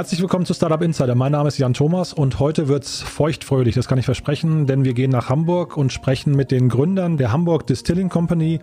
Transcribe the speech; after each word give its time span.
Herzlich 0.00 0.22
willkommen 0.22 0.46
zu 0.46 0.54
Startup 0.54 0.80
Insider. 0.80 1.14
Mein 1.14 1.32
Name 1.32 1.48
ist 1.48 1.58
Jan 1.58 1.74
Thomas 1.74 2.14
und 2.14 2.38
heute 2.38 2.68
wird's 2.68 3.02
feuchtfröhlich, 3.02 3.74
das 3.74 3.86
kann 3.86 3.98
ich 3.98 4.06
versprechen, 4.06 4.66
denn 4.66 4.82
wir 4.82 4.94
gehen 4.94 5.10
nach 5.10 5.28
Hamburg 5.28 5.76
und 5.76 5.92
sprechen 5.92 6.34
mit 6.34 6.50
den 6.50 6.70
Gründern 6.70 7.18
der 7.18 7.32
Hamburg 7.32 7.66
Distilling 7.66 8.08
Company, 8.08 8.60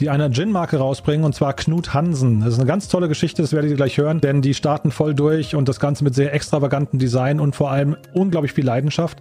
die 0.00 0.10
eine 0.10 0.28
Gin-Marke 0.32 0.78
rausbringen 0.78 1.24
und 1.24 1.32
zwar 1.32 1.52
Knut 1.52 1.94
Hansen. 1.94 2.40
Das 2.40 2.54
ist 2.54 2.58
eine 2.58 2.66
ganz 2.66 2.88
tolle 2.88 3.06
Geschichte, 3.06 3.40
das 3.40 3.52
werdet 3.52 3.70
ihr 3.70 3.76
gleich 3.76 3.98
hören, 3.98 4.20
denn 4.20 4.42
die 4.42 4.52
starten 4.52 4.90
voll 4.90 5.14
durch 5.14 5.54
und 5.54 5.68
das 5.68 5.78
Ganze 5.78 6.02
mit 6.02 6.16
sehr 6.16 6.34
extravaganten 6.34 6.98
Design 6.98 7.38
und 7.38 7.54
vor 7.54 7.70
allem 7.70 7.96
unglaublich 8.12 8.52
viel 8.52 8.64
Leidenschaft. 8.64 9.18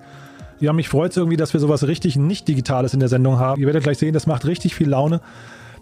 Ja, 0.59 0.73
mich 0.73 0.90
freut 0.90 1.12
es 1.12 1.17
irgendwie, 1.17 1.38
dass 1.38 1.54
wir 1.54 1.59
sowas 1.59 1.85
richtig 1.85 2.15
nicht 2.15 2.48
Digitales 2.48 2.95
in 2.95 2.99
der 2.99 3.09
Sendung 3.09 3.38
haben. 3.38 3.62
Ihr 3.62 3.67
werdet 3.67 3.84
gleich 3.84 3.99
sehen, 3.99 4.15
das 4.15 4.26
macht 4.26 4.45
richtig 4.45 4.73
viel 4.73 4.90
Laune. 4.90 5.21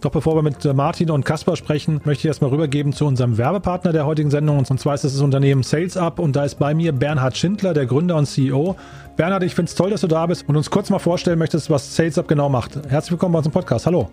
Doch 0.01 0.09
bevor 0.09 0.35
wir 0.35 0.41
mit 0.41 0.65
äh, 0.65 0.73
Martin 0.73 1.11
und 1.11 1.25
Kaspar 1.25 1.55
sprechen, 1.55 2.01
möchte 2.05 2.21
ich 2.21 2.25
erstmal 2.25 2.49
rübergeben 2.49 2.91
zu 2.91 3.05
unserem 3.05 3.37
Werbepartner 3.37 3.93
der 3.93 4.07
heutigen 4.07 4.31
Sendung. 4.31 4.57
Und 4.57 4.79
zwar 4.79 4.95
ist 4.95 5.03
das 5.03 5.13
das 5.13 5.21
Unternehmen 5.21 5.61
SalesUp 5.61 6.17
und 6.17 6.35
da 6.35 6.43
ist 6.43 6.55
bei 6.55 6.73
mir 6.73 6.91
Bernhard 6.91 7.37
Schindler, 7.37 7.75
der 7.75 7.85
Gründer 7.85 8.15
und 8.15 8.25
CEO. 8.25 8.75
Bernhard, 9.15 9.43
ich 9.43 9.53
finde 9.53 9.69
es 9.69 9.75
toll, 9.75 9.91
dass 9.91 10.01
du 10.01 10.07
da 10.07 10.25
bist 10.25 10.49
und 10.49 10.57
uns 10.57 10.71
kurz 10.71 10.89
mal 10.89 10.97
vorstellen 10.97 11.37
möchtest, 11.37 11.69
was 11.69 11.95
SalesUp 11.95 12.27
genau 12.27 12.49
macht. 12.49 12.75
Herzlich 12.89 13.11
willkommen 13.11 13.33
bei 13.33 13.37
unserem 13.37 13.53
Podcast. 13.53 13.85
Hallo. 13.85 14.09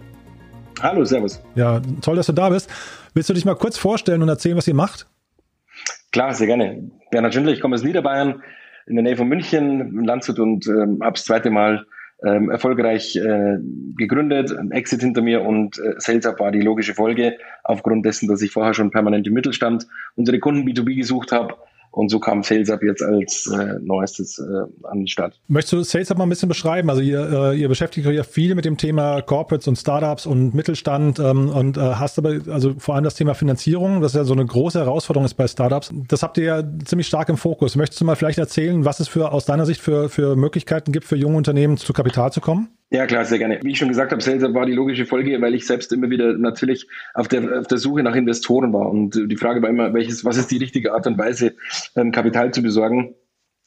Hallo, 0.83 1.05
Servus. 1.06 1.42
Ja, 1.55 1.80
toll, 2.02 2.17
dass 2.17 2.27
du 2.27 2.34
da 2.34 2.50
bist. 2.50 2.70
Willst 3.14 3.30
du 3.30 3.34
dich 3.34 3.47
mal 3.47 3.56
kurz 3.56 3.78
vorstellen 3.78 4.20
und 4.20 4.28
erzählen, 4.28 4.58
was 4.58 4.69
ihr 4.69 4.75
macht? 4.75 5.06
Klar, 6.12 6.34
sehr 6.34 6.47
gerne. 6.47 6.91
Bernhard 7.11 7.33
Schindler, 7.33 7.52
ich 7.52 7.62
komme 7.62 7.77
aus 7.77 7.83
Niederbayern, 7.83 8.42
in 8.86 8.97
der 8.97 9.05
Nähe 9.05 9.17
von 9.17 9.27
München, 9.27 9.80
in 9.80 10.05
Landshut 10.05 10.39
und 10.39 10.67
ähm, 10.67 11.00
habe 11.02 11.14
das 11.14 11.25
zweite 11.25 11.48
Mal 11.48 11.86
ähm, 12.24 12.50
erfolgreich 12.50 13.16
äh, 13.16 13.58
gegründet, 13.97 14.56
ein 14.56 14.72
Exit 14.72 15.00
hinter 15.00 15.22
mir 15.22 15.42
und 15.42 15.78
äh, 15.78 15.94
Sales 15.98 16.27
Up 16.27 16.41
war 16.41 16.50
die 16.50 16.61
logische 16.61 16.94
Folge, 16.94 17.38
aufgrund 17.62 18.05
dessen, 18.05 18.28
dass 18.28 18.42
ich 18.42 18.50
vorher 18.50 18.74
schon 18.74 18.91
permanent 18.91 19.27
im 19.27 19.34
Mittelstand 19.34 19.86
unsere 20.16 20.39
Kunden 20.39 20.69
B2B 20.69 20.96
gesucht 20.96 21.33
habe 21.33 21.55
und 21.99 22.11
so 22.11 22.21
kam 22.21 22.45
SalesUp 22.45 22.85
jetzt 22.85 23.03
als 23.03 23.51
äh, 23.53 23.75
neuestes 23.83 24.39
äh, 24.39 24.87
an 24.87 25.01
die 25.01 25.11
Stadt. 25.11 25.41
Möchtest 25.49 25.73
du 25.73 25.83
SalesUp 25.83 26.17
mal 26.17 26.27
ein 26.27 26.29
bisschen 26.29 26.49
beschreiben? 26.49 26.91
Also 26.91 27.03
ihr, 27.03 27.29
äh, 27.29 27.59
ihr 27.59 27.69
beschäftigt 27.69 28.07
euch 28.07 28.15
ja 28.15 28.23
viel 28.23 28.55
mit 28.55 28.65
dem 28.65 28.77
Thema 28.77 29.21
Corporates 29.21 29.67
und 29.67 29.75
Startups 29.75 30.25
und 30.25 30.55
Mittelstand 30.55 31.19
ähm, 31.19 31.49
und 31.49 31.77
äh, 31.77 31.81
hast 31.81 32.17
aber 32.19 32.39
also 32.51 32.75
vor 32.79 32.95
allem 32.95 33.03
das 33.03 33.17
Thema 33.17 33.35
Finanzierung, 33.35 34.01
das 34.01 34.15
ja 34.15 34.23
so 34.23 34.33
eine 34.33 34.47
große 34.47 34.79
Herausforderung 34.79 35.25
ist 35.25 35.35
bei 35.35 35.49
Startups. 35.49 35.93
Das 36.07 36.23
habt 36.23 36.39
ihr 36.39 36.45
ja 36.45 36.63
ziemlich 36.85 37.09
stark 37.09 37.29
im 37.31 37.37
Fokus. 37.37 37.75
Möchtest 37.75 38.01
du 38.01 38.05
mal 38.05 38.15
vielleicht 38.15 38.39
erzählen, 38.39 38.85
was 38.85 39.01
es 39.01 39.09
für 39.09 39.33
aus 39.33 39.45
deiner 39.45 39.67
Sicht 39.67 39.81
für, 39.81 40.09
für 40.09 40.37
Möglichkeiten 40.37 40.93
gibt, 40.93 41.05
für 41.05 41.17
junge 41.17 41.37
Unternehmen 41.37 41.79
zu 41.79 41.93
Kapital 41.93 42.33
zu 42.33 42.41
kommen? 42.41 42.69
Ja, 42.91 43.06
klar, 43.06 43.27
sehr 43.27 43.39
gerne. 43.39 43.61
Wie 43.62 43.72
ich 43.72 43.78
schon 43.78 43.89
gesagt 43.89 44.12
habe, 44.12 44.22
Sales 44.22 44.42
war 44.55 44.64
die 44.64 44.72
logische 44.72 45.05
Folge, 45.05 45.39
weil 45.42 45.55
ich 45.55 45.67
selbst 45.67 45.92
immer 45.92 46.08
wieder 46.08 46.33
natürlich 46.39 46.89
auf 47.12 47.28
der, 47.28 47.61
auf 47.61 47.67
der 47.67 47.77
Suche 47.77 48.03
nach 48.03 48.14
Investoren 48.14 48.72
war. 48.72 48.89
Und 48.89 49.30
die 49.30 49.36
Frage 49.36 49.61
war 49.61 49.69
immer, 49.69 49.92
welches, 49.92 50.25
was 50.25 50.39
ist 50.39 50.50
die 50.50 50.56
richtige 50.56 50.95
Art 50.95 51.06
und 51.06 51.19
Weise, 51.19 51.55
ähm, 51.97 52.12
Kapital 52.12 52.55
zu 52.55 52.62
besorgen? 52.62 53.14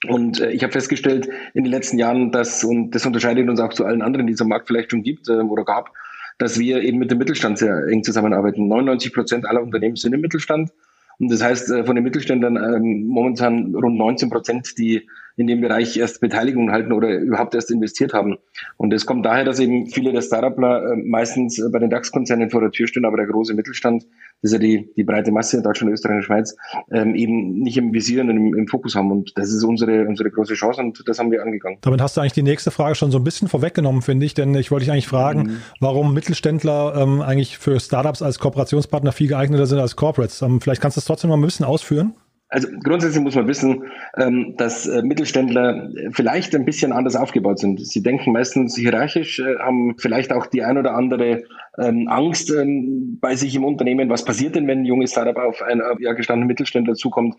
Und 0.07 0.39
äh, 0.39 0.49
ich 0.49 0.63
habe 0.63 0.73
festgestellt 0.73 1.29
in 1.53 1.63
den 1.63 1.71
letzten 1.71 1.99
Jahren, 1.99 2.31
dass, 2.31 2.63
und 2.63 2.91
das 2.91 3.05
unterscheidet 3.05 3.47
uns 3.47 3.59
auch 3.59 3.73
zu 3.73 3.85
allen 3.85 4.01
anderen, 4.01 4.25
die 4.25 4.33
es 4.33 4.41
am 4.41 4.47
Markt 4.47 4.67
vielleicht 4.67 4.89
schon 4.89 5.03
gibt 5.03 5.29
äh, 5.29 5.33
oder 5.33 5.65
gab, 5.65 5.91
dass 6.39 6.57
wir 6.57 6.81
eben 6.81 6.97
mit 6.97 7.11
dem 7.11 7.19
Mittelstand 7.19 7.59
sehr 7.59 7.85
eng 7.89 8.03
zusammenarbeiten. 8.03 8.67
99 8.67 9.13
Prozent 9.13 9.45
aller 9.45 9.61
Unternehmen 9.61 9.97
sind 9.97 10.13
im 10.13 10.21
Mittelstand. 10.21 10.71
Und 11.19 11.31
das 11.31 11.43
heißt, 11.43 11.69
äh, 11.69 11.85
von 11.85 11.93
den 11.93 12.03
Mittelständlern 12.03 12.55
ähm, 12.55 13.05
momentan 13.05 13.75
rund 13.75 13.95
19 13.99 14.31
Prozent, 14.31 14.75
die 14.79 15.07
in 15.41 15.47
dem 15.47 15.61
Bereich 15.61 15.97
erst 15.97 16.21
Beteiligung 16.21 16.71
halten 16.71 16.93
oder 16.93 17.09
überhaupt 17.09 17.55
erst 17.55 17.71
investiert 17.71 18.13
haben. 18.13 18.37
Und 18.77 18.93
es 18.93 19.05
kommt 19.05 19.25
daher, 19.25 19.43
dass 19.43 19.59
eben 19.59 19.87
viele 19.87 20.13
der 20.13 20.21
Startupler 20.21 20.93
äh, 20.93 20.95
meistens 20.95 21.59
äh, 21.59 21.67
bei 21.69 21.79
den 21.79 21.89
DAX-Konzernen 21.89 22.49
vor 22.51 22.61
der 22.61 22.71
Tür 22.71 22.87
stehen, 22.87 23.05
aber 23.05 23.17
der 23.17 23.25
große 23.25 23.53
Mittelstand, 23.53 24.03
das 24.41 24.51
ist 24.51 24.53
ja 24.53 24.59
die, 24.59 24.93
die 24.95 25.03
breite 25.03 25.31
Masse 25.31 25.57
in 25.57 25.63
Deutschland, 25.63 25.91
Österreich 25.93 26.17
und 26.17 26.23
Schweiz, 26.23 26.55
ähm, 26.91 27.15
eben 27.15 27.59
nicht 27.59 27.77
im 27.77 27.91
Visier 27.91 28.21
und 28.21 28.29
im, 28.29 28.55
im 28.55 28.67
Fokus 28.67 28.95
haben. 28.95 29.11
Und 29.11 29.35
das 29.35 29.51
ist 29.51 29.63
unsere, 29.63 30.07
unsere 30.07 30.29
große 30.29 30.53
Chance 30.53 30.79
und 30.79 31.03
das 31.07 31.17
haben 31.17 31.31
wir 31.31 31.41
angegangen. 31.41 31.79
Damit 31.81 32.01
hast 32.01 32.15
du 32.15 32.21
eigentlich 32.21 32.33
die 32.33 32.43
nächste 32.43 32.69
Frage 32.69 32.95
schon 32.95 33.11
so 33.11 33.17
ein 33.17 33.23
bisschen 33.23 33.47
vorweggenommen, 33.47 34.03
finde 34.03 34.25
ich, 34.25 34.35
denn 34.35 34.53
ich 34.53 34.69
wollte 34.69 34.85
dich 34.85 34.91
eigentlich 34.91 35.07
fragen, 35.07 35.41
mhm. 35.41 35.57
warum 35.79 36.13
Mittelständler 36.13 36.93
ähm, 36.95 37.21
eigentlich 37.21 37.57
für 37.57 37.79
Startups 37.79 38.21
als 38.21 38.37
Kooperationspartner 38.37 39.11
viel 39.11 39.27
geeigneter 39.27 39.65
sind 39.65 39.79
als 39.79 39.95
Corporates. 39.95 40.41
Ähm, 40.43 40.61
vielleicht 40.61 40.81
kannst 40.81 40.97
du 40.97 40.99
das 40.99 41.05
trotzdem 41.05 41.29
noch 41.31 41.37
ein 41.37 41.41
bisschen 41.41 41.65
ausführen? 41.65 42.13
Also 42.53 42.67
grundsätzlich 42.83 43.23
muss 43.23 43.35
man 43.35 43.47
wissen, 43.47 43.85
ähm, 44.17 44.55
dass 44.57 44.85
äh, 44.85 45.01
Mittelständler 45.03 45.89
vielleicht 46.11 46.53
ein 46.53 46.65
bisschen 46.65 46.91
anders 46.91 47.15
aufgebaut 47.15 47.59
sind. 47.59 47.79
Sie 47.79 48.03
denken 48.03 48.33
meistens 48.33 48.75
hierarchisch, 48.75 49.39
äh, 49.39 49.57
haben 49.57 49.95
vielleicht 49.97 50.33
auch 50.33 50.47
die 50.47 50.61
ein 50.61 50.77
oder 50.77 50.93
andere 50.93 51.43
ähm, 51.77 52.09
Angst 52.09 52.51
ähm, 52.51 53.19
bei 53.21 53.37
sich 53.37 53.55
im 53.55 53.63
Unternehmen. 53.63 54.09
Was 54.09 54.25
passiert 54.25 54.55
denn, 54.55 54.67
wenn 54.67 54.79
ein 54.79 54.85
junges 54.85 55.11
Startup 55.11 55.37
auf 55.37 55.61
einen 55.61 55.81
ja, 55.99 56.11
gestandenen 56.11 56.47
Mittelständler 56.47 56.95
zukommt? 56.95 57.35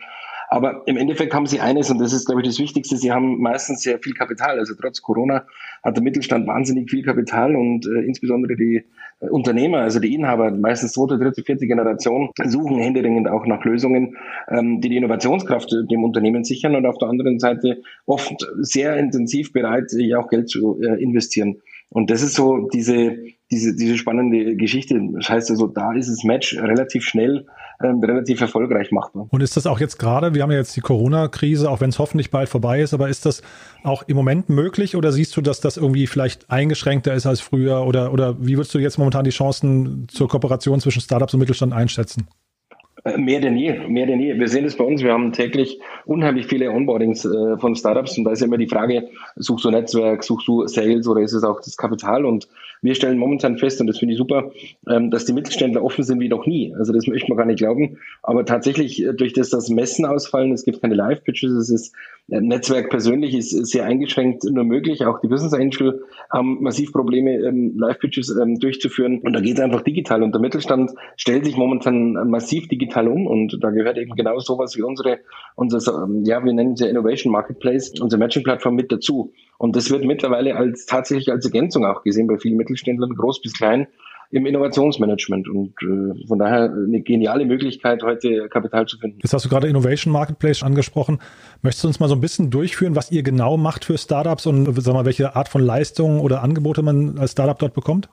Aber 0.49 0.83
im 0.87 0.97
Endeffekt 0.97 1.35
haben 1.35 1.47
sie 1.47 1.61
eines, 1.61 1.91
und 1.91 1.99
das 1.99 2.13
ist, 2.15 2.27
glaube 2.27 2.41
ich, 2.41 2.47
das 2.47 2.59
Wichtigste, 2.59 2.97
sie 2.97 3.13
haben 3.13 3.39
meistens 3.41 3.83
sehr 3.83 3.99
viel 3.99 4.15
Kapital. 4.15 4.59
Also 4.59 4.75
trotz 4.81 5.03
Corona 5.03 5.47
hat 5.83 5.97
der 5.97 6.03
Mittelstand 6.03 6.47
wahnsinnig 6.47 6.91
viel 6.91 7.03
Kapital 7.03 7.55
und 7.55 7.87
äh, 7.87 8.01
insbesondere 8.01 8.57
die 8.57 8.77
äh, 8.77 8.83
Unternehmer, 9.31 9.79
also 9.79 10.01
die 10.01 10.15
Inhaber, 10.15 10.51
meistens 10.51 10.93
zweite, 10.93 11.19
dritte, 11.19 11.43
vierte 11.43 11.67
Generation, 11.67 12.31
suchen 12.45 12.79
händeringend 12.79 13.29
auch 13.29 13.47
nach 13.47 13.65
Lösungen, 13.65 14.17
ähm, 14.49 14.81
die 14.81 14.89
die 14.89 14.97
Innovationskraft 14.97 15.73
dem 15.91 16.03
Unternehmen 16.03 16.45
sichern 16.45 16.75
und 16.75 16.87
auf 16.87 16.99
der 16.99 17.09
anderen 17.09 17.39
Seite 17.39 17.83
oft 18.07 18.35
sehr 18.59 18.97
intensiv 18.97 19.53
bereit, 19.53 19.93
ja 19.93 20.19
auch 20.19 20.29
Geld 20.29 20.49
zu 20.49 20.81
äh, 20.83 21.01
investieren. 21.01 21.61
Und 21.89 22.11
das 22.11 22.23
ist 22.23 22.35
so 22.35 22.69
diese, 22.73 23.17
diese, 23.53 23.77
diese 23.77 23.97
spannende 23.97 24.57
Geschichte. 24.57 25.01
Das 25.13 25.29
heißt 25.29 25.51
also, 25.51 25.69
da 25.69 25.93
ist 25.93 26.09
das 26.09 26.25
Match 26.25 26.57
relativ 26.59 27.05
schnell 27.05 27.47
ähm, 27.83 28.01
relativ 28.01 28.41
erfolgreich 28.41 28.91
machbar. 28.91 29.27
Und 29.31 29.43
ist 29.43 29.57
das 29.57 29.67
auch 29.67 29.81
jetzt 29.81 29.99
gerade, 29.99 30.35
wir 30.35 30.43
haben 30.43 30.51
ja 30.51 30.59
jetzt 30.59 30.75
die 30.77 30.81
Corona-Krise, 30.81 31.71
auch 31.71 31.81
wenn 31.81 31.91
es 31.91 31.99
hoffentlich 31.99 32.31
bald 32.31 32.49
vorbei 32.49 32.81
ist, 32.81 32.95
aber 32.95 33.09
ist 33.09 33.27
das 33.27 33.43
auch 33.83 34.03
im 34.07 34.17
Moment 34.17 34.49
möglich 34.49 34.97
oder 34.97 35.13
siehst 35.13 35.37
du, 35.37 35.41
dass 35.41 35.61
das 35.61 35.77
irgendwie 35.77 36.07
vielleicht 36.07 36.51
eingeschränkter 36.51 37.15
ist 37.15 37.27
als 37.27 37.41
früher 37.41 37.87
oder, 37.87 38.13
oder 38.13 38.37
wie 38.41 38.57
würdest 38.57 38.75
du 38.75 38.79
jetzt 38.79 38.99
momentan 38.99 39.25
die 39.25 39.31
Chancen 39.31 40.07
zur 40.09 40.29
Kooperation 40.29 40.81
zwischen 40.81 41.01
Startups 41.01 41.35
und 41.35 41.41
Mittelstand 41.41 41.73
einschätzen? 41.73 42.27
Äh, 43.05 43.19
mehr 43.19 43.41
denn 43.41 43.57
je, 43.57 43.87
mehr 43.89 44.07
denn 44.07 44.21
je. 44.21 44.39
Wir 44.39 44.49
sehen 44.49 44.65
es 44.65 44.77
bei 44.77 44.85
uns, 44.85 45.03
wir 45.03 45.13
haben 45.13 45.33
täglich 45.33 45.81
unheimlich 46.05 46.47
viele 46.47 46.71
Onboardings 46.71 47.25
äh, 47.25 47.59
von 47.59 47.75
Startups 47.75 48.17
und 48.17 48.25
da 48.25 48.33
ist 48.33 48.41
ja 48.41 48.47
immer 48.47 48.59
die 48.59 48.69
Frage, 48.69 49.09
suchst 49.37 49.65
du 49.65 49.71
Netzwerk, 49.71 50.23
suchst 50.23 50.47
du 50.47 50.67
Sales 50.67 51.09
oder 51.09 51.21
ist 51.21 51.33
es 51.33 51.43
auch 51.43 51.61
das 51.61 51.77
Kapital? 51.77 52.25
Und 52.25 52.49
wir 52.83 52.97
stellen 52.97 53.17
momentan 53.17 53.57
fest, 53.59 53.81
und 53.81 53.87
das 53.87 53.99
finde 53.99 54.15
ich 54.15 54.19
super, 54.19 54.51
ähm, 54.89 55.11
dass 55.11 55.25
die 55.25 55.33
Mittelständler 55.33 55.83
offen 55.85 56.03
sind 56.03 56.21
wie 56.21 56.29
noch 56.29 56.47
nie. 56.47 56.75
Also 56.75 56.93
das 56.93 57.07
möchte 57.07 57.29
man 57.29 57.39
gar 57.39 57.47
nicht 57.47 57.59
glauben. 57.59 57.99
Aber 58.23 58.45
tatsächlich, 58.45 59.03
äh, 59.05 59.15
durch 59.15 59.33
das, 59.33 59.51
dass 59.51 59.69
Messen 59.69 60.05
ausfallen, 60.05 60.53
es 60.53 60.65
gibt 60.65 60.83
keine 60.83 60.95
Live-Pitches, 60.95 61.53
es 61.53 61.71
ist 61.71 61.95
äh, 62.29 62.41
Netzwerk 62.41 62.91
persönlich 62.91 63.35
ist 63.35 63.51
sehr 63.51 63.85
eingeschränkt 63.85 64.45
nur 64.45 64.65
möglich. 64.65 65.05
Auch 65.07 65.21
die 65.21 65.29
Business 65.29 65.55
Angel 65.55 66.03
haben 66.31 66.63
massiv 66.63 66.93
Probleme, 66.93 67.37
ähm, 67.37 67.79
Live-Pitches 67.79 68.37
ähm, 68.37 68.59
durchzuführen. 68.59 69.21
Und 69.21 69.33
da 69.33 69.41
geht 69.41 69.55
es 69.55 69.61
einfach 69.61 69.83
digital. 69.83 70.23
Und 70.23 70.33
der 70.33 70.41
Mittelstand 70.41 70.93
stellt 71.17 71.45
sich 71.45 71.57
momentan 71.57 72.15
massiv 72.31 72.69
digital 72.69 73.07
um. 73.07 73.27
Und 73.27 73.59
da 73.61 73.71
gehört 73.71 73.99
eben 73.99 74.15
genau 74.17 74.39
sowas 74.41 74.77
wie 74.77 74.83
unsere, 74.83 75.21
unser, 75.55 76.09
ja, 76.25 76.45
wir 76.45 76.53
nennen 76.53 76.73
es 76.73 76.81
ja 76.81 76.89
Innovation 76.89 77.33
Marketplace, 77.33 77.93
unsere 78.01 78.19
Matching-Plattform 78.19 78.75
mit 78.75 78.91
dazu. 78.91 79.33
Und 79.59 79.77
das 79.77 79.91
wird 79.91 80.05
mittlerweile 80.05 80.57
als 80.57 80.87
tatsächlich 80.87 81.31
als 81.31 81.45
Ergänzung 81.45 81.85
auch 81.85 82.03
gesehen 82.03 82.27
bei 82.27 82.37
vielen 82.37 82.57
Mittelständlern, 82.57 82.72
groß 82.75 83.43
bis 83.43 83.53
klein, 83.53 83.87
im 84.31 84.47
Innovationsmanagement. 84.47 85.49
Und 85.49 85.75
äh, 85.83 86.27
von 86.27 86.39
daher 86.39 86.73
eine 86.73 87.03
geniale 87.03 87.45
Möglichkeit, 87.45 88.03
heute 88.03 88.49
Kapital 88.49 88.87
zu 88.87 88.99
finden. 88.99 89.19
Jetzt 89.23 89.35
hast 89.35 89.45
du 89.45 89.49
gerade 89.49 89.69
Innovation 89.69 90.13
Marketplace 90.13 90.63
angesprochen. 90.63 91.19
Möchtest 91.61 91.85
du 91.85 91.89
uns 91.89 92.01
mal 92.01 92.09
so 92.09 92.15
ein 92.15 92.21
bisschen 92.21 92.51
durchführen, 92.51 92.97
was 92.97 93.13
ihr 93.13 93.23
genau 93.23 93.57
macht 93.57 93.85
für 93.85 93.99
Startups 93.99 94.47
und 94.47 94.75
sag 94.81 94.95
mal, 94.95 95.05
welche 95.05 95.37
Art 95.37 95.49
von 95.49 95.63
Leistungen 95.63 96.21
oder 96.21 96.43
Angebote 96.43 96.83
man 96.83 97.19
als 97.19 97.33
Startup 97.33 97.59
dort 97.59 97.75
bekommt? 97.75 98.09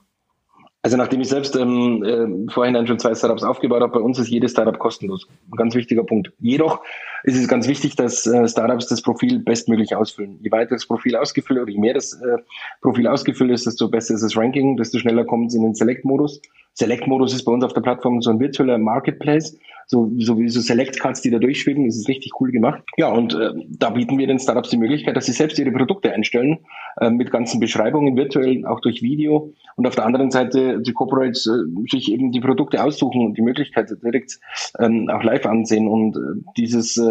Also 0.81 0.95
nachdem 0.95 1.19
ich 1.19 1.27
selbst 1.27 1.55
ähm, 1.57 2.03
äh, 2.03 2.51
vorhin 2.51 2.88
schon 2.88 3.00
zwei 3.00 3.13
Startups 3.13 3.44
aufgebaut 3.44 3.81
habe, 3.81 3.91
bei 3.91 4.00
uns 4.00 4.17
ist 4.17 4.29
jedes 4.29 4.51
Startup 4.51 4.77
kostenlos. 4.77 5.27
Ein 5.51 5.57
ganz 5.57 5.75
wichtiger 5.75 6.03
Punkt. 6.03 6.31
Jedoch 6.39 6.81
ist 7.24 7.38
es 7.38 7.48
ganz 7.48 7.68
wichtig, 7.68 7.95
dass 7.95 8.25
äh, 8.25 8.48
Startups 8.48 8.88
das 8.88 9.01
Profil 9.01 9.39
bestmöglich 9.39 9.95
ausfüllen. 9.95 10.39
Je 10.42 10.51
weiter 10.51 10.75
das 10.75 10.86
Profil 10.86 11.16
ausgefüllt 11.16 11.60
oder 11.60 11.71
je 11.71 11.80
mehr 11.80 11.94
das 11.94 12.13
äh, 12.13 12.38
Profil 12.81 13.07
ausgefüllt 13.07 13.51
ist, 13.51 13.66
desto 13.66 13.89
besser 13.89 14.16
ist 14.16 14.24
das 14.24 14.38
Ranking, 14.38 14.77
desto 14.77 15.00
schneller 15.00 15.25
kommt 15.25 15.48
es 15.48 15.56
in 15.56 15.63
den 15.63 15.75
Select-Modus. 15.75 16.42
Select-Modus 16.74 17.33
ist 17.33 17.44
bei 17.44 17.51
uns 17.51 17.63
auf 17.63 17.74
der 17.74 17.81
Plattform 17.81 18.21
so 18.21 18.30
ein 18.30 18.39
virtueller 18.39 18.77
Marketplace, 18.77 19.57
so, 19.86 20.12
so 20.18 20.39
wie 20.39 20.48
so 20.50 20.62
Select-Cards, 20.62 21.21
die 21.21 21.31
da 21.31 21.39
durchschweben. 21.39 21.86
Das 21.86 21.98
ist 21.98 22.07
richtig 22.07 22.31
cool 22.39 22.51
gemacht. 22.51 22.83
Ja, 22.95 23.12
und 23.12 23.33
äh, 23.33 23.51
da 23.68 23.89
bieten 23.89 24.18
wir 24.18 24.27
den 24.27 24.39
Startups 24.39 24.69
die 24.69 24.77
Möglichkeit, 24.77 25.18
dass 25.18 25.25
sie 25.25 25.33
selbst 25.33 25.60
ihre 25.60 25.72
Produkte 25.72 26.13
einstellen, 26.13 26.60
äh, 27.00 27.10
mit 27.10 27.31
ganzen 27.31 27.60
Beschreibungen 27.60 28.16
virtuell, 28.16 28.66
auch 28.66 28.80
durch 28.80 29.01
Video. 29.01 29.54
Und 29.75 29.88
auf 29.88 29.96
der 29.96 30.06
anderen 30.06 30.31
Seite 30.31 30.81
die 30.81 30.94
Corporates 30.94 31.48
äh, 31.48 31.90
sich 31.90 32.12
eben 32.12 32.31
die 32.31 32.42
Produkte 32.42 32.84
aussuchen 32.84 33.25
und 33.25 33.38
die 33.38 33.42
Möglichkeit 33.42 33.90
direkt 34.04 34.40
ähm, 34.80 35.10
auch 35.10 35.24
live 35.24 35.46
ansehen. 35.46 35.88
Und 35.88 36.16
äh, 36.16 36.44
dieses, 36.57 37.01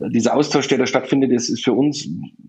dieser 0.00 0.34
Austausch, 0.34 0.68
der 0.68 0.78
da 0.78 0.86
stattfindet, 0.86 1.30
ist, 1.32 1.48
ist 1.48 1.64
für 1.64 1.72
uns 1.72 2.08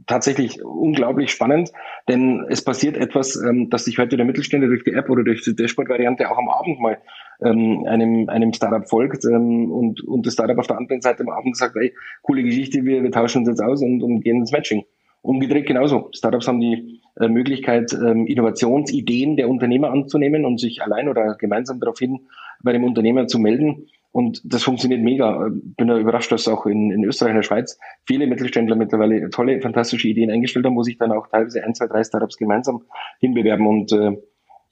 tatsächlich 0.10 0.64
unglaublich 0.64 1.30
spannend, 1.30 1.72
denn 2.08 2.46
es 2.50 2.64
passiert 2.64 2.98
etwas, 2.98 3.36
ähm, 3.36 3.70
dass 3.70 3.86
sich 3.86 3.98
heute 4.00 4.18
der 4.18 4.26
Mittelständler 4.26 4.68
durch 4.68 4.84
die 4.84 4.94
App 4.94 5.10
oder 5.10 5.24
durch 5.24 5.44
die 5.44 5.56
Dashboard-Variante 5.56 6.30
auch 6.30 6.38
am 6.38 6.50
Abend 6.50 6.80
mal 6.80 6.98
ähm, 7.44 7.86
einem, 7.88 8.28
einem 8.28 8.52
Startup 8.54 8.88
folgt 8.88 9.24
und, 9.26 10.02
und 10.02 10.26
das 10.26 10.34
Startup 10.34 10.58
auf 10.58 10.68
der 10.68 10.78
anderen 10.78 11.02
Seite 11.02 11.24
am 11.24 11.30
Abend 11.30 11.56
sagt, 11.56 11.76
ey, 11.78 11.94
coole 12.24 12.44
Geschichte, 12.44 12.84
wir, 12.84 13.04
wir 13.04 13.12
tauschen 13.12 13.40
uns 13.40 13.50
jetzt 13.50 13.62
aus 13.62 13.82
und, 13.82 14.02
und 14.02 14.22
gehen 14.22 14.38
ins 14.38 14.52
Matching. 14.52 14.84
Umgedreht 15.21 15.68
genauso. 15.68 16.10
Startups 16.13 16.48
haben 16.48 16.60
die 16.60 17.01
äh, 17.19 17.27
Möglichkeit, 17.27 17.94
ähm, 17.94 18.25
Innovationsideen 18.25 19.36
der 19.36 19.50
Unternehmer 19.50 19.92
anzunehmen 19.92 20.45
und 20.45 20.60
sich 20.60 20.81
allein 20.81 21.10
oder 21.10 21.36
gemeinsam 21.36 21.80
daraufhin 21.80 22.27
bei 22.62 22.71
dem 22.71 22.83
Unternehmer 22.83 23.27
zu 23.27 23.39
melden. 23.39 23.88
Und 24.12 24.42
das 24.44 24.63
funktioniert 24.63 25.01
mega. 25.01 25.50
Bin 25.51 25.88
da 25.88 25.98
überrascht, 25.98 26.31
dass 26.31 26.48
auch 26.48 26.66
in, 26.66 26.92
in 26.92 27.04
Österreich 27.04 27.31
und 27.31 27.38
der 27.38 27.44
Schweiz 27.44 27.80
viele 28.06 28.25
Mittelständler 28.25 28.75
mittlerweile 28.75 29.30
tolle, 29.30 29.62
fantastische 29.62 30.07
Ideen 30.07 30.31
eingestellt 30.31 30.66
haben, 30.66 30.75
wo 30.75 30.83
sich 30.83 30.98
dann 30.98 31.12
auch 31.12 31.27
teilweise 31.27 31.63
ein, 31.63 31.75
zwei, 31.75 31.88
drei 31.88 32.04
Startups 32.04 32.38
gemeinsam 32.38 32.83
hinbewerben. 33.19 33.68
Und 33.68 33.92
äh, 33.92 34.18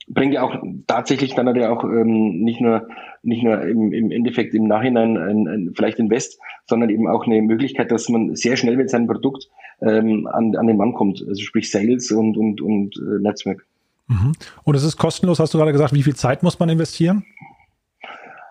bringt 0.08 0.34
ja 0.34 0.42
auch 0.42 0.56
tatsächlich 0.86 1.34
dann 1.34 1.54
er 1.54 1.72
auch 1.72 1.84
ähm, 1.84 2.40
nicht 2.40 2.60
nur 2.60 2.88
nicht 3.22 3.42
nur 3.42 3.62
im, 3.62 3.92
im 3.92 4.10
Endeffekt 4.10 4.54
im 4.54 4.66
Nachhinein 4.66 5.16
ein, 5.16 5.48
ein, 5.48 5.72
vielleicht 5.74 5.98
Invest, 5.98 6.40
sondern 6.66 6.90
eben 6.90 7.08
auch 7.08 7.26
eine 7.26 7.42
Möglichkeit, 7.42 7.90
dass 7.90 8.08
man 8.08 8.34
sehr 8.34 8.56
schnell 8.56 8.76
mit 8.76 8.90
seinem 8.90 9.06
Produkt 9.06 9.48
ähm, 9.82 10.26
an, 10.26 10.54
an 10.56 10.66
den 10.66 10.76
Mann 10.76 10.92
kommt, 10.92 11.24
also 11.26 11.42
sprich 11.42 11.70
Sales 11.70 12.10
und 12.10 12.36
und 12.36 12.60
und 12.60 12.96
äh, 12.96 13.22
Netzwerk. 13.22 13.64
Mhm. 14.08 14.32
Und 14.64 14.74
es 14.74 14.84
ist 14.84 14.96
kostenlos, 14.96 15.38
hast 15.38 15.54
du 15.54 15.58
gerade 15.58 15.72
gesagt. 15.72 15.94
Wie 15.94 16.02
viel 16.02 16.16
Zeit 16.16 16.42
muss 16.42 16.58
man 16.58 16.68
investieren? 16.68 17.24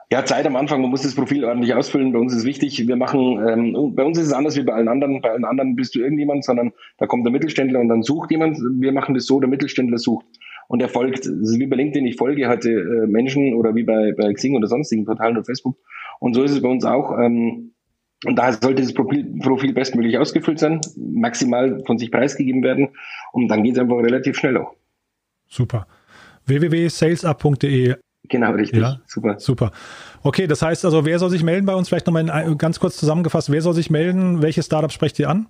Ja, 0.09 0.23
Zeit 0.23 0.45
am 0.45 0.55
Anfang, 0.55 0.81
man 0.81 0.89
muss 0.89 1.01
das 1.01 1.15
Profil 1.15 1.43
ordentlich 1.43 1.73
ausfüllen. 1.73 2.13
Bei 2.13 2.19
uns 2.19 2.33
ist 2.33 2.45
wichtig, 2.45 2.87
wir 2.87 2.95
machen, 2.95 3.45
ähm, 3.45 3.93
bei 3.93 4.05
uns 4.05 4.17
ist 4.17 4.27
es 4.27 4.33
anders 4.33 4.55
wie 4.55 4.63
bei 4.63 4.73
allen 4.73 4.87
anderen. 4.87 5.21
Bei 5.21 5.31
allen 5.31 5.43
anderen 5.43 5.75
bist 5.75 5.95
du 5.95 5.99
irgendjemand, 5.99 6.45
sondern 6.45 6.71
da 6.97 7.07
kommt 7.07 7.25
der 7.25 7.33
Mittelständler 7.33 7.81
und 7.81 7.89
dann 7.89 8.03
sucht 8.03 8.31
jemand. 8.31 8.57
Wir 8.79 8.93
machen 8.93 9.15
das 9.15 9.25
so, 9.25 9.41
der 9.41 9.49
Mittelständler 9.49 9.97
sucht 9.97 10.25
und 10.69 10.81
er 10.81 10.87
folgt. 10.87 11.25
Das 11.25 11.27
ist 11.27 11.59
wie 11.59 11.67
bei 11.67 11.75
LinkedIn, 11.75 12.05
ich 12.05 12.15
folge 12.15 12.47
heute 12.47 12.69
äh, 12.69 13.07
Menschen 13.07 13.53
oder 13.53 13.75
wie 13.75 13.83
bei, 13.83 14.13
bei 14.17 14.31
Xing 14.31 14.55
oder 14.55 14.67
sonstigen 14.67 15.03
Portalen 15.03 15.35
oder 15.35 15.43
Facebook. 15.43 15.77
Und 16.19 16.35
so 16.35 16.43
ist 16.43 16.51
es 16.51 16.61
bei 16.61 16.69
uns 16.69 16.85
auch. 16.85 17.17
Ähm, 17.19 17.73
und 18.25 18.35
daher 18.35 18.53
sollte 18.53 18.81
das 18.81 18.93
Profil, 18.93 19.39
Profil 19.41 19.73
bestmöglich 19.73 20.17
ausgefüllt 20.17 20.59
sein, 20.59 20.81
maximal 20.95 21.83
von 21.85 21.97
sich 21.97 22.11
preisgegeben 22.11 22.63
werden. 22.63 22.89
Und 23.31 23.47
dann 23.47 23.63
geht 23.63 23.73
es 23.73 23.79
einfach 23.79 23.97
relativ 23.97 24.37
schnell 24.37 24.57
auch. 24.57 24.73
Super. 25.47 25.87
www.salesup.de 26.45 27.95
Genau, 28.29 28.51
richtig. 28.51 28.81
Ja, 28.81 28.99
super. 29.05 29.39
Super. 29.39 29.71
Okay, 30.21 30.47
das 30.47 30.61
heißt 30.61 30.83
also, 30.83 31.05
wer 31.05 31.17
soll 31.19 31.29
sich 31.29 31.43
melden 31.43 31.65
bei 31.65 31.75
uns? 31.75 31.87
Vielleicht 31.87 32.07
nochmal 32.07 32.55
ganz 32.57 32.79
kurz 32.79 32.97
zusammengefasst, 32.97 33.51
wer 33.51 33.61
soll 33.61 33.73
sich 33.73 33.89
melden? 33.89 34.41
Welche 34.41 34.63
Startups 34.63 34.93
sprecht 34.93 35.17
ihr 35.19 35.29
an? 35.29 35.47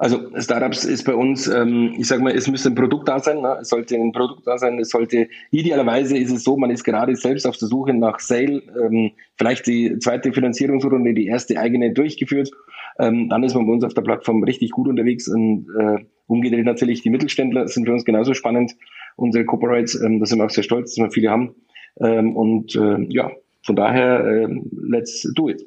Also 0.00 0.30
Startups 0.38 0.84
ist 0.84 1.02
bei 1.02 1.14
uns, 1.14 1.48
ähm, 1.48 1.92
ich 1.98 2.06
sage 2.06 2.22
mal, 2.22 2.32
es 2.32 2.46
müsste 2.46 2.68
ein 2.70 2.76
Produkt 2.76 3.08
da 3.08 3.18
sein, 3.18 3.40
ne? 3.40 3.58
es 3.60 3.68
sollte 3.68 3.96
ein 3.96 4.12
Produkt 4.12 4.46
da 4.46 4.56
sein, 4.56 4.78
es 4.78 4.90
sollte, 4.90 5.28
idealerweise 5.50 6.16
ist 6.16 6.30
es 6.30 6.44
so, 6.44 6.56
man 6.56 6.70
ist 6.70 6.84
gerade 6.84 7.16
selbst 7.16 7.44
auf 7.48 7.56
der 7.56 7.66
Suche 7.66 7.92
nach 7.92 8.20
Sale, 8.20 8.62
ähm, 8.80 9.10
vielleicht 9.36 9.66
die 9.66 9.98
zweite 9.98 10.32
Finanzierungsrunde, 10.32 11.14
die 11.14 11.26
erste 11.26 11.58
eigene 11.58 11.92
durchgeführt, 11.92 12.52
ähm, 13.00 13.28
dann 13.28 13.42
ist 13.42 13.56
man 13.56 13.66
bei 13.66 13.72
uns 13.72 13.82
auf 13.82 13.92
der 13.92 14.02
Plattform 14.02 14.44
richtig 14.44 14.70
gut 14.70 14.86
unterwegs 14.86 15.26
und 15.26 15.66
äh, 15.76 16.04
umgedreht 16.28 16.64
natürlich 16.64 17.02
die 17.02 17.10
Mittelständler 17.10 17.66
sind 17.66 17.86
für 17.86 17.92
uns 17.92 18.04
genauso 18.04 18.34
spannend, 18.34 18.76
unsere 19.16 19.44
Corporates, 19.44 20.00
ähm, 20.00 20.20
da 20.20 20.26
sind 20.26 20.38
wir 20.38 20.44
auch 20.44 20.50
sehr 20.50 20.62
stolz, 20.62 20.94
dass 20.94 21.06
wir 21.06 21.10
viele 21.10 21.30
haben 21.30 21.56
ähm, 22.00 22.36
und 22.36 22.76
äh, 22.76 23.04
ja, 23.08 23.32
von 23.64 23.74
daher, 23.74 24.24
äh, 24.24 24.48
let's 24.70 25.28
do 25.34 25.48
it. 25.48 25.60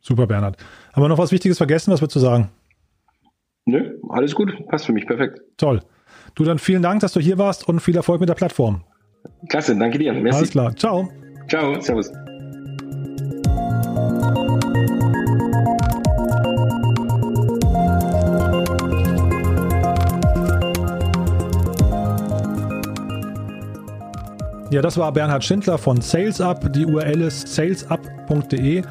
Super, 0.00 0.26
Bernhard. 0.26 0.56
Haben 0.92 1.04
wir 1.04 1.08
noch 1.08 1.18
was 1.18 1.30
Wichtiges 1.30 1.58
vergessen, 1.58 1.92
was 1.92 2.00
wir 2.00 2.08
zu 2.08 2.18
sagen? 2.18 2.48
Nö, 3.68 3.98
alles 4.08 4.34
gut, 4.34 4.50
passt 4.68 4.86
für 4.86 4.94
mich, 4.94 5.06
perfekt. 5.06 5.42
Toll. 5.58 5.82
Du 6.34 6.42
dann 6.42 6.58
vielen 6.58 6.80
Dank, 6.80 7.00
dass 7.00 7.12
du 7.12 7.20
hier 7.20 7.36
warst 7.36 7.68
und 7.68 7.80
viel 7.80 7.96
Erfolg 7.96 8.18
mit 8.18 8.26
der 8.26 8.34
Plattform. 8.34 8.82
Klasse, 9.50 9.76
danke 9.76 9.98
dir. 9.98 10.14
Merci. 10.14 10.38
Alles 10.38 10.50
klar, 10.52 10.74
ciao. 10.74 11.06
Ciao, 11.48 11.78
servus. 11.78 12.10
Ja, 24.70 24.80
das 24.80 24.96
war 24.96 25.12
Bernhard 25.12 25.44
Schindler 25.44 25.76
von 25.76 26.00
SalesUp. 26.00 26.72
Die 26.72 26.86
URL 26.86 27.20
ist 27.20 27.48
salesup.de. 27.48 28.82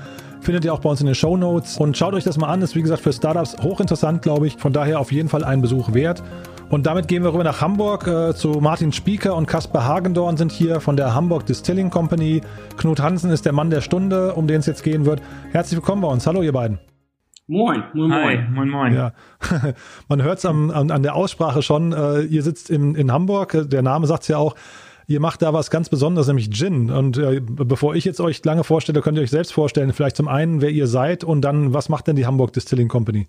Findet 0.48 0.64
ihr 0.64 0.74
auch 0.74 0.80
bei 0.80 0.90
uns 0.90 1.02
in 1.02 1.08
den 1.08 1.14
Show 1.14 1.36
Notes. 1.36 1.78
Und 1.78 1.98
schaut 1.98 2.14
euch 2.14 2.24
das 2.24 2.38
mal 2.38 2.48
an. 2.48 2.62
Ist 2.62 2.74
wie 2.74 2.82
gesagt 2.82 3.02
für 3.02 3.12
Startups 3.12 3.58
hochinteressant, 3.62 4.22
glaube 4.22 4.48
ich. 4.48 4.56
Von 4.56 4.72
daher 4.72 5.02
auf 5.02 5.12
jeden 5.12 5.28
Fall 5.28 5.44
einen 5.44 5.62
Besuch 5.62 5.94
wert. 5.94 6.24
Und 6.70 6.86
damit 6.86 7.10
gehen 7.10 7.22
wir 7.24 7.34
rüber 7.34 7.44
nach 7.44 7.60
Hamburg 7.60 8.08
äh, 8.08 8.34
zu 8.34 8.52
Martin 8.62 8.94
Spieker 8.94 9.36
und 9.36 9.46
Kaspar 9.46 9.84
Hagendorn 9.84 10.38
sind 10.38 10.54
hier 10.54 10.80
von 10.80 10.96
der 10.96 11.14
Hamburg 11.14 11.46
Distilling 11.48 11.90
Company. 11.90 12.40
Knut 12.78 13.02
Hansen 13.02 13.30
ist 13.30 13.46
der 13.46 13.52
Mann 13.52 13.70
der 13.70 13.82
Stunde, 13.82 14.36
um 14.36 14.48
den 14.48 14.62
es 14.62 14.68
jetzt 14.68 14.86
gehen 14.86 15.06
wird. 15.06 15.22
Herzlich 15.52 15.80
willkommen 15.80 16.02
bei 16.02 16.08
uns. 16.08 16.26
Hallo, 16.26 16.42
ihr 16.42 16.54
beiden. 16.54 16.80
Moin, 17.48 17.84
moin, 17.94 18.10
moin. 18.10 18.24
Hi, 18.24 18.50
moin, 18.50 18.70
moin. 18.70 18.94
Ja. 18.94 19.12
Man 20.08 20.24
hört 20.24 20.38
es 20.38 20.46
an, 20.46 20.72
an, 20.72 21.04
der 21.04 21.16
Aussprache 21.16 21.62
schon. 21.62 21.92
Äh, 21.92 22.22
ihr 22.22 22.42
sitzt 22.42 22.70
in, 22.70 22.96
in 22.96 23.12
Hamburg. 23.12 23.66
Der 23.70 23.82
Name 23.82 24.08
sagt 24.08 24.22
es 24.22 24.30
ja 24.30 24.38
auch. 24.38 24.56
Ihr 25.10 25.22
macht 25.22 25.42
da 25.42 25.54
was 25.54 25.72
ganz 25.72 25.88
Besonderes, 25.88 26.28
nämlich 26.28 26.52
Gin. 26.52 26.92
Und 26.92 27.18
äh, 27.18 27.40
bevor 27.42 27.96
ich 27.96 28.04
jetzt 28.04 28.20
euch 28.20 28.44
lange 28.44 28.66
vorstelle, 28.66 29.00
könnt 29.00 29.18
ihr 29.18 29.24
euch 29.24 29.32
selbst 29.32 29.54
vorstellen, 29.54 29.94
vielleicht 29.94 30.18
zum 30.18 30.28
einen, 30.28 30.62
wer 30.62 30.70
ihr 30.70 30.88
seid 30.88 31.24
und 31.24 31.42
dann, 31.42 31.74
was 31.74 31.88
macht 31.88 32.08
denn 32.08 32.18
die 32.18 32.26
Hamburg 32.26 32.52
Distilling 32.52 32.90
Company? 32.90 33.28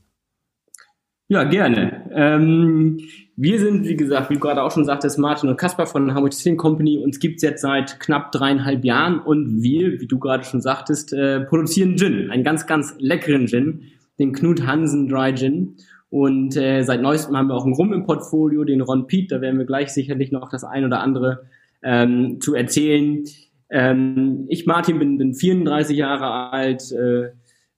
Ja, 1.28 1.44
gerne. 1.44 2.10
Ähm, 2.12 2.98
wir 3.36 3.60
sind, 3.60 3.84
wie 3.84 3.94
gesagt, 3.94 4.28
wie 4.30 4.40
gerade 4.40 4.62
auch 4.62 4.72
schon 4.72 4.86
sagtest, 4.86 5.20
Martin 5.20 5.48
und 5.50 5.56
Kaspar 5.56 5.86
von 5.86 6.14
Hamburg 6.14 6.32
Distilling 6.32 6.56
Company. 6.58 6.98
Uns 6.98 7.20
gibt's 7.20 7.42
jetzt 7.42 7.62
seit 7.62 8.00
knapp 8.00 8.32
dreieinhalb 8.32 8.84
Jahren 8.84 9.20
und 9.20 9.62
wir, 9.62 10.00
wie 10.00 10.06
du 10.08 10.18
gerade 10.18 10.42
schon 10.42 10.60
sagtest, 10.60 11.12
äh, 11.12 11.42
produzieren 11.42 11.96
Gin. 11.96 12.30
Einen 12.32 12.42
ganz, 12.42 12.66
ganz 12.66 12.96
leckeren 12.98 13.46
Gin, 13.46 13.82
den 14.18 14.32
Knut 14.32 14.66
Hansen 14.66 15.08
Dry 15.08 15.32
Gin. 15.32 15.76
Und 16.10 16.56
äh, 16.56 16.82
seit 16.82 17.02
neuestem 17.02 17.36
haben 17.36 17.48
wir 17.48 17.54
auch 17.54 17.66
einen 17.66 17.74
Rum 17.74 17.92
im 17.92 18.04
Portfolio, 18.04 18.64
den 18.64 18.80
Ron 18.80 19.06
Pete. 19.06 19.36
Da 19.36 19.40
werden 19.40 19.58
wir 19.58 19.66
gleich 19.66 19.90
sicherlich 19.90 20.32
noch 20.32 20.48
das 20.50 20.64
ein 20.64 20.84
oder 20.84 21.00
andere 21.00 21.44
ähm, 21.82 22.40
zu 22.40 22.54
erzählen. 22.54 23.24
Ähm, 23.70 24.46
ich, 24.48 24.66
Martin, 24.66 24.98
bin, 24.98 25.18
bin 25.18 25.34
34 25.34 25.96
Jahre 25.96 26.50
alt, 26.50 26.90
äh, 26.92 27.30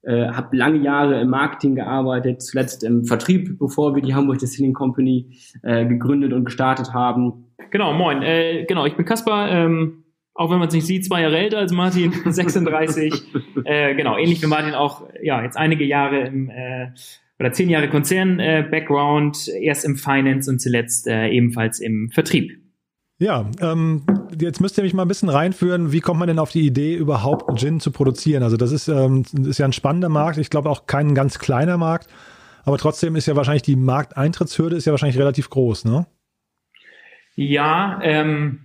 äh, 0.02 0.28
habe 0.28 0.56
lange 0.56 0.78
Jahre 0.78 1.20
im 1.20 1.28
Marketing 1.28 1.74
gearbeitet, 1.74 2.42
zuletzt 2.42 2.84
im 2.84 3.04
Vertrieb, 3.04 3.58
bevor 3.58 3.94
wir 3.94 4.02
die 4.02 4.14
Hamburg 4.14 4.38
Distilling 4.38 4.72
Company 4.72 5.36
äh, 5.62 5.84
gegründet 5.86 6.32
und 6.32 6.44
gestartet 6.44 6.94
haben. 6.94 7.46
Genau, 7.70 7.92
moin. 7.92 8.22
Äh, 8.22 8.64
genau, 8.66 8.86
ich 8.86 8.96
bin 8.96 9.04
Kaspar. 9.04 9.50
Ähm, 9.50 10.04
auch 10.34 10.50
wenn 10.50 10.58
man 10.58 10.68
es 10.68 10.74
nicht 10.74 10.86
sieht, 10.86 11.04
zwei 11.04 11.22
Jahre 11.22 11.38
älter 11.38 11.58
als 11.58 11.72
Martin, 11.72 12.12
36. 12.24 13.12
äh, 13.64 13.94
genau, 13.94 14.16
ähnlich 14.16 14.42
wie 14.42 14.46
Martin 14.46 14.74
auch, 14.74 15.02
ja, 15.22 15.42
jetzt 15.42 15.56
einige 15.56 15.84
Jahre 15.84 16.20
im 16.20 16.48
äh, 16.48 16.88
oder 17.38 17.52
zehn 17.52 17.70
Jahre 17.70 17.88
Konzern-Background, 17.88 19.48
äh, 19.48 19.64
erst 19.64 19.84
im 19.84 19.96
Finance 19.96 20.50
und 20.50 20.60
zuletzt 20.60 21.08
äh, 21.08 21.28
ebenfalls 21.28 21.80
im 21.80 22.10
Vertrieb. 22.10 22.59
Ja, 23.20 23.50
ähm, 23.60 24.02
jetzt 24.40 24.62
müsst 24.62 24.78
ihr 24.78 24.82
mich 24.82 24.94
mal 24.94 25.02
ein 25.02 25.08
bisschen 25.08 25.28
reinführen. 25.28 25.92
Wie 25.92 26.00
kommt 26.00 26.18
man 26.18 26.26
denn 26.26 26.38
auf 26.38 26.52
die 26.52 26.66
Idee, 26.66 26.94
überhaupt 26.94 27.60
Gin 27.60 27.78
zu 27.78 27.90
produzieren? 27.90 28.42
Also 28.42 28.56
das 28.56 28.72
ist, 28.72 28.88
ähm, 28.88 29.24
ist 29.44 29.58
ja 29.58 29.66
ein 29.66 29.74
spannender 29.74 30.08
Markt. 30.08 30.38
Ich 30.38 30.48
glaube 30.48 30.70
auch 30.70 30.86
kein 30.86 31.14
ganz 31.14 31.38
kleiner 31.38 31.76
Markt. 31.76 32.08
Aber 32.64 32.78
trotzdem 32.78 33.16
ist 33.16 33.26
ja 33.26 33.36
wahrscheinlich 33.36 33.62
die 33.62 33.76
Markteintrittshürde 33.76 34.74
ist 34.74 34.86
ja 34.86 34.92
wahrscheinlich 34.92 35.18
relativ 35.18 35.50
groß, 35.50 35.84
ne? 35.84 36.06
Ja, 37.34 38.00
ähm, 38.02 38.60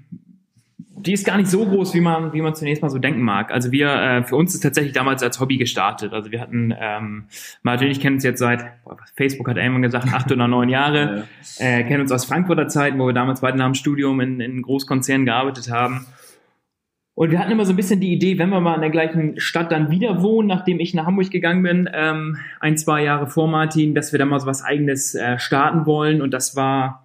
die 0.77 1.13
ist 1.13 1.25
gar 1.25 1.37
nicht 1.37 1.49
so 1.49 1.65
groß, 1.65 1.93
wie 1.93 2.01
man, 2.01 2.33
wie 2.33 2.41
man 2.41 2.55
zunächst 2.55 2.81
mal 2.81 2.89
so 2.89 2.97
denken 2.97 3.21
mag. 3.21 3.51
Also 3.51 3.71
wir, 3.71 3.89
äh, 3.89 4.23
für 4.23 4.35
uns 4.35 4.53
ist 4.53 4.61
tatsächlich 4.61 4.93
damals 4.93 5.23
als 5.23 5.39
Hobby 5.39 5.57
gestartet. 5.57 6.13
Also 6.13 6.31
wir 6.31 6.41
hatten, 6.41 6.73
ähm, 6.77 7.25
Martin, 7.63 7.89
ich 7.89 7.99
kenne 7.99 8.15
uns 8.15 8.23
jetzt 8.23 8.39
seit, 8.39 8.83
boah, 8.83 8.97
Facebook 9.15 9.47
hat 9.47 9.57
irgendwann 9.57 9.83
gesagt, 9.83 10.07
acht 10.13 10.31
oder 10.31 10.47
neun 10.47 10.67
Jahre, 10.67 11.27
äh, 11.59 11.83
kennen 11.83 12.01
uns 12.01 12.11
aus 12.11 12.25
Frankfurter 12.25 12.67
Zeiten, 12.67 12.99
wo 12.99 13.07
wir 13.07 13.13
damals 13.13 13.41
beide 13.41 13.57
nach 13.57 13.65
dem 13.65 13.75
Studium 13.75 14.19
in, 14.19 14.39
in 14.39 14.61
Großkonzernen 14.61 15.25
gearbeitet 15.25 15.71
haben. 15.71 16.07
Und 17.13 17.31
wir 17.31 17.39
hatten 17.39 17.51
immer 17.51 17.65
so 17.65 17.71
ein 17.71 17.77
bisschen 17.77 18.01
die 18.01 18.11
Idee, 18.11 18.37
wenn 18.37 18.49
wir 18.49 18.59
mal 18.59 18.75
in 18.75 18.81
der 18.81 18.89
gleichen 18.89 19.39
Stadt 19.39 19.71
dann 19.71 19.89
wieder 19.89 20.21
wohnen, 20.21 20.49
nachdem 20.49 20.81
ich 20.81 20.93
nach 20.93 21.05
Hamburg 21.05 21.31
gegangen 21.31 21.63
bin, 21.63 21.89
ähm, 21.93 22.37
ein, 22.59 22.77
zwei 22.77 23.03
Jahre 23.03 23.27
vor 23.27 23.47
Martin, 23.47 23.95
dass 23.95 24.11
wir 24.11 24.19
dann 24.19 24.27
mal 24.27 24.41
so 24.41 24.47
was 24.47 24.61
eigenes 24.61 25.15
äh, 25.15 25.39
starten 25.39 25.85
wollen. 25.85 26.21
Und 26.21 26.33
das 26.33 26.57
war 26.57 27.04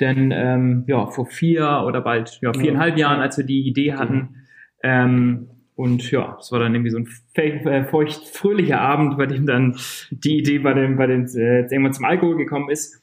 denn 0.00 0.32
ähm, 0.32 0.84
ja, 0.86 1.06
vor 1.06 1.26
vier 1.26 1.84
oder 1.86 2.00
bald 2.00 2.38
ja, 2.42 2.52
viereinhalb 2.52 2.96
ja. 2.96 3.08
Jahren, 3.08 3.20
als 3.20 3.38
wir 3.38 3.44
die 3.44 3.66
Idee 3.66 3.94
hatten, 3.94 4.46
ähm, 4.82 5.48
und 5.78 6.10
ja, 6.10 6.36
es 6.40 6.50
war 6.50 6.58
dann 6.58 6.74
irgendwie 6.74 6.90
so 6.90 6.98
ein 6.98 7.06
äh, 7.36 7.84
feucht 7.84 8.26
fröhlicher 8.26 8.80
Abend, 8.80 9.16
bei 9.16 9.26
dem 9.26 9.46
dann 9.46 9.76
die 10.10 10.38
Idee 10.38 10.58
bei 10.58 10.74
dem, 10.74 10.96
bei 10.96 11.06
den 11.06 11.26
äh, 11.28 11.60
irgendwann 11.60 11.92
zum 11.92 12.04
Alkohol 12.04 12.36
gekommen 12.36 12.68
ist. 12.68 13.00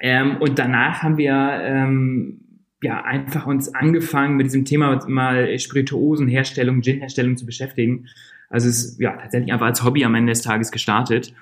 Ähm, 0.00 0.36
und 0.36 0.60
danach 0.60 1.02
haben 1.02 1.16
wir 1.16 1.32
ähm, 1.32 2.42
ja 2.80 3.02
einfach 3.02 3.44
uns 3.48 3.74
angefangen 3.74 4.36
mit 4.36 4.46
diesem 4.46 4.64
Thema 4.64 5.04
mal 5.08 5.58
Spirituosenherstellung, 5.58 6.80
Ginherstellung 6.80 7.36
zu 7.36 7.44
beschäftigen. 7.44 8.06
Also 8.48 8.68
es 8.68 8.84
ist 8.84 9.00
ja 9.00 9.16
tatsächlich 9.16 9.52
einfach 9.52 9.66
als 9.66 9.82
Hobby 9.82 10.04
am 10.04 10.14
Ende 10.14 10.30
des 10.30 10.42
Tages 10.42 10.70
gestartet 10.70 11.34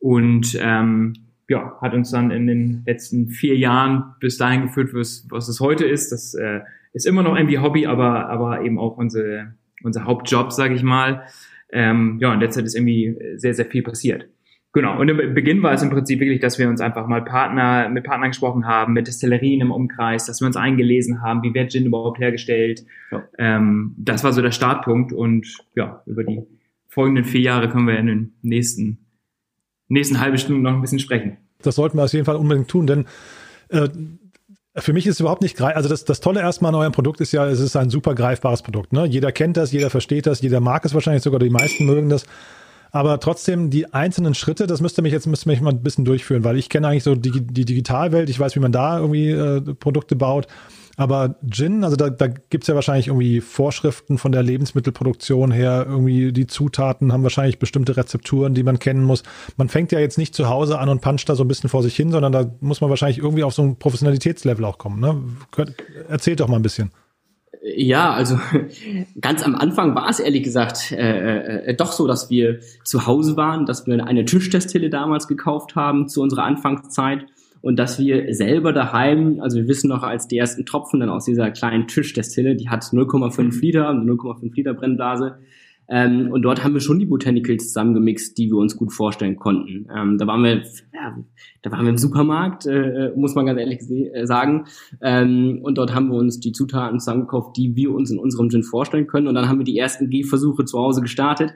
und 0.00 0.58
ähm, 0.60 1.12
ja, 1.48 1.76
hat 1.80 1.94
uns 1.94 2.10
dann 2.10 2.30
in 2.30 2.46
den 2.46 2.82
letzten 2.86 3.28
vier 3.28 3.56
Jahren 3.56 4.14
bis 4.20 4.38
dahin 4.38 4.62
geführt, 4.62 4.90
was, 4.94 5.26
was 5.30 5.48
es 5.48 5.60
heute 5.60 5.84
ist. 5.84 6.12
Das 6.12 6.34
äh, 6.34 6.60
ist 6.92 7.06
immer 7.06 7.22
noch 7.22 7.36
irgendwie 7.36 7.58
Hobby, 7.58 7.86
aber, 7.86 8.28
aber 8.28 8.62
eben 8.62 8.78
auch 8.78 8.96
unsere, 8.96 9.54
unser 9.82 10.04
Hauptjob, 10.04 10.52
sage 10.52 10.74
ich 10.74 10.82
mal. 10.82 11.24
Ähm, 11.70 12.18
ja, 12.20 12.32
in 12.32 12.40
der 12.40 12.50
Zeit 12.50 12.64
ist 12.64 12.74
irgendwie 12.74 13.16
sehr, 13.36 13.54
sehr 13.54 13.66
viel 13.66 13.82
passiert. 13.82 14.28
Genau. 14.74 14.98
Und 14.98 15.08
im 15.08 15.34
Beginn 15.34 15.62
war 15.62 15.72
es 15.72 15.82
im 15.82 15.90
Prinzip 15.90 16.20
wirklich, 16.20 16.40
dass 16.40 16.58
wir 16.58 16.68
uns 16.68 16.80
einfach 16.80 17.06
mal 17.06 17.22
Partner, 17.22 17.90
mit 17.90 18.04
Partnern 18.04 18.30
gesprochen 18.30 18.66
haben, 18.66 18.94
mit 18.94 19.06
Destillerien 19.06 19.60
im 19.60 19.70
Umkreis, 19.70 20.24
dass 20.24 20.40
wir 20.40 20.46
uns 20.46 20.56
eingelesen 20.56 21.20
haben, 21.20 21.42
wie 21.42 21.52
wird 21.52 21.72
Gin 21.72 21.86
überhaupt 21.86 22.18
hergestellt. 22.18 22.84
Ja. 23.10 23.22
Ähm, 23.38 23.94
das 23.98 24.24
war 24.24 24.32
so 24.32 24.40
der 24.40 24.50
Startpunkt 24.50 25.12
und 25.12 25.46
ja, 25.74 26.02
über 26.06 26.24
die 26.24 26.42
folgenden 26.88 27.24
vier 27.24 27.42
Jahre 27.42 27.68
können 27.68 27.86
wir 27.86 27.98
in 27.98 28.06
den 28.06 28.32
nächsten, 28.40 29.01
nächsten 29.92 30.20
halben 30.20 30.38
Stunden 30.38 30.62
noch 30.62 30.72
ein 30.72 30.80
bisschen 30.80 30.98
sprechen. 30.98 31.36
Das 31.62 31.76
sollten 31.76 31.96
wir 31.96 32.04
auf 32.04 32.12
jeden 32.12 32.24
Fall 32.24 32.36
unbedingt 32.36 32.68
tun, 32.68 32.86
denn 32.86 33.06
äh, 33.68 33.88
für 34.76 34.92
mich 34.92 35.06
ist 35.06 35.14
es 35.14 35.20
überhaupt 35.20 35.42
nicht 35.42 35.56
greif. 35.56 35.76
Also 35.76 35.88
das, 35.88 36.04
das 36.04 36.20
Tolle 36.20 36.40
erstmal 36.40 36.70
an 36.70 36.80
eurem 36.80 36.92
Produkt 36.92 37.20
ist 37.20 37.32
ja, 37.32 37.46
es 37.46 37.60
ist 37.60 37.76
ein 37.76 37.90
super 37.90 38.14
greifbares 38.14 38.62
Produkt. 38.62 38.92
Ne? 38.92 39.04
Jeder 39.06 39.30
kennt 39.30 39.56
das, 39.56 39.70
jeder 39.70 39.90
versteht 39.90 40.26
das, 40.26 40.40
jeder 40.40 40.60
mag 40.60 40.84
es 40.84 40.94
wahrscheinlich 40.94 41.22
sogar, 41.22 41.38
die 41.40 41.50
meisten 41.50 41.84
mögen 41.84 42.08
das. 42.08 42.24
Aber 42.94 43.18
trotzdem 43.20 43.70
die 43.70 43.92
einzelnen 43.92 44.34
Schritte, 44.34 44.66
das 44.66 44.82
müsste 44.82 45.00
mich 45.00 45.12
jetzt 45.12 45.26
müsste 45.26 45.48
mich 45.48 45.62
mal 45.62 45.70
ein 45.70 45.82
bisschen 45.82 46.04
durchführen, 46.04 46.44
weil 46.44 46.58
ich 46.58 46.68
kenne 46.68 46.88
eigentlich 46.88 47.04
so 47.04 47.14
die, 47.14 47.40
die 47.40 47.64
Digitalwelt, 47.64 48.28
ich 48.28 48.38
weiß, 48.38 48.54
wie 48.54 48.60
man 48.60 48.70
da 48.70 48.98
irgendwie 48.98 49.30
äh, 49.30 49.60
Produkte 49.74 50.14
baut. 50.14 50.46
Aber 50.98 51.36
Gin, 51.48 51.84
also 51.84 51.96
da, 51.96 52.10
da 52.10 52.26
gibt 52.28 52.68
ja 52.68 52.74
wahrscheinlich 52.74 53.06
irgendwie 53.06 53.40
Vorschriften 53.40 54.18
von 54.18 54.30
der 54.30 54.42
Lebensmittelproduktion 54.42 55.50
her, 55.50 55.86
irgendwie 55.88 56.32
die 56.32 56.46
Zutaten 56.46 57.14
haben 57.14 57.22
wahrscheinlich 57.22 57.58
bestimmte 57.58 57.96
Rezepturen, 57.96 58.52
die 58.52 58.62
man 58.62 58.78
kennen 58.78 59.02
muss. 59.02 59.22
Man 59.56 59.70
fängt 59.70 59.90
ja 59.90 59.98
jetzt 59.98 60.18
nicht 60.18 60.34
zu 60.34 60.50
Hause 60.50 60.78
an 60.78 60.90
und 60.90 61.00
puncht 61.00 61.30
da 61.30 61.34
so 61.34 61.44
ein 61.44 61.48
bisschen 61.48 61.70
vor 61.70 61.82
sich 61.82 61.96
hin, 61.96 62.10
sondern 62.10 62.32
da 62.32 62.44
muss 62.60 62.82
man 62.82 62.90
wahrscheinlich 62.90 63.18
irgendwie 63.18 63.42
auf 63.42 63.54
so 63.54 63.62
ein 63.62 63.76
Professionalitätslevel 63.76 64.66
auch 64.66 64.76
kommen. 64.76 65.00
Ne? 65.00 65.22
Erzählt 66.10 66.40
doch 66.40 66.48
mal 66.48 66.56
ein 66.56 66.62
bisschen. 66.62 66.90
Ja, 67.60 68.12
also 68.12 68.38
ganz 69.20 69.42
am 69.42 69.54
Anfang 69.54 69.94
war 69.94 70.08
es 70.08 70.20
ehrlich 70.20 70.42
gesagt 70.42 70.90
äh, 70.90 70.96
äh, 70.96 71.66
äh, 71.66 71.74
doch 71.74 71.92
so, 71.92 72.06
dass 72.06 72.30
wir 72.30 72.60
zu 72.82 73.06
Hause 73.06 73.36
waren, 73.36 73.66
dass 73.66 73.86
wir 73.86 74.04
eine 74.04 74.24
Tischtestille 74.24 74.88
damals 74.90 75.28
gekauft 75.28 75.76
haben 75.76 76.08
zu 76.08 76.22
unserer 76.22 76.44
Anfangszeit 76.44 77.26
und 77.60 77.78
dass 77.78 77.98
wir 77.98 78.34
selber 78.34 78.72
daheim, 78.72 79.40
also 79.40 79.58
wir 79.58 79.68
wissen 79.68 79.88
noch, 79.88 80.02
als 80.02 80.26
die 80.26 80.38
ersten 80.38 80.66
Tropfen 80.66 81.00
dann 81.00 81.10
aus 81.10 81.26
dieser 81.26 81.50
kleinen 81.50 81.86
Tischtestille, 81.86 82.56
die 82.56 82.68
hat 82.68 82.82
0,5 82.82 83.60
Liter, 83.60 83.90
0,5 83.90 84.54
Liter 84.54 84.74
Brennblase, 84.74 85.38
ähm, 85.94 86.32
und 86.32 86.40
dort 86.40 86.64
haben 86.64 86.72
wir 86.72 86.80
schon 86.80 86.98
die 86.98 87.04
Botanicals 87.04 87.66
zusammengemixt, 87.66 88.38
die 88.38 88.48
wir 88.48 88.56
uns 88.56 88.78
gut 88.78 88.94
vorstellen 88.94 89.36
konnten. 89.36 89.88
Ähm, 89.94 90.16
da 90.16 90.26
waren 90.26 90.42
wir, 90.42 90.62
ja, 90.94 91.18
da 91.60 91.70
waren 91.70 91.84
wir 91.84 91.90
im 91.90 91.98
Supermarkt, 91.98 92.64
äh, 92.64 93.12
muss 93.14 93.34
man 93.34 93.44
ganz 93.44 93.60
ehrlich 93.60 93.80
äh, 93.90 94.24
sagen. 94.24 94.64
Ähm, 95.02 95.60
und 95.62 95.76
dort 95.76 95.94
haben 95.94 96.08
wir 96.08 96.16
uns 96.16 96.40
die 96.40 96.52
Zutaten 96.52 96.98
zusammengekauft, 96.98 97.58
die 97.58 97.76
wir 97.76 97.92
uns 97.92 98.10
in 98.10 98.18
unserem 98.18 98.48
Gin 98.48 98.62
vorstellen 98.62 99.06
können. 99.06 99.26
Und 99.26 99.34
dann 99.34 99.50
haben 99.50 99.58
wir 99.58 99.66
die 99.66 99.76
ersten 99.76 100.08
Gehversuche 100.08 100.64
zu 100.64 100.78
Hause 100.78 101.02
gestartet. 101.02 101.52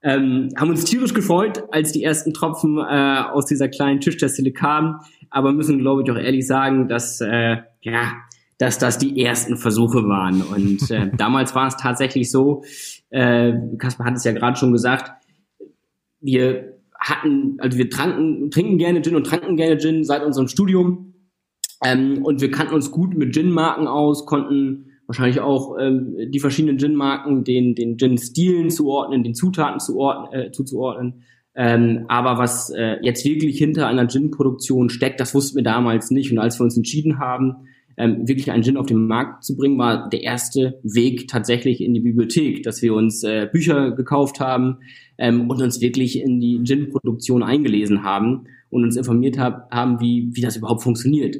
Ähm, 0.00 0.50
haben 0.56 0.70
uns 0.70 0.84
tierisch 0.84 1.12
gefreut, 1.12 1.64
als 1.72 1.90
die 1.90 2.04
ersten 2.04 2.32
Tropfen 2.32 2.78
äh, 2.78 3.22
aus 3.32 3.46
dieser 3.46 3.66
kleinen 3.66 3.98
Tischtestille 3.98 4.52
kamen. 4.52 5.00
Aber 5.28 5.52
müssen, 5.52 5.80
glaube 5.80 6.04
ich, 6.04 6.10
auch 6.12 6.16
ehrlich 6.16 6.46
sagen, 6.46 6.86
dass 6.86 7.20
äh, 7.20 7.56
ja 7.82 8.12
dass 8.58 8.78
das 8.78 8.98
die 8.98 9.22
ersten 9.22 9.56
Versuche 9.56 10.08
waren. 10.08 10.42
Und 10.42 10.90
äh, 10.90 11.10
damals 11.16 11.54
war 11.54 11.66
es 11.66 11.76
tatsächlich 11.76 12.30
so, 12.30 12.64
äh, 13.10 13.52
Kaspar 13.78 14.06
hat 14.06 14.16
es 14.16 14.24
ja 14.24 14.32
gerade 14.32 14.56
schon 14.56 14.72
gesagt, 14.72 15.12
wir 16.20 16.76
hatten, 16.98 17.56
also 17.60 17.78
wir 17.78 17.90
tranken, 17.90 18.50
trinken 18.50 18.78
gerne 18.78 19.02
Gin 19.02 19.16
und 19.16 19.26
tranken 19.26 19.56
gerne 19.56 19.78
Gin 19.78 20.04
seit 20.04 20.24
unserem 20.24 20.48
Studium. 20.48 21.14
Ähm, 21.84 22.24
und 22.24 22.40
wir 22.40 22.50
kannten 22.50 22.74
uns 22.74 22.90
gut 22.90 23.16
mit 23.16 23.34
Gin-Marken 23.34 23.86
aus, 23.86 24.26
konnten 24.26 24.86
wahrscheinlich 25.06 25.40
auch 25.40 25.76
ähm, 25.78 26.16
die 26.30 26.40
verschiedenen 26.40 26.78
Gin-Marken, 26.78 27.44
den, 27.44 27.74
den 27.74 27.96
Gin-Stilen 27.96 28.70
zuordnen, 28.70 29.22
den 29.22 29.34
Zutaten 29.34 29.78
zuordnen, 29.78 30.32
äh, 30.32 30.50
zuzuordnen. 30.52 31.22
Ähm, 31.54 32.04
aber 32.08 32.38
was 32.38 32.70
äh, 32.70 32.98
jetzt 33.02 33.24
wirklich 33.24 33.56
hinter 33.56 33.86
einer 33.86 34.08
Gin-Produktion 34.08 34.90
steckt, 34.90 35.20
das 35.20 35.34
wussten 35.34 35.56
wir 35.56 35.62
damals 35.62 36.10
nicht. 36.10 36.30
Und 36.32 36.38
als 36.38 36.58
wir 36.58 36.64
uns 36.64 36.76
entschieden 36.76 37.18
haben, 37.18 37.66
ähm, 37.96 38.28
wirklich 38.28 38.50
einen 38.50 38.62
Gin 38.62 38.76
auf 38.76 38.86
den 38.86 39.06
Markt 39.06 39.44
zu 39.44 39.56
bringen, 39.56 39.78
war 39.78 40.08
der 40.08 40.22
erste 40.22 40.78
Weg 40.82 41.28
tatsächlich 41.28 41.80
in 41.80 41.94
die 41.94 42.00
Bibliothek, 42.00 42.62
dass 42.62 42.82
wir 42.82 42.94
uns 42.94 43.22
äh, 43.22 43.48
Bücher 43.50 43.92
gekauft 43.92 44.40
haben 44.40 44.78
ähm, 45.18 45.48
und 45.48 45.62
uns 45.62 45.80
wirklich 45.80 46.20
in 46.20 46.40
die 46.40 46.62
Gin-Produktion 46.62 47.42
eingelesen 47.42 48.02
haben 48.02 48.44
und 48.70 48.84
uns 48.84 48.96
informiert 48.96 49.38
hab, 49.38 49.70
haben, 49.72 50.00
wie, 50.00 50.28
wie 50.32 50.40
das 50.40 50.56
überhaupt 50.56 50.82
funktioniert. 50.82 51.36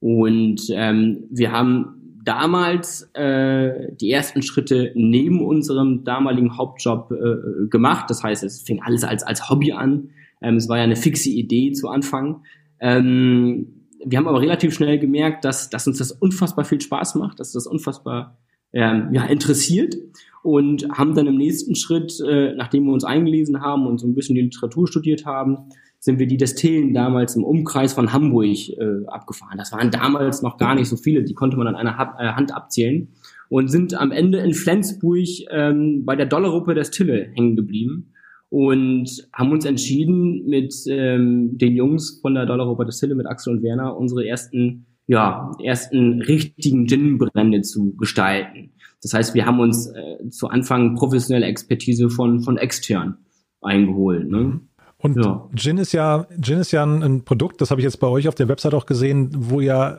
Und 0.00 0.62
ähm, 0.70 1.24
wir 1.30 1.52
haben 1.52 2.02
damals 2.24 3.10
äh, 3.14 3.94
die 4.00 4.10
ersten 4.10 4.42
Schritte 4.42 4.92
neben 4.94 5.44
unserem 5.44 6.04
damaligen 6.04 6.56
Hauptjob 6.56 7.10
äh, 7.12 7.68
gemacht. 7.68 8.08
Das 8.08 8.22
heißt, 8.22 8.44
es 8.44 8.62
fing 8.62 8.80
alles 8.82 9.04
als, 9.04 9.22
als 9.22 9.50
Hobby 9.50 9.72
an. 9.72 10.10
Ähm, 10.40 10.56
es 10.56 10.68
war 10.68 10.78
ja 10.78 10.84
eine 10.84 10.96
fixe 10.96 11.30
Idee 11.30 11.72
zu 11.72 11.88
Anfang. 11.88 12.42
Ähm, 12.80 13.81
wir 14.04 14.18
haben 14.18 14.28
aber 14.28 14.40
relativ 14.40 14.74
schnell 14.74 14.98
gemerkt, 14.98 15.44
dass, 15.44 15.70
dass 15.70 15.86
uns 15.86 15.98
das 15.98 16.12
unfassbar 16.12 16.64
viel 16.64 16.80
Spaß 16.80 17.14
macht, 17.16 17.40
dass 17.40 17.52
das 17.52 17.66
unfassbar 17.66 18.38
ähm, 18.72 19.10
ja, 19.12 19.24
interessiert 19.24 19.96
und 20.42 20.88
haben 20.90 21.14
dann 21.14 21.26
im 21.26 21.36
nächsten 21.36 21.74
Schritt, 21.74 22.20
äh, 22.26 22.54
nachdem 22.54 22.84
wir 22.84 22.92
uns 22.92 23.04
eingelesen 23.04 23.60
haben 23.60 23.86
und 23.86 23.98
so 23.98 24.06
ein 24.06 24.14
bisschen 24.14 24.34
die 24.34 24.42
Literatur 24.42 24.88
studiert 24.88 25.24
haben, 25.24 25.68
sind 25.98 26.18
wir 26.18 26.26
die 26.26 26.36
Destillen 26.36 26.94
damals 26.94 27.36
im 27.36 27.44
Umkreis 27.44 27.92
von 27.92 28.12
Hamburg 28.12 28.70
äh, 28.70 29.06
abgefahren. 29.06 29.56
Das 29.56 29.70
waren 29.72 29.92
damals 29.92 30.42
noch 30.42 30.58
gar 30.58 30.74
nicht 30.74 30.88
so 30.88 30.96
viele, 30.96 31.22
die 31.22 31.34
konnte 31.34 31.56
man 31.56 31.68
an 31.68 31.76
einer 31.76 31.96
ha 31.96 32.16
äh, 32.18 32.32
Hand 32.32 32.52
abzählen 32.52 33.08
und 33.48 33.68
sind 33.68 33.94
am 33.94 34.10
Ende 34.10 34.38
in 34.38 34.54
Flensburg 34.54 35.28
ähm, 35.50 36.04
bei 36.04 36.16
der 36.16 36.26
Dollargruppe 36.26 36.74
Destille 36.74 37.30
hängen 37.34 37.54
geblieben 37.54 38.11
und 38.52 39.26
haben 39.32 39.50
uns 39.50 39.64
entschieden, 39.64 40.44
mit 40.44 40.74
ähm, 40.86 41.56
den 41.56 41.74
Jungs 41.74 42.18
von 42.20 42.34
der 42.34 42.44
Dollar 42.44 42.66
Robert 42.66 42.86
Distille, 42.86 43.14
mit 43.14 43.26
Axel 43.26 43.56
und 43.56 43.62
Werner, 43.62 43.96
unsere 43.96 44.26
ersten, 44.26 44.84
ja, 45.06 45.52
ersten 45.64 46.20
richtigen 46.20 46.86
Gin-Brände 46.86 47.62
zu 47.62 47.96
gestalten. 47.96 48.72
Das 49.02 49.14
heißt, 49.14 49.34
wir 49.34 49.46
haben 49.46 49.58
uns 49.58 49.86
äh, 49.86 50.28
zu 50.28 50.48
Anfang 50.48 50.96
professionelle 50.96 51.46
Expertise 51.46 52.10
von, 52.10 52.42
von 52.42 52.58
extern 52.58 53.16
eingeholt. 53.62 54.28
Ne? 54.28 54.60
Und 54.98 55.16
ja. 55.16 55.48
Gin 55.54 55.78
ist 55.78 55.92
ja, 55.92 56.26
Gin 56.38 56.58
ist 56.58 56.72
ja 56.72 56.84
ein, 56.84 57.02
ein 57.02 57.24
Produkt, 57.24 57.62
das 57.62 57.70
habe 57.70 57.80
ich 57.80 57.86
jetzt 57.86 58.00
bei 58.00 58.06
euch 58.06 58.28
auf 58.28 58.34
der 58.34 58.48
Website 58.48 58.74
auch 58.74 58.84
gesehen, 58.84 59.30
wo 59.32 59.62
ja 59.62 59.96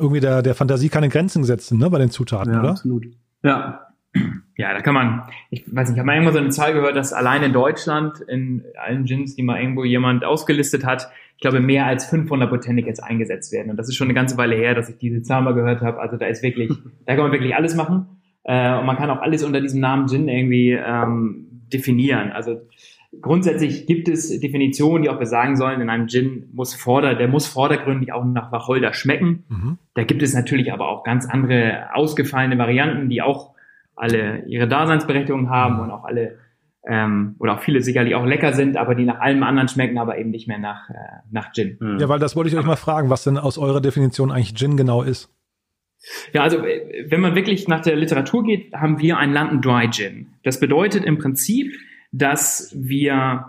irgendwie 0.00 0.18
der, 0.18 0.42
der 0.42 0.56
Fantasie 0.56 0.88
keine 0.88 1.08
Grenzen 1.08 1.42
gesetzt 1.42 1.68
sind, 1.68 1.78
ne, 1.78 1.88
bei 1.88 2.00
den 2.00 2.10
Zutaten, 2.10 2.52
ja, 2.52 2.58
oder? 2.58 2.70
Absolut. 2.70 3.06
Ja, 3.44 3.85
ja, 4.56 4.72
da 4.72 4.80
kann 4.80 4.94
man, 4.94 5.22
ich 5.50 5.64
weiß 5.66 5.88
nicht, 5.88 5.96
ich 5.96 5.98
habe 5.98 6.06
mal 6.06 6.14
irgendwo 6.14 6.32
so 6.32 6.38
eine 6.38 6.50
Zahl 6.50 6.72
gehört, 6.72 6.96
dass 6.96 7.12
allein 7.12 7.42
in 7.42 7.52
Deutschland 7.52 8.20
in 8.20 8.64
allen 8.82 9.04
Gins, 9.04 9.36
die 9.36 9.42
mal 9.42 9.60
irgendwo 9.60 9.84
jemand 9.84 10.24
ausgelistet 10.24 10.84
hat, 10.84 11.10
ich 11.36 11.42
glaube, 11.42 11.60
mehr 11.60 11.84
als 11.84 12.06
500 12.06 12.48
Botanicals 12.48 13.00
eingesetzt 13.00 13.52
werden. 13.52 13.70
Und 13.70 13.76
das 13.76 13.88
ist 13.88 13.96
schon 13.96 14.06
eine 14.06 14.14
ganze 14.14 14.38
Weile 14.38 14.56
her, 14.56 14.74
dass 14.74 14.88
ich 14.88 14.96
diese 14.96 15.22
Zahl 15.22 15.42
mal 15.42 15.52
gehört 15.52 15.82
habe. 15.82 16.00
Also 16.00 16.16
da 16.16 16.26
ist 16.26 16.42
wirklich, 16.42 16.70
da 17.06 17.14
kann 17.14 17.24
man 17.24 17.32
wirklich 17.32 17.54
alles 17.54 17.74
machen. 17.74 18.06
Äh, 18.44 18.78
und 18.78 18.86
man 18.86 18.96
kann 18.96 19.10
auch 19.10 19.20
alles 19.20 19.44
unter 19.44 19.60
diesem 19.60 19.80
Namen 19.80 20.08
Gin 20.08 20.28
irgendwie 20.28 20.70
ähm, 20.70 21.46
definieren. 21.70 22.32
Also 22.32 22.62
grundsätzlich 23.20 23.86
gibt 23.86 24.08
es 24.08 24.40
Definitionen, 24.40 25.02
die 25.02 25.10
auch 25.10 25.18
besagen 25.18 25.56
sollen, 25.56 25.82
in 25.82 25.90
einem 25.90 26.08
Gin 26.08 26.48
muss 26.54 26.74
vorder, 26.74 27.14
der 27.14 27.28
muss 27.28 27.46
vordergründig 27.46 28.12
auch 28.12 28.24
nach 28.24 28.50
Wacholder 28.50 28.94
schmecken. 28.94 29.44
Mhm. 29.48 29.78
Da 29.92 30.04
gibt 30.04 30.22
es 30.22 30.32
natürlich 30.34 30.72
aber 30.72 30.88
auch 30.88 31.04
ganz 31.04 31.28
andere 31.28 31.88
ausgefallene 31.92 32.56
Varianten, 32.56 33.10
die 33.10 33.20
auch 33.20 33.55
alle 33.96 34.44
ihre 34.46 34.68
Daseinsberechtigung 34.68 35.50
haben 35.50 35.80
und 35.80 35.90
auch 35.90 36.04
alle 36.04 36.38
ähm, 36.86 37.34
oder 37.38 37.54
auch 37.54 37.60
viele 37.60 37.80
sicherlich 37.82 38.14
auch 38.14 38.24
lecker 38.24 38.52
sind, 38.52 38.76
aber 38.76 38.94
die 38.94 39.04
nach 39.04 39.18
allem 39.20 39.42
anderen 39.42 39.68
schmecken, 39.68 39.98
aber 39.98 40.18
eben 40.18 40.30
nicht 40.30 40.46
mehr 40.46 40.58
nach, 40.58 40.88
äh, 40.88 40.94
nach 41.30 41.52
Gin. 41.52 41.76
Hm. 41.80 41.98
Ja, 41.98 42.08
weil 42.08 42.20
das 42.20 42.36
wollte 42.36 42.48
ich 42.48 42.56
euch 42.56 42.64
mal 42.64 42.76
fragen, 42.76 43.10
was 43.10 43.24
denn 43.24 43.38
aus 43.38 43.58
eurer 43.58 43.80
Definition 43.80 44.30
eigentlich 44.30 44.54
Gin 44.54 44.76
genau 44.76 45.02
ist. 45.02 45.32
Ja, 46.32 46.42
also 46.42 46.58
äh, 46.58 47.06
wenn 47.08 47.20
man 47.20 47.34
wirklich 47.34 47.66
nach 47.66 47.80
der 47.80 47.96
Literatur 47.96 48.44
geht, 48.44 48.72
haben 48.72 49.00
wir 49.00 49.18
einen 49.18 49.32
London 49.32 49.60
Dry 49.60 49.90
Gin. 49.90 50.34
Das 50.44 50.60
bedeutet 50.60 51.04
im 51.04 51.18
Prinzip, 51.18 51.74
dass 52.12 52.72
wir 52.78 53.46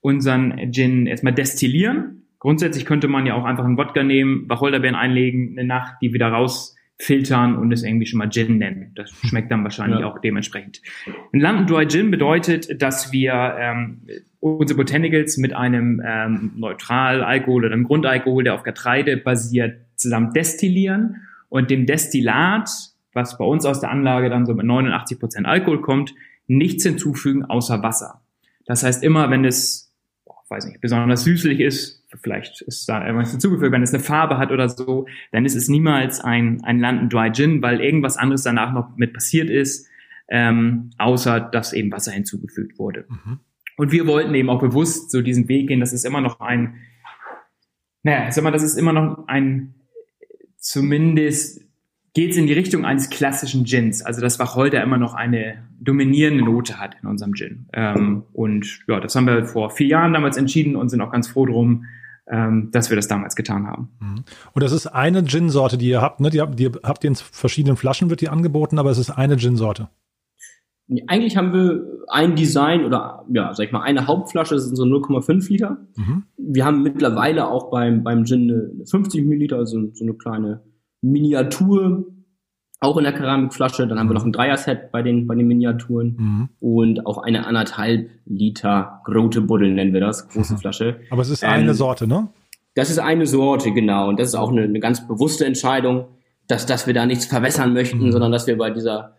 unseren 0.00 0.72
Gin 0.72 1.06
erstmal 1.06 1.34
destillieren. 1.34 2.22
Grundsätzlich 2.38 2.86
könnte 2.86 3.08
man 3.08 3.26
ja 3.26 3.34
auch 3.34 3.44
einfach 3.44 3.64
einen 3.64 3.76
Wodka 3.76 4.02
nehmen, 4.02 4.48
Wacholderbeeren 4.48 4.96
einlegen, 4.96 5.56
eine 5.58 5.66
Nacht, 5.66 5.96
die 6.00 6.14
wieder 6.14 6.28
raus 6.28 6.76
filtern 7.00 7.56
und 7.56 7.72
es 7.72 7.84
irgendwie 7.84 8.06
schon 8.06 8.18
mal 8.18 8.28
Gin 8.28 8.58
nennen. 8.58 8.92
Das 8.96 9.10
schmeckt 9.10 9.52
dann 9.52 9.62
wahrscheinlich 9.62 10.00
ja. 10.00 10.06
auch 10.06 10.18
dementsprechend. 10.20 10.82
Ein 11.32 11.40
London 11.40 11.66
Dry 11.66 11.86
Gin 11.86 12.10
bedeutet, 12.10 12.82
dass 12.82 13.12
wir 13.12 13.56
ähm, 13.58 14.00
unsere 14.40 14.76
Botanicals 14.76 15.36
mit 15.38 15.52
einem 15.52 16.02
ähm, 16.04 16.52
Neutralalkohol 16.56 17.64
oder 17.64 17.74
einem 17.74 17.84
Grundalkohol, 17.84 18.44
der 18.44 18.54
auf 18.54 18.64
Getreide 18.64 19.16
basiert, 19.16 19.80
zusammen 19.94 20.32
destillieren 20.32 21.16
und 21.48 21.70
dem 21.70 21.86
Destillat, 21.86 22.68
was 23.12 23.38
bei 23.38 23.44
uns 23.44 23.64
aus 23.64 23.80
der 23.80 23.90
Anlage 23.90 24.28
dann 24.28 24.44
so 24.44 24.54
mit 24.54 24.66
89 24.66 25.20
Prozent 25.20 25.46
Alkohol 25.46 25.80
kommt, 25.80 26.14
nichts 26.48 26.82
hinzufügen 26.82 27.44
außer 27.44 27.82
Wasser. 27.82 28.22
Das 28.66 28.82
heißt 28.82 29.04
immer, 29.04 29.30
wenn 29.30 29.44
es, 29.44 29.94
oh, 30.24 30.34
weiß 30.48 30.66
nicht, 30.66 30.80
besonders 30.80 31.24
süßlich 31.24 31.60
ist, 31.60 31.97
vielleicht 32.16 32.62
ist 32.62 32.88
da 32.88 33.04
irgendwas 33.06 33.30
hinzugefügt, 33.30 33.72
wenn 33.72 33.82
es 33.82 33.92
eine 33.92 34.02
Farbe 34.02 34.38
hat 34.38 34.50
oder 34.50 34.68
so, 34.68 35.06
dann 35.32 35.44
ist 35.44 35.54
es 35.54 35.68
niemals 35.68 36.20
ein, 36.20 36.62
ein 36.64 36.80
London 36.80 37.08
Dry 37.08 37.30
Gin, 37.32 37.62
weil 37.62 37.80
irgendwas 37.80 38.16
anderes 38.16 38.42
danach 38.42 38.72
noch 38.72 38.96
mit 38.96 39.12
passiert 39.12 39.50
ist, 39.50 39.88
ähm, 40.28 40.90
außer 40.98 41.40
dass 41.40 41.72
eben 41.72 41.92
Wasser 41.92 42.12
hinzugefügt 42.12 42.78
wurde. 42.78 43.04
Mhm. 43.08 43.40
Und 43.76 43.92
wir 43.92 44.06
wollten 44.06 44.34
eben 44.34 44.50
auch 44.50 44.60
bewusst 44.60 45.10
so 45.10 45.22
diesen 45.22 45.48
Weg 45.48 45.68
gehen, 45.68 45.80
das 45.80 45.92
ist 45.92 46.04
immer 46.04 46.20
noch 46.20 46.40
ein, 46.40 46.74
naja, 48.02 48.30
sag 48.32 48.42
mal, 48.42 48.50
das 48.50 48.62
ist 48.62 48.76
immer 48.76 48.92
noch 48.92 49.28
ein, 49.28 49.74
zumindest 50.56 51.62
geht 52.14 52.32
es 52.32 52.36
in 52.36 52.46
die 52.48 52.52
Richtung 52.52 52.84
eines 52.84 53.10
klassischen 53.10 53.64
Gins. 53.64 54.02
Also 54.02 54.20
das 54.20 54.38
Wacholder 54.40 54.82
immer 54.82 54.98
noch 54.98 55.14
eine 55.14 55.62
dominierende 55.78 56.44
Note 56.44 56.80
hat 56.80 56.96
in 57.00 57.08
unserem 57.08 57.34
Gin. 57.34 57.68
Ähm, 57.72 58.24
und 58.32 58.80
ja, 58.88 58.98
das 58.98 59.14
haben 59.14 59.26
wir 59.26 59.44
vor 59.44 59.70
vier 59.70 59.86
Jahren 59.86 60.12
damals 60.12 60.36
entschieden 60.36 60.74
und 60.74 60.88
sind 60.88 61.00
auch 61.00 61.12
ganz 61.12 61.28
froh 61.28 61.46
drum, 61.46 61.84
ähm, 62.30 62.70
dass 62.72 62.90
wir 62.90 62.96
das 62.96 63.08
damals 63.08 63.36
getan 63.36 63.66
haben. 63.66 63.90
Mhm. 64.00 64.24
Und 64.52 64.62
das 64.62 64.72
ist 64.72 64.86
eine 64.86 65.24
Gin-Sorte, 65.24 65.78
die 65.78 65.88
ihr 65.88 66.02
habt, 66.02 66.20
ne? 66.20 66.30
Die 66.30 66.40
habt, 66.40 66.58
die 66.58 66.66
habt 66.66 67.04
ihr 67.04 67.08
in 67.08 67.16
verschiedenen 67.16 67.76
Flaschen, 67.76 68.10
wird 68.10 68.20
die 68.20 68.28
angeboten, 68.28 68.78
aber 68.78 68.90
es 68.90 68.98
ist 68.98 69.10
eine 69.10 69.36
Gin-Sorte. 69.36 69.88
Eigentlich 71.06 71.36
haben 71.36 71.52
wir 71.52 71.84
ein 72.08 72.34
Design 72.34 72.84
oder 72.84 73.26
ja, 73.30 73.52
sag 73.52 73.66
ich 73.66 73.72
mal, 73.72 73.82
eine 73.82 74.06
Hauptflasche, 74.06 74.54
das 74.54 74.64
sind 74.64 74.76
so 74.76 74.84
0,5 74.84 75.50
Liter. 75.50 75.86
Mhm. 75.96 76.24
Wir 76.38 76.64
haben 76.64 76.82
mittlerweile 76.82 77.48
auch 77.48 77.70
beim, 77.70 78.02
beim 78.02 78.24
Gin 78.24 78.50
eine 78.50 78.86
50 78.86 79.24
Milliliter, 79.26 79.56
also 79.56 79.90
so 79.92 80.04
eine 80.04 80.14
kleine 80.14 80.62
Miniatur, 81.02 82.06
auch 82.80 82.96
in 82.96 83.04
der 83.04 83.12
Keramikflasche. 83.12 83.86
Dann 83.86 83.98
haben 83.98 84.08
wir 84.08 84.14
noch 84.14 84.24
ein 84.24 84.32
Dreier-Set 84.32 84.92
bei 84.92 85.02
den, 85.02 85.26
bei 85.26 85.34
den 85.34 85.46
Miniaturen 85.46 86.16
mhm. 86.18 86.48
und 86.60 87.06
auch 87.06 87.18
eine 87.18 87.46
anderthalb 87.46 88.10
Liter 88.26 89.00
Grote 89.04 89.40
Buddel 89.40 89.72
nennen 89.72 89.92
wir 89.92 90.00
das, 90.00 90.28
große 90.28 90.54
mhm. 90.54 90.58
Flasche. 90.58 91.00
Aber 91.10 91.22
es 91.22 91.30
ist 91.30 91.42
ähm, 91.42 91.50
eine 91.50 91.74
Sorte, 91.74 92.06
ne? 92.06 92.28
Das 92.74 92.90
ist 92.90 92.98
eine 92.98 93.26
Sorte, 93.26 93.72
genau. 93.72 94.08
Und 94.08 94.20
das 94.20 94.28
ist 94.28 94.34
auch 94.36 94.52
eine, 94.52 94.62
eine 94.62 94.78
ganz 94.78 95.06
bewusste 95.06 95.44
Entscheidung, 95.44 96.06
dass, 96.46 96.64
dass 96.66 96.86
wir 96.86 96.94
da 96.94 97.06
nichts 97.06 97.26
verwässern 97.26 97.72
möchten, 97.72 98.06
mhm. 98.06 98.12
sondern 98.12 98.30
dass 98.30 98.46
wir 98.46 98.56
bei 98.56 98.70
dieser 98.70 99.16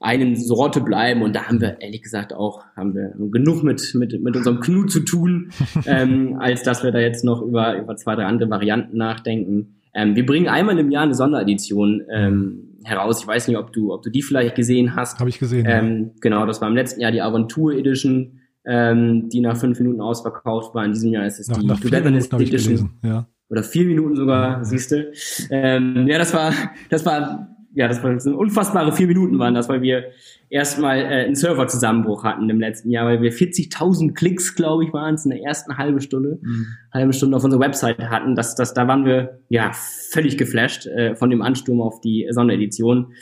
einen 0.00 0.36
Sorte 0.36 0.80
bleiben. 0.80 1.22
Und 1.22 1.36
da 1.36 1.44
haben 1.44 1.60
wir 1.60 1.80
ehrlich 1.80 2.02
gesagt 2.02 2.32
auch 2.32 2.62
haben 2.76 2.94
wir 2.94 3.12
genug 3.30 3.62
mit, 3.62 3.94
mit, 3.94 4.20
mit 4.22 4.36
unserem 4.36 4.60
Knut 4.60 4.90
zu 4.90 5.00
tun, 5.00 5.50
ähm, 5.86 6.36
als 6.38 6.62
dass 6.62 6.82
wir 6.82 6.92
da 6.92 6.98
jetzt 6.98 7.24
noch 7.24 7.42
über, 7.42 7.76
über 7.78 7.96
zwei, 7.96 8.14
drei 8.14 8.24
andere 8.24 8.48
Varianten 8.48 8.96
nachdenken. 8.96 9.76
Ähm, 9.92 10.16
wir 10.16 10.24
bringen 10.24 10.48
einmal 10.48 10.78
im 10.78 10.90
Jahr 10.90 11.04
eine 11.04 11.14
Sonderedition 11.14 12.02
ähm, 12.10 12.63
heraus. 12.84 13.20
Ich 13.20 13.26
weiß 13.26 13.48
nicht, 13.48 13.56
ob 13.56 13.72
du, 13.72 13.92
ob 13.92 14.02
du 14.02 14.10
die 14.10 14.22
vielleicht 14.22 14.54
gesehen 14.54 14.94
hast. 14.94 15.18
Habe 15.18 15.30
ich 15.30 15.38
gesehen. 15.38 15.66
Ähm, 15.68 16.02
ja. 16.02 16.10
Genau, 16.20 16.46
das 16.46 16.60
war 16.60 16.68
im 16.68 16.74
letzten 16.74 17.00
Jahr 17.00 17.12
die 17.12 17.22
Aventur 17.22 17.74
Edition, 17.74 18.40
ähm, 18.66 19.28
die 19.28 19.40
nach 19.40 19.56
fünf 19.56 19.78
Minuten 19.78 20.00
ausverkauft 20.00 20.74
war. 20.74 20.84
In 20.84 20.92
diesem 20.92 21.12
Jahr 21.12 21.26
ist 21.26 21.38
es 21.38 21.48
nach, 21.48 21.58
die 21.58 21.66
nach 21.66 21.80
Togetherness 21.80 22.30
Edition. 22.32 22.90
Ja. 23.02 23.28
Oder 23.48 23.62
vier 23.62 23.84
Minuten 23.84 24.16
sogar, 24.16 24.58
ja. 24.58 24.64
siehst 24.64 24.90
du. 24.90 25.12
Ähm, 25.50 26.06
ja, 26.08 26.18
das 26.18 26.32
war, 26.32 26.52
das 26.90 27.04
war 27.04 27.53
ja, 27.74 27.88
das 27.88 28.02
waren 28.02 28.18
unfassbare 28.34 28.92
vier 28.92 29.08
Minuten 29.08 29.38
waren 29.38 29.54
das, 29.54 29.68
weil 29.68 29.82
wir 29.82 30.04
erstmal 30.48 30.98
äh, 30.98 31.24
einen 31.24 31.34
Serverzusammenbruch 31.34 32.22
hatten 32.22 32.48
im 32.48 32.60
letzten 32.60 32.90
Jahr, 32.90 33.06
weil 33.06 33.20
wir 33.20 33.32
40.000 33.32 34.14
Klicks, 34.14 34.54
glaube 34.54 34.84
ich, 34.84 34.92
waren 34.92 35.16
es 35.16 35.24
in 35.24 35.32
der 35.32 35.42
ersten 35.42 35.76
halben 35.76 36.00
Stunde, 36.00 36.38
mhm. 36.40 36.66
halbe 36.92 37.12
Stunde 37.12 37.36
auf 37.36 37.42
unserer 37.42 37.60
Website 37.60 37.98
hatten. 37.98 38.36
Das, 38.36 38.54
das, 38.54 38.74
da 38.74 38.86
waren 38.86 39.04
wir 39.04 39.40
ja 39.48 39.72
völlig 39.74 40.38
geflasht 40.38 40.86
äh, 40.86 41.16
von 41.16 41.30
dem 41.30 41.42
Ansturm 41.42 41.80
auf 41.82 42.00
die 42.00 42.28
Sonderedition. 42.30 43.12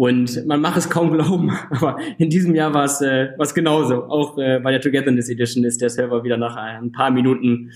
Und 0.00 0.46
man 0.46 0.62
macht 0.62 0.78
es 0.78 0.88
kaum 0.88 1.12
glauben, 1.12 1.50
aber 1.70 1.98
in 2.16 2.30
diesem 2.30 2.54
Jahr 2.54 2.72
war 2.72 2.84
es 2.84 3.02
äh, 3.02 3.34
was 3.36 3.52
genauso. 3.54 4.04
Auch 4.04 4.38
äh, 4.38 4.58
bei 4.58 4.70
der 4.70 4.80
Togetherness 4.80 5.28
Edition 5.28 5.62
ist 5.62 5.82
der 5.82 5.90
Server 5.90 6.24
wieder 6.24 6.38
nach 6.38 6.56
ein 6.56 6.90
paar 6.90 7.10
Minuten 7.10 7.70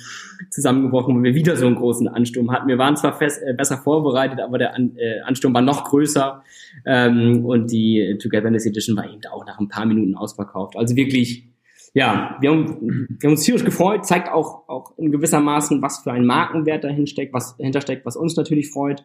zusammengebrochen, 0.49 1.17
weil 1.17 1.23
wir 1.25 1.35
wieder 1.35 1.55
so 1.55 1.67
einen 1.67 1.77
großen 1.77 2.09
Ansturm 2.09 2.51
hatten. 2.51 2.67
Wir 2.67 2.79
waren 2.79 2.97
zwar 2.97 3.13
fest, 3.13 3.43
äh, 3.45 3.53
besser 3.53 3.77
vorbereitet, 3.77 4.41
aber 4.41 4.57
der 4.57 4.75
An 4.75 4.97
äh, 4.97 5.21
Ansturm 5.21 5.53
war 5.53 5.61
noch 5.61 5.85
größer 5.85 6.43
ähm, 6.87 7.45
und 7.45 7.71
die 7.71 8.17
Togetherness 8.19 8.65
Edition 8.65 8.97
war 8.97 9.05
eben 9.05 9.21
auch 9.31 9.45
nach 9.45 9.59
ein 9.59 9.69
paar 9.69 9.85
Minuten 9.85 10.15
ausverkauft. 10.15 10.79
Also 10.79 10.97
wirklich, 10.97 11.47
ja, 11.93 12.39
wir 12.41 12.53
haben, 12.53 13.07
wir 13.21 13.29
haben 13.29 13.35
uns 13.35 13.45
tierisch 13.45 13.67
gefreut, 13.67 14.07
zeigt 14.07 14.31
auch, 14.33 14.67
auch 14.67 14.97
in 14.97 15.13
gewissermaßen, 15.13 15.83
was 15.83 15.99
für 15.99 16.13
ein 16.13 16.25
Markenwert 16.25 16.85
dahin 16.85 17.07
steckt, 17.07 17.35
was 17.35 17.55
hintersteckt, 17.59 18.07
was 18.07 18.17
uns 18.17 18.35
natürlich 18.35 18.71
freut. 18.71 19.05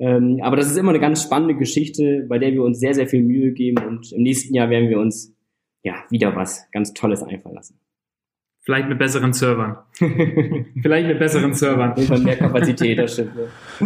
Ähm, 0.00 0.40
aber 0.42 0.56
das 0.56 0.66
ist 0.66 0.78
immer 0.78 0.90
eine 0.90 0.98
ganz 0.98 1.22
spannende 1.22 1.54
Geschichte, 1.54 2.24
bei 2.26 2.38
der 2.38 2.52
wir 2.52 2.64
uns 2.64 2.80
sehr, 2.80 2.94
sehr 2.94 3.06
viel 3.06 3.22
Mühe 3.22 3.52
geben 3.52 3.84
und 3.86 4.12
im 4.12 4.22
nächsten 4.22 4.54
Jahr 4.54 4.70
werden 4.70 4.88
wir 4.88 4.98
uns 4.98 5.36
ja 5.82 5.94
wieder 6.08 6.34
was 6.34 6.66
ganz 6.72 6.94
Tolles 6.94 7.22
einfallen 7.22 7.54
lassen. 7.54 7.78
Vielleicht 8.62 8.88
mit 8.88 8.98
besseren 8.98 9.32
Servern. 9.32 9.78
Vielleicht 10.82 11.08
mit 11.08 11.18
besseren 11.18 11.54
Servern. 11.54 11.94
mehr 12.22 12.36
Kapazität, 12.36 12.98
das 12.98 13.14
stimmt. 13.14 13.32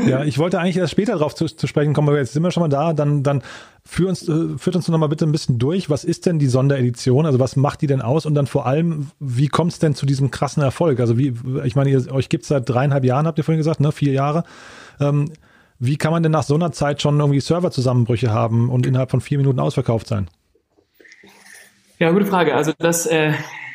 Ja, 0.06 0.24
ich 0.24 0.38
wollte 0.38 0.58
eigentlich 0.58 0.76
erst 0.76 0.92
später 0.92 1.12
darauf 1.12 1.34
zu, 1.34 1.46
zu, 1.46 1.68
sprechen 1.68 1.94
kommen, 1.94 2.08
aber 2.08 2.18
jetzt 2.18 2.32
sind 2.32 2.42
wir 2.42 2.50
schon 2.50 2.60
mal 2.60 2.68
da. 2.68 2.92
Dann, 2.92 3.22
dann 3.22 3.42
führ 3.84 4.08
uns, 4.08 4.28
äh, 4.28 4.58
führt 4.58 4.74
uns 4.74 4.88
noch 4.88 4.98
mal 4.98 5.06
bitte 5.06 5.26
ein 5.26 5.32
bisschen 5.32 5.60
durch. 5.60 5.90
Was 5.90 6.02
ist 6.04 6.26
denn 6.26 6.40
die 6.40 6.48
Sonderedition? 6.48 7.24
Also 7.24 7.38
was 7.38 7.54
macht 7.54 7.82
die 7.82 7.86
denn 7.86 8.02
aus? 8.02 8.26
Und 8.26 8.34
dann 8.34 8.48
vor 8.48 8.66
allem, 8.66 9.10
wie 9.20 9.46
kommt 9.46 9.72
es 9.72 9.78
denn 9.78 9.94
zu 9.94 10.06
diesem 10.06 10.32
krassen 10.32 10.62
Erfolg? 10.62 10.98
Also 10.98 11.18
wie, 11.18 11.34
ich 11.64 11.76
meine, 11.76 11.90
ihr, 11.90 12.12
euch 12.12 12.28
gibt 12.28 12.42
es 12.42 12.48
seit 12.48 12.68
dreieinhalb 12.68 13.04
Jahren, 13.04 13.28
habt 13.28 13.38
ihr 13.38 13.44
vorhin 13.44 13.60
gesagt, 13.60 13.78
ne? 13.78 13.92
Vier 13.92 14.12
Jahre. 14.12 14.42
Ähm, 15.00 15.30
wie 15.78 15.96
kann 15.96 16.12
man 16.12 16.22
denn 16.22 16.32
nach 16.32 16.42
so 16.42 16.54
einer 16.54 16.72
Zeit 16.72 17.02
schon 17.02 17.18
irgendwie 17.18 17.40
Serverzusammenbrüche 17.40 18.30
haben 18.30 18.68
und 18.70 18.86
innerhalb 18.86 19.10
von 19.10 19.20
vier 19.20 19.38
Minuten 19.38 19.60
ausverkauft 19.60 20.06
sein? 20.06 20.28
Ja, 21.98 22.10
gute 22.10 22.26
Frage. 22.26 22.54
Also 22.54 22.72
das 22.78 23.06
äh, 23.06 23.32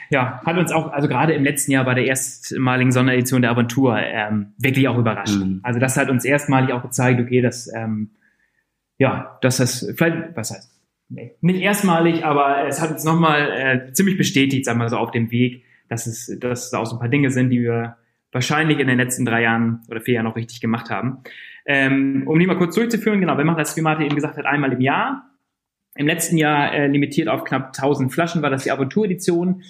ja, 0.09 0.41
hat 0.45 0.57
uns 0.57 0.71
auch, 0.71 0.91
also 0.91 1.07
gerade 1.07 1.33
im 1.33 1.43
letzten 1.43 1.71
Jahr 1.71 1.85
bei 1.85 1.93
der 1.93 2.05
erstmaligen 2.05 2.91
Sonderedition 2.91 3.41
der 3.41 3.51
Aventur 3.51 3.97
ähm, 3.97 4.53
wirklich 4.57 4.87
auch 4.87 4.97
überrascht. 4.97 5.37
Mhm. 5.37 5.59
Also 5.63 5.79
das 5.79 5.97
hat 5.97 6.09
uns 6.09 6.25
erstmalig 6.25 6.73
auch 6.73 6.81
gezeigt, 6.81 7.21
okay, 7.21 7.41
dass 7.41 7.71
ähm, 7.73 8.11
ja, 8.97 9.37
dass 9.41 9.57
das 9.57 9.91
vielleicht, 9.95 10.35
was 10.35 10.51
heißt, 10.51 10.71
nee, 11.09 11.35
nicht 11.41 11.61
erstmalig, 11.61 12.25
aber 12.25 12.67
es 12.67 12.81
hat 12.81 12.91
uns 12.91 13.03
nochmal 13.03 13.51
äh, 13.51 13.93
ziemlich 13.93 14.17
bestätigt, 14.17 14.65
sagen 14.65 14.79
wir 14.79 14.89
so, 14.89 14.97
auf 14.97 15.11
dem 15.11 15.31
Weg, 15.31 15.63
dass 15.87 16.05
es, 16.05 16.37
dass 16.39 16.69
da 16.69 16.79
auch 16.79 16.85
so 16.85 16.97
ein 16.97 16.99
paar 16.99 17.09
Dinge 17.09 17.31
sind, 17.31 17.49
die 17.49 17.61
wir 17.61 17.97
wahrscheinlich 18.31 18.77
in 18.79 18.87
den 18.87 18.97
letzten 18.97 19.25
drei 19.25 19.41
Jahren 19.41 19.81
oder 19.89 20.01
vier 20.01 20.15
Jahren 20.15 20.25
noch 20.25 20.35
richtig 20.35 20.59
gemacht 20.59 20.89
haben. 20.89 21.19
Ähm, 21.65 22.23
um 22.25 22.39
die 22.39 22.47
mal 22.47 22.57
kurz 22.57 22.75
durchzuführen, 22.75 23.19
genau, 23.19 23.37
wir 23.37 23.45
machen 23.45 23.57
das, 23.57 23.75
wie 23.77 23.81
Martin 23.81 24.05
eben 24.05 24.15
gesagt 24.15 24.37
hat, 24.37 24.45
einmal 24.45 24.73
im 24.73 24.81
Jahr. 24.81 25.29
Im 25.95 26.07
letzten 26.07 26.37
Jahr 26.37 26.73
äh, 26.73 26.87
limitiert 26.87 27.27
auf 27.27 27.43
knapp 27.43 27.67
1000 27.67 28.11
Flaschen 28.11 28.41
war 28.41 28.49
das 28.49 28.63
die 28.63 28.71
Aventuredition. 28.71 29.63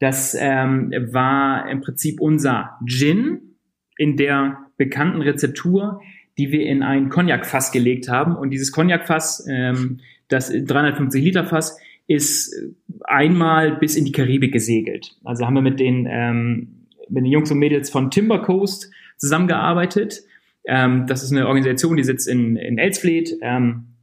Das 0.00 0.36
ähm, 0.38 0.92
war 1.10 1.68
im 1.68 1.80
Prinzip 1.80 2.20
unser 2.20 2.78
Gin 2.86 3.56
in 3.96 4.16
der 4.16 4.58
bekannten 4.76 5.22
Rezeptur, 5.22 6.00
die 6.38 6.52
wir 6.52 6.66
in 6.66 6.82
ein 6.82 7.08
Cognac-Fass 7.08 7.72
gelegt 7.72 8.08
haben. 8.08 8.36
Und 8.36 8.50
dieses 8.50 8.72
Cognac-Fass, 8.72 9.46
ähm, 9.50 10.00
das 10.28 10.50
350 10.50 11.22
Liter 11.22 11.44
Fass, 11.44 11.78
ist 12.06 12.54
einmal 13.04 13.76
bis 13.76 13.96
in 13.96 14.04
die 14.04 14.12
Karibik 14.12 14.52
gesegelt. 14.52 15.16
Also 15.24 15.46
haben 15.46 15.54
wir 15.54 15.62
mit 15.62 15.78
den 15.78 16.06
ähm, 16.08 16.78
mit 17.10 17.24
den 17.24 17.32
Jungs 17.32 17.50
und 17.50 17.58
Mädels 17.58 17.90
von 17.90 18.10
Timber 18.10 18.42
Coast 18.42 18.90
zusammengearbeitet. 19.16 20.22
Ähm, 20.68 21.06
das 21.06 21.22
ist 21.24 21.32
eine 21.32 21.48
Organisation, 21.48 21.96
die 21.96 22.04
sitzt 22.04 22.28
in, 22.28 22.56
in 22.56 22.76
Elsfleth 22.76 23.34
ähm, 23.40 23.94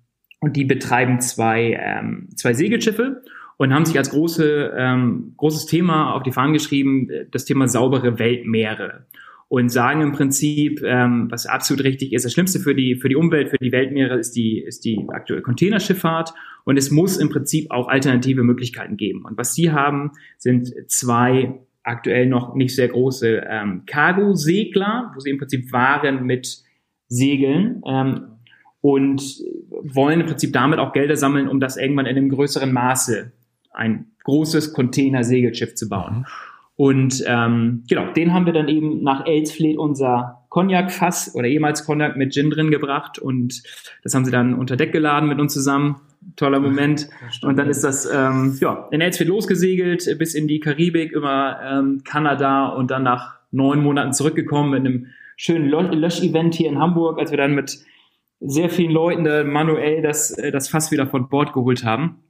und 0.41 0.57
die 0.57 0.65
betreiben 0.65 1.21
zwei, 1.21 1.79
ähm, 1.79 2.29
zwei 2.35 2.53
Segelschiffe 2.53 3.21
und 3.57 3.71
haben 3.71 3.85
sich 3.85 3.97
als 3.97 4.09
große, 4.09 4.73
ähm, 4.75 5.33
großes 5.37 5.67
Thema 5.67 6.13
auf 6.13 6.23
die 6.23 6.31
Fahnen 6.31 6.53
geschrieben, 6.53 7.07
das 7.31 7.45
Thema 7.45 7.67
saubere 7.67 8.17
Weltmeere. 8.19 9.05
Und 9.47 9.69
sagen 9.69 10.01
im 10.01 10.11
Prinzip, 10.11 10.81
ähm, 10.83 11.27
was 11.29 11.45
absolut 11.45 11.83
richtig 11.83 12.13
ist, 12.13 12.25
das 12.25 12.33
Schlimmste 12.33 12.59
für 12.59 12.73
die, 12.73 12.95
für 12.95 13.09
die 13.09 13.15
Umwelt, 13.15 13.49
für 13.49 13.59
die 13.59 13.71
Weltmeere 13.71 14.17
ist 14.17 14.35
die, 14.35 14.59
ist 14.59 14.83
die 14.85 15.05
aktuelle 15.09 15.43
Containerschifffahrt. 15.43 16.33
Und 16.63 16.77
es 16.77 16.89
muss 16.89 17.17
im 17.17 17.29
Prinzip 17.29 17.69
auch 17.69 17.87
alternative 17.87 18.41
Möglichkeiten 18.41 18.97
geben. 18.97 19.23
Und 19.23 19.37
was 19.37 19.53
sie 19.53 19.71
haben, 19.71 20.13
sind 20.39 20.73
zwei 20.87 21.59
aktuell 21.85 22.25
noch 22.25 22.55
nicht 22.55 22.75
sehr 22.75 22.87
große 22.87 23.45
ähm, 23.47 23.83
Cargo-Segler, 23.85 25.11
wo 25.13 25.19
sie 25.19 25.29
im 25.29 25.37
Prinzip 25.37 25.71
Waren 25.71 26.25
mit 26.25 26.63
Segeln 27.07 27.81
ähm, 27.87 28.39
und 28.81 29.21
wollen 29.83 30.21
im 30.21 30.27
Prinzip 30.27 30.51
damit 30.51 30.79
auch 30.79 30.93
Gelder 30.93 31.15
sammeln, 31.15 31.47
um 31.47 31.59
das 31.59 31.77
irgendwann 31.77 32.07
in 32.07 32.17
einem 32.17 32.29
größeren 32.29 32.71
Maße 32.71 33.31
ein 33.71 34.07
großes 34.23 34.73
Container-Segelschiff 34.73 35.75
zu 35.75 35.87
bauen. 35.87 36.19
Mhm. 36.19 36.25
Und 36.77 37.23
ähm, 37.25 37.83
genau, 37.87 38.11
den 38.11 38.33
haben 38.33 38.45
wir 38.45 38.53
dann 38.53 38.67
eben 38.67 39.01
nach 39.01 39.25
Elsfleth 39.25 39.77
unser 39.77 40.44
Cognac-Fass 40.55 41.35
oder 41.35 41.49
ehemals 41.49 41.83
Cognac 41.83 42.15
mit 42.15 42.33
Gin 42.33 42.49
drin 42.49 42.71
gebracht 42.71 43.19
und 43.19 43.61
das 44.03 44.15
haben 44.15 44.23
sie 44.23 44.31
dann 44.31 44.53
unter 44.53 44.77
Deck 44.77 44.93
geladen 44.93 45.27
mit 45.27 45.37
uns 45.37 45.53
zusammen. 45.53 45.99
Toller 46.37 46.61
Moment. 46.61 47.09
Und 47.41 47.57
dann 47.57 47.69
ist 47.69 47.83
das 47.83 48.09
ähm, 48.09 48.57
ja, 48.61 48.87
in 48.89 49.01
Elsfeld 49.01 49.27
losgesegelt 49.27 50.17
bis 50.17 50.33
in 50.33 50.47
die 50.47 50.61
Karibik, 50.61 51.11
über 51.11 51.59
ähm, 51.61 52.03
Kanada 52.05 52.67
und 52.67 52.89
dann 52.89 53.03
nach 53.03 53.35
neun 53.51 53.83
Monaten 53.83 54.13
zurückgekommen 54.13 54.69
mit 54.69 54.79
einem 54.79 55.07
schönen 55.35 55.67
Lösch-Event 55.67 56.55
hier 56.55 56.69
in 56.69 56.79
Hamburg, 56.79 57.19
als 57.19 57.31
wir 57.31 57.37
dann 57.37 57.53
mit 57.53 57.77
sehr 58.39 58.69
vielen 58.69 58.91
Leuten 58.91 59.25
da 59.25 59.43
manuell 59.43 60.01
das, 60.01 60.31
äh, 60.37 60.51
das 60.51 60.69
Fass 60.69 60.89
wieder 60.89 61.05
von 61.05 61.27
Bord 61.27 61.51
geholt 61.51 61.83
haben. 61.83 62.23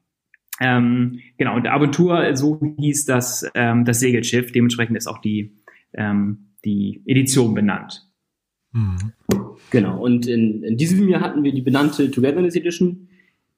Ähm, 0.60 1.20
genau, 1.38 1.56
und 1.56 1.64
der 1.64 1.76
Aventur, 1.76 2.36
so 2.36 2.60
hieß 2.80 3.06
das, 3.06 3.48
ähm, 3.54 3.86
das 3.86 4.00
Segelschiff, 4.00 4.52
dementsprechend 4.52 4.98
ist 4.98 5.06
auch 5.06 5.20
die, 5.20 5.62
ähm, 5.94 6.54
die 6.66 7.04
Edition 7.06 7.54
benannt. 7.54 8.02
Genau, 9.72 10.02
und 10.02 10.28
in, 10.28 10.64
in, 10.64 10.78
diesem 10.78 11.08
Jahr 11.08 11.22
hatten 11.22 11.44
wir 11.44 11.54
die 11.54 11.62
benannte 11.62 12.12
Togetherness 12.12 12.56
Edition. 12.56 13.08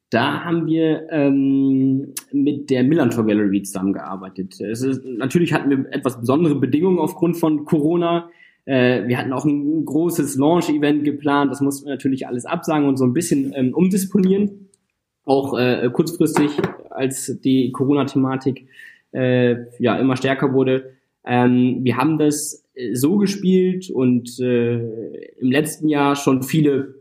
Da 0.09 0.45
haben 0.45 0.67
wir 0.67 1.07
ähm, 1.11 2.13
mit 2.31 2.69
der 2.69 2.83
Millantor 2.83 3.25
Gallery 3.25 3.61
zusammengearbeitet. 3.63 4.59
Ist, 4.61 5.03
natürlich 5.05 5.53
hatten 5.53 5.69
wir 5.69 5.85
etwas 5.91 6.19
besondere 6.19 6.55
Bedingungen 6.55 6.99
aufgrund 6.99 7.37
von 7.37 7.65
Corona. 7.65 8.29
Äh, 8.65 9.07
wir 9.07 9.17
hatten 9.17 9.33
auch 9.33 9.43
ein 9.43 9.83
großes 9.85 10.37
Launch-Event 10.37 11.03
geplant. 11.03 11.51
Das 11.51 11.61
mussten 11.61 11.87
wir 11.87 11.93
natürlich 11.93 12.25
alles 12.25 12.45
absagen 12.45 12.87
und 12.87 12.97
so 12.97 13.05
ein 13.05 13.13
bisschen 13.13 13.53
ähm, 13.55 13.73
umdisponieren. 13.73 14.69
Auch 15.25 15.57
äh, 15.57 15.89
kurzfristig, 15.91 16.51
als 16.89 17.39
die 17.41 17.71
Corona-Thematik 17.73 18.67
äh, 19.11 19.57
ja 19.79 19.97
immer 19.97 20.15
stärker 20.15 20.53
wurde. 20.53 20.96
Ähm, 21.27 21.79
wir 21.83 21.97
haben 21.97 22.17
das 22.17 22.65
äh, 22.73 22.95
so 22.95 23.17
gespielt 23.17 23.89
und 23.89 24.39
äh, 24.39 24.79
im 25.39 25.51
letzten 25.51 25.89
Jahr 25.89 26.15
schon 26.15 26.43
viele 26.43 26.95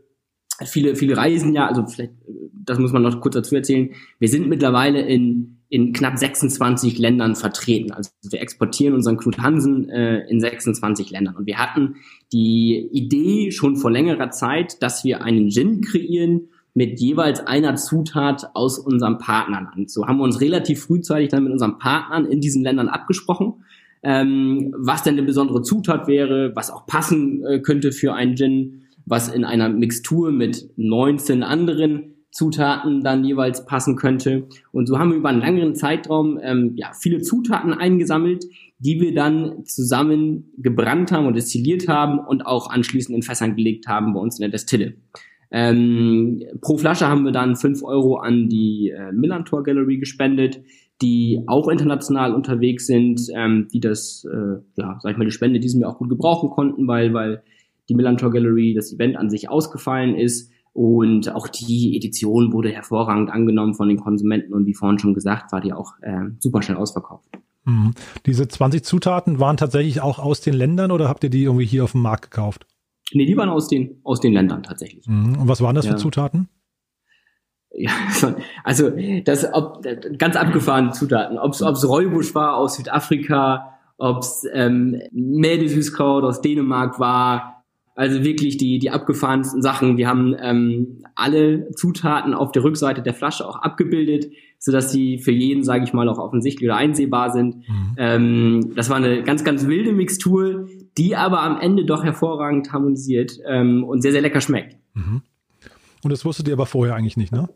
viele 0.65 0.95
viele 0.95 1.15
Reisen 1.15 1.53
ja 1.53 1.67
also 1.67 1.85
vielleicht 1.85 2.13
das 2.51 2.79
muss 2.79 2.91
man 2.91 3.03
noch 3.03 3.21
kurz 3.21 3.35
dazu 3.35 3.55
erzählen. 3.55 3.91
Wir 4.19 4.27
sind 4.27 4.49
mittlerweile 4.49 5.01
in 5.01 5.57
in 5.69 5.91
knapp 5.91 6.17
26 6.17 6.97
Ländern 6.97 7.35
vertreten. 7.35 7.91
Also 7.91 8.11
wir 8.29 8.41
exportieren 8.41 8.93
unseren 8.93 9.17
Knut 9.17 9.37
Hansen 9.39 9.89
äh, 9.89 10.19
in 10.29 10.39
26 10.39 11.11
Ländern. 11.11 11.35
Und 11.35 11.45
wir 11.45 11.57
hatten 11.57 11.95
die 12.31 12.87
Idee 12.91 13.51
schon 13.51 13.75
vor 13.75 13.91
längerer 13.91 14.31
Zeit 14.31 14.81
dass 14.81 15.03
wir 15.03 15.23
einen 15.23 15.49
Gin 15.49 15.81
kreieren 15.81 16.49
mit 16.73 16.99
jeweils 16.99 17.39
einer 17.39 17.75
Zutat 17.75 18.51
aus 18.53 18.77
unserem 18.79 19.17
Partnerland. 19.17 19.89
So 19.89 20.05
haben 20.05 20.17
wir 20.17 20.23
uns 20.23 20.41
relativ 20.41 20.83
frühzeitig 20.83 21.29
dann 21.29 21.43
mit 21.43 21.51
unseren 21.51 21.79
Partnern 21.79 22.25
in 22.25 22.39
diesen 22.39 22.63
Ländern 22.63 22.87
abgesprochen 22.87 23.63
ähm, 24.03 24.73
was 24.77 25.03
denn 25.03 25.15
eine 25.15 25.23
besondere 25.23 25.61
Zutat 25.61 26.07
wäre, 26.07 26.55
was 26.55 26.71
auch 26.71 26.85
passen 26.85 27.43
äh, 27.45 27.59
könnte 27.59 27.91
für 27.91 28.13
einen 28.13 28.35
Gin, 28.35 28.83
was 29.05 29.29
in 29.29 29.45
einer 29.45 29.69
Mixtur 29.69 30.31
mit 30.31 30.69
19 30.75 31.43
anderen 31.43 32.15
Zutaten 32.31 33.03
dann 33.03 33.23
jeweils 33.23 33.65
passen 33.65 33.95
könnte. 33.95 34.47
Und 34.71 34.87
so 34.87 34.99
haben 34.99 35.09
wir 35.11 35.17
über 35.17 35.29
einen 35.29 35.41
längeren 35.41 35.75
Zeitraum 35.75 36.39
ähm, 36.41 36.73
ja, 36.75 36.91
viele 36.93 37.21
Zutaten 37.21 37.73
eingesammelt, 37.73 38.45
die 38.79 39.01
wir 39.01 39.13
dann 39.13 39.65
zusammen 39.65 40.51
gebrannt 40.57 41.11
haben 41.11 41.25
und 41.25 41.35
destilliert 41.35 41.87
haben 41.87 42.19
und 42.19 42.45
auch 42.45 42.69
anschließend 42.69 43.15
in 43.15 43.23
Fässern 43.23 43.55
gelegt 43.55 43.87
haben 43.87 44.13
bei 44.13 44.19
uns 44.19 44.37
in 44.37 44.41
der 44.41 44.51
Destille. 44.51 44.95
Ähm, 45.49 46.43
pro 46.61 46.77
Flasche 46.77 47.07
haben 47.07 47.23
wir 47.23 47.31
dann 47.31 47.55
fünf 47.55 47.81
Euro 47.81 48.17
an 48.17 48.49
die 48.49 48.89
äh, 48.89 49.11
Millantor 49.13 49.63
Gallery 49.63 49.97
gespendet 49.97 50.61
die 51.01 51.43
auch 51.47 51.67
international 51.67 52.33
unterwegs 52.33 52.87
sind, 52.87 53.21
ähm, 53.35 53.67
die 53.71 53.79
das, 53.79 54.25
äh, 54.25 54.61
ja, 54.75 54.97
sag 54.99 55.11
ich 55.11 55.17
mal, 55.17 55.25
die 55.25 55.31
Spende 55.31 55.59
diesem 55.59 55.81
Jahr 55.81 55.91
auch 55.91 55.99
gut 55.99 56.09
gebrauchen 56.09 56.49
konnten, 56.49 56.87
weil, 56.87 57.13
weil 57.13 57.43
die 57.89 57.95
Millantor 57.95 58.31
Gallery, 58.31 58.73
das 58.73 58.91
Event 58.91 59.15
an 59.15 59.29
sich 59.29 59.49
ausgefallen 59.49 60.15
ist. 60.15 60.51
Und 60.73 61.33
auch 61.33 61.47
die 61.47 61.95
Edition 61.95 62.53
wurde 62.53 62.69
hervorragend 62.69 63.31
angenommen 63.31 63.73
von 63.73 63.89
den 63.89 63.99
Konsumenten 63.99 64.53
und 64.53 64.67
wie 64.67 64.75
vorhin 64.75 64.99
schon 64.99 65.15
gesagt, 65.15 65.51
war 65.51 65.59
die 65.59 65.73
auch 65.73 65.93
äh, 66.01 66.25
super 66.39 66.61
schnell 66.61 66.77
ausverkauft. 66.77 67.27
Mhm. 67.65 67.93
Diese 68.25 68.47
20 68.47 68.83
Zutaten 68.83 69.39
waren 69.39 69.57
tatsächlich 69.57 70.01
auch 70.01 70.19
aus 70.19 70.41
den 70.41 70.53
Ländern 70.53 70.91
oder 70.91 71.09
habt 71.09 71.23
ihr 71.23 71.31
die 71.31 71.43
irgendwie 71.43 71.65
hier 71.65 71.83
auf 71.83 71.93
dem 71.93 72.01
Markt 72.01 72.29
gekauft? 72.29 72.67
Nee, 73.13 73.25
die 73.25 73.35
waren 73.37 73.49
aus 73.49 73.67
den, 73.67 73.99
aus 74.03 74.19
den 74.19 74.33
Ländern 74.33 74.63
tatsächlich. 74.63 75.07
Mhm. 75.07 75.39
Und 75.39 75.47
was 75.47 75.61
waren 75.61 75.75
das 75.75 75.85
ja. 75.85 75.91
für 75.91 75.97
Zutaten? 75.97 76.47
Ja, 77.79 77.91
also 78.63 78.91
das 79.23 79.47
ob, 79.53 79.85
ganz 80.17 80.35
abgefahrene 80.35 80.91
Zutaten. 80.91 81.37
Ob 81.37 81.53
es 81.53 81.87
Räubusch 81.87 82.33
war 82.33 82.57
aus 82.57 82.75
Südafrika, 82.77 83.77
ob 83.97 84.19
es 84.23 84.45
ähm, 84.51 84.99
Mädesüßkraut 85.11 86.23
aus 86.23 86.41
Dänemark 86.41 86.99
war. 86.99 87.63
Also 87.93 88.23
wirklich 88.23 88.57
die, 88.57 88.79
die 88.79 88.89
abgefahrensten 88.89 89.61
Sachen. 89.61 89.97
Wir 89.97 90.07
haben 90.07 90.35
ähm, 90.39 91.03
alle 91.13 91.69
Zutaten 91.71 92.33
auf 92.33 92.51
der 92.51 92.63
Rückseite 92.63 93.03
der 93.03 93.13
Flasche 93.13 93.47
auch 93.47 93.57
abgebildet, 93.57 94.31
sodass 94.57 94.91
sie 94.91 95.19
für 95.19 95.31
jeden, 95.31 95.63
sage 95.63 95.83
ich 95.83 95.93
mal, 95.93 96.09
auch 96.09 96.17
offensichtlich 96.17 96.67
oder 96.67 96.77
einsehbar 96.77 97.31
sind. 97.31 97.57
Mhm. 97.57 97.95
Ähm, 97.97 98.71
das 98.75 98.89
war 98.89 98.97
eine 98.97 99.21
ganz, 99.21 99.43
ganz 99.43 99.67
wilde 99.67 99.93
Mixtur, 99.93 100.67
die 100.97 101.15
aber 101.15 101.41
am 101.41 101.59
Ende 101.59 101.85
doch 101.85 102.03
hervorragend 102.03 102.71
harmonisiert 102.73 103.39
ähm, 103.47 103.83
und 103.83 104.01
sehr, 104.01 104.11
sehr 104.11 104.21
lecker 104.21 104.41
schmeckt. 104.41 104.77
Mhm. 104.95 105.21
Und 106.03 106.11
das 106.11 106.23
wusstet 106.25 106.47
ihr 106.47 106.53
aber 106.53 106.65
vorher 106.65 106.95
eigentlich 106.95 107.17
nicht, 107.17 107.31
ne? 107.31 107.49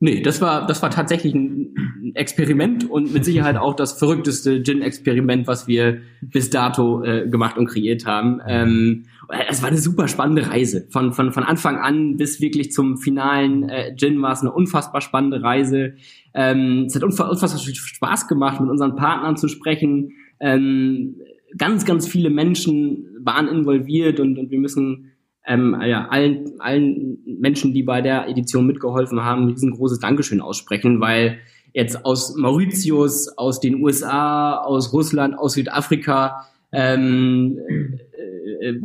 Nee, 0.00 0.22
das 0.22 0.40
war, 0.40 0.64
das 0.66 0.80
war 0.80 0.90
tatsächlich 0.90 1.34
ein 1.34 2.14
Experiment 2.14 2.88
und 2.88 3.12
mit 3.12 3.24
Sicherheit 3.24 3.56
auch 3.56 3.74
das 3.74 3.94
verrückteste 3.94 4.62
Gin-Experiment, 4.62 5.48
was 5.48 5.66
wir 5.66 6.02
bis 6.20 6.50
dato 6.50 7.02
äh, 7.02 7.28
gemacht 7.28 7.58
und 7.58 7.66
kreiert 7.66 8.06
haben. 8.06 8.40
Ähm, 8.46 9.06
es 9.48 9.60
war 9.60 9.70
eine 9.70 9.78
super 9.78 10.06
spannende 10.06 10.48
Reise. 10.48 10.86
Von, 10.90 11.12
von, 11.12 11.32
von 11.32 11.42
Anfang 11.42 11.78
an 11.78 12.16
bis 12.16 12.40
wirklich 12.40 12.70
zum 12.70 12.96
finalen 12.96 13.68
äh, 13.68 13.96
Gin 13.96 14.22
war 14.22 14.32
es 14.32 14.40
eine 14.40 14.52
unfassbar 14.52 15.00
spannende 15.00 15.42
Reise. 15.42 15.94
Ähm, 16.32 16.84
es 16.86 16.94
hat 16.94 17.02
unfassbar, 17.02 17.30
unfassbar 17.30 17.60
viel 17.60 17.74
Spaß 17.74 18.28
gemacht, 18.28 18.60
mit 18.60 18.70
unseren 18.70 18.94
Partnern 18.94 19.36
zu 19.36 19.48
sprechen. 19.48 20.12
Ähm, 20.38 21.16
ganz, 21.56 21.84
ganz 21.84 22.06
viele 22.06 22.30
Menschen 22.30 23.16
waren 23.20 23.48
involviert 23.48 24.20
und, 24.20 24.38
und 24.38 24.52
wir 24.52 24.60
müssen 24.60 25.07
ähm, 25.48 25.80
ja, 25.84 26.06
allen, 26.08 26.60
allen 26.60 27.18
Menschen, 27.24 27.72
die 27.72 27.82
bei 27.82 28.02
der 28.02 28.28
Edition 28.28 28.66
mitgeholfen 28.66 29.24
haben, 29.24 29.44
ein 29.44 29.48
riesengroßes 29.50 29.98
Dankeschön 29.98 30.40
aussprechen, 30.42 31.00
weil 31.00 31.38
jetzt 31.72 32.04
aus 32.04 32.36
Mauritius, 32.36 33.28
aus 33.36 33.58
den 33.58 33.82
USA, 33.82 34.56
aus 34.56 34.92
Russland, 34.92 35.38
aus 35.38 35.54
Südafrika, 35.54 36.46
ähm, 36.70 37.58
äh, 37.68 38.68
äh, 38.68 38.80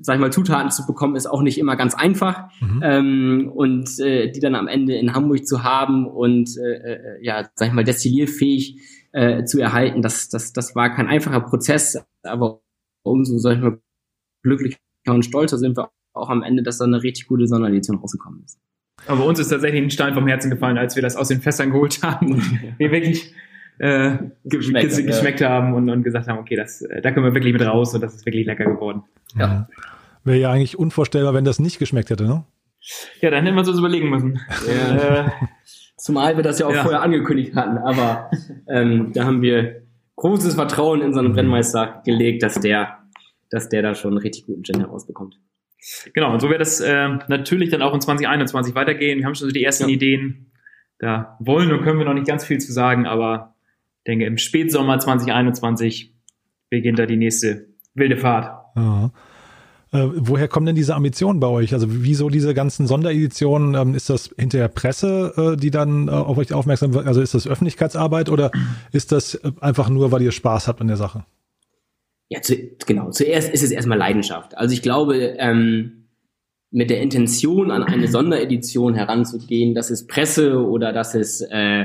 sag 0.00 0.16
ich 0.16 0.20
mal, 0.20 0.32
Zutaten 0.32 0.70
zu 0.70 0.86
bekommen, 0.86 1.14
ist 1.14 1.26
auch 1.26 1.42
nicht 1.42 1.56
immer 1.56 1.76
ganz 1.76 1.94
einfach. 1.94 2.50
Mhm. 2.60 2.80
Ähm, 2.82 3.52
und 3.54 3.98
äh, 4.00 4.30
die 4.30 4.40
dann 4.40 4.56
am 4.56 4.66
Ende 4.66 4.96
in 4.96 5.14
Hamburg 5.14 5.46
zu 5.46 5.62
haben 5.62 6.06
und 6.06 6.50
äh, 6.58 6.94
äh, 6.94 7.24
ja, 7.24 7.48
sag 7.54 7.68
ich 7.68 7.74
mal, 7.74 7.84
destillierfähig 7.84 8.80
äh, 9.12 9.44
zu 9.44 9.60
erhalten, 9.60 10.02
das, 10.02 10.28
das, 10.28 10.52
das 10.52 10.74
war 10.74 10.94
kein 10.94 11.06
einfacher 11.06 11.40
Prozess, 11.40 12.04
aber 12.22 12.60
umso, 13.02 13.38
sag 13.38 13.56
ich 13.56 13.62
mal, 13.62 13.78
glücklich 14.42 14.78
und 15.06 15.24
stolzer 15.24 15.58
sind 15.58 15.76
wir 15.76 15.90
auch 16.12 16.30
am 16.30 16.42
Ende, 16.42 16.62
dass 16.62 16.78
da 16.78 16.84
eine 16.84 17.02
richtig 17.02 17.26
gute 17.26 17.46
Sonderedition 17.46 17.98
rausgekommen 17.98 18.42
ist. 18.44 18.58
Aber 19.06 19.24
uns 19.24 19.38
ist 19.38 19.48
tatsächlich 19.48 19.82
ein 19.82 19.90
Stein 19.90 20.14
vom 20.14 20.26
Herzen 20.28 20.50
gefallen, 20.50 20.78
als 20.78 20.94
wir 20.94 21.02
das 21.02 21.16
aus 21.16 21.28
den 21.28 21.40
Fässern 21.40 21.70
geholt 21.70 22.02
haben 22.02 22.32
und 22.32 22.60
wir 22.78 22.92
wirklich 22.92 23.34
äh, 23.78 24.18
geschmeckt, 24.44 24.94
ge 24.94 25.04
geschmeckt 25.04 25.40
ja. 25.40 25.48
haben 25.48 25.74
und, 25.74 25.88
und, 25.88 26.02
gesagt 26.02 26.28
haben, 26.28 26.38
okay, 26.38 26.56
das, 26.56 26.82
äh, 26.82 27.00
da 27.00 27.10
können 27.10 27.26
wir 27.26 27.34
wirklich 27.34 27.52
mit 27.52 27.62
raus 27.62 27.94
und 27.94 28.00
das 28.00 28.14
ist 28.14 28.26
wirklich 28.26 28.46
lecker 28.46 28.64
geworden. 28.64 29.02
Ja. 29.36 29.68
Wäre 30.24 30.38
ja 30.38 30.52
eigentlich 30.52 30.78
unvorstellbar, 30.78 31.34
wenn 31.34 31.44
das 31.44 31.58
nicht 31.58 31.78
geschmeckt 31.78 32.10
hätte, 32.10 32.24
ne? 32.24 32.44
Ja, 33.20 33.30
dann 33.30 33.44
hätten 33.44 33.56
wir 33.56 33.66
uns 33.66 33.78
überlegen 33.78 34.10
müssen. 34.10 34.40
Ja. 34.66 35.26
Äh, 35.26 35.30
Zumal 35.96 36.36
wir 36.36 36.42
das 36.42 36.58
ja 36.58 36.66
auch 36.66 36.74
ja. 36.74 36.82
vorher 36.82 37.00
angekündigt 37.00 37.54
hatten, 37.54 37.78
aber 37.78 38.28
ähm, 38.68 39.12
da 39.14 39.24
haben 39.24 39.40
wir 39.40 39.82
großes 40.16 40.54
Vertrauen 40.54 41.00
in 41.00 41.06
unseren 41.06 41.32
Brennmeister 41.32 42.02
gelegt, 42.04 42.42
dass 42.42 42.58
der 42.58 42.98
dass 43.52 43.68
der 43.68 43.82
da 43.82 43.94
schon 43.94 44.12
einen 44.12 44.22
richtig 44.22 44.46
guten 44.46 44.64
Gin 44.64 44.80
herausbekommt. 44.80 45.38
Genau, 46.14 46.32
und 46.32 46.40
so 46.40 46.48
wird 46.48 46.60
es 46.60 46.80
äh, 46.80 47.08
natürlich 47.28 47.70
dann 47.70 47.82
auch 47.82 47.92
in 47.92 48.00
2021 48.00 48.74
weitergehen. 48.74 49.18
Wir 49.18 49.26
haben 49.26 49.34
schon 49.34 49.48
so 49.48 49.52
die 49.52 49.64
ersten 49.64 49.88
ja. 49.88 49.94
Ideen. 49.94 50.52
Da 50.98 51.36
wollen 51.40 51.72
und 51.72 51.82
können 51.82 51.98
wir 51.98 52.06
noch 52.06 52.14
nicht 52.14 52.28
ganz 52.28 52.44
viel 52.44 52.58
zu 52.58 52.72
sagen, 52.72 53.06
aber 53.06 53.56
ich 53.98 54.04
denke, 54.04 54.24
im 54.24 54.38
Spätsommer 54.38 54.98
2021 54.98 56.14
beginnt 56.70 56.98
da 56.98 57.06
die 57.06 57.16
nächste 57.16 57.66
wilde 57.94 58.16
Fahrt. 58.16 58.64
Ja. 58.76 59.10
Äh, 59.92 60.08
woher 60.14 60.48
kommen 60.48 60.66
denn 60.66 60.76
diese 60.76 60.94
Ambitionen 60.94 61.40
bei 61.40 61.48
euch? 61.48 61.74
Also 61.74 61.86
wieso 61.90 62.30
diese 62.30 62.54
ganzen 62.54 62.86
Sondereditionen? 62.86 63.74
Ähm, 63.74 63.94
ist 63.94 64.08
das 64.08 64.30
hinterher 64.38 64.68
Presse, 64.68 65.54
äh, 65.54 65.56
die 65.56 65.70
dann 65.70 66.08
äh, 66.08 66.12
auf 66.12 66.38
euch 66.38 66.54
aufmerksam 66.54 66.94
wird? 66.94 67.06
Also 67.06 67.20
ist 67.20 67.34
das 67.34 67.46
Öffentlichkeitsarbeit 67.46 68.30
oder 68.30 68.52
ist 68.92 69.12
das 69.12 69.34
äh, 69.34 69.52
einfach 69.60 69.90
nur, 69.90 70.12
weil 70.12 70.22
ihr 70.22 70.32
Spaß 70.32 70.68
habt 70.68 70.80
an 70.80 70.86
der 70.86 70.96
Sache? 70.96 71.24
Ja, 72.32 72.40
zu, 72.40 72.56
genau. 72.86 73.10
Zuerst 73.10 73.52
ist 73.52 73.62
es 73.62 73.70
erstmal 73.70 73.98
Leidenschaft. 73.98 74.56
Also 74.56 74.72
ich 74.72 74.80
glaube, 74.80 75.34
ähm, 75.38 76.08
mit 76.70 76.88
der 76.88 77.02
Intention 77.02 77.70
an 77.70 77.82
eine 77.82 78.08
Sonderedition 78.08 78.94
heranzugehen, 78.94 79.74
dass 79.74 79.90
es 79.90 80.06
Presse 80.06 80.56
oder 80.66 80.94
dass 80.94 81.14
es 81.14 81.42
äh, 81.42 81.84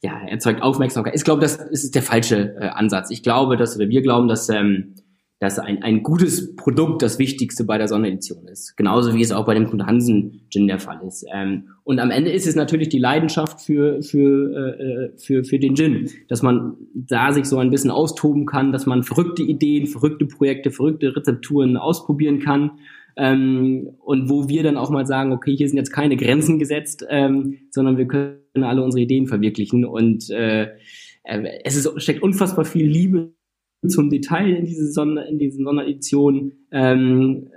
ja, 0.00 0.20
erzeugt 0.28 0.62
Aufmerksamkeit. 0.62 1.16
Ich 1.16 1.24
glaube, 1.24 1.40
das 1.40 1.56
ist 1.56 1.96
der 1.96 2.02
falsche 2.02 2.54
äh, 2.60 2.68
Ansatz. 2.68 3.10
Ich 3.10 3.24
glaube, 3.24 3.56
dass, 3.56 3.74
oder 3.74 3.88
wir 3.88 4.02
glauben, 4.02 4.28
dass 4.28 4.48
ähm, 4.48 4.94
dass 5.40 5.60
ein, 5.60 5.82
ein 5.84 6.02
gutes 6.02 6.56
Produkt 6.56 7.00
das 7.00 7.20
Wichtigste 7.20 7.64
bei 7.64 7.78
der 7.78 7.86
Sonderedition 7.86 8.48
ist. 8.48 8.76
Genauso 8.76 9.14
wie 9.14 9.22
es 9.22 9.30
auch 9.30 9.46
bei 9.46 9.54
dem 9.54 9.68
Knut 9.68 9.86
Hansen 9.86 10.42
Gin 10.50 10.66
der 10.66 10.80
Fall 10.80 11.00
ist. 11.06 11.24
Ähm, 11.32 11.68
und 11.84 12.00
am 12.00 12.10
Ende 12.10 12.32
ist 12.32 12.46
es 12.46 12.56
natürlich 12.56 12.88
die 12.88 12.98
Leidenschaft 12.98 13.60
für, 13.60 14.02
für, 14.02 14.52
äh, 14.80 15.16
für, 15.16 15.44
für 15.44 15.58
den 15.60 15.76
Gin, 15.76 16.10
dass 16.28 16.42
man 16.42 16.76
da 16.92 17.32
sich 17.32 17.44
so 17.44 17.58
ein 17.58 17.70
bisschen 17.70 17.92
austoben 17.92 18.46
kann, 18.46 18.72
dass 18.72 18.86
man 18.86 19.04
verrückte 19.04 19.42
Ideen, 19.42 19.86
verrückte 19.86 20.26
Projekte, 20.26 20.72
verrückte 20.72 21.14
Rezepturen 21.14 21.76
ausprobieren 21.76 22.40
kann. 22.40 22.72
Ähm, 23.16 23.90
und 24.00 24.28
wo 24.28 24.48
wir 24.48 24.64
dann 24.64 24.76
auch 24.76 24.90
mal 24.90 25.06
sagen, 25.06 25.32
okay, 25.32 25.56
hier 25.56 25.68
sind 25.68 25.78
jetzt 25.78 25.92
keine 25.92 26.16
Grenzen 26.16 26.58
gesetzt, 26.58 27.06
ähm, 27.08 27.58
sondern 27.70 27.96
wir 27.96 28.08
können 28.08 28.38
alle 28.62 28.82
unsere 28.82 29.02
Ideen 29.02 29.28
verwirklichen. 29.28 29.84
Und 29.84 30.30
äh, 30.30 30.64
äh 31.22 31.60
es 31.64 31.76
ist, 31.76 32.02
steckt 32.02 32.22
unfassbar 32.22 32.64
viel 32.64 32.86
Liebe 32.86 33.37
zum 33.86 34.10
Detail 34.10 34.54
in 34.54 34.64
diese 34.64 34.90
Sonder, 34.90 35.26
in 35.26 35.38
diesen 35.38 35.64
Sondereditionen. 35.64 36.52
Ähm, 36.72 37.48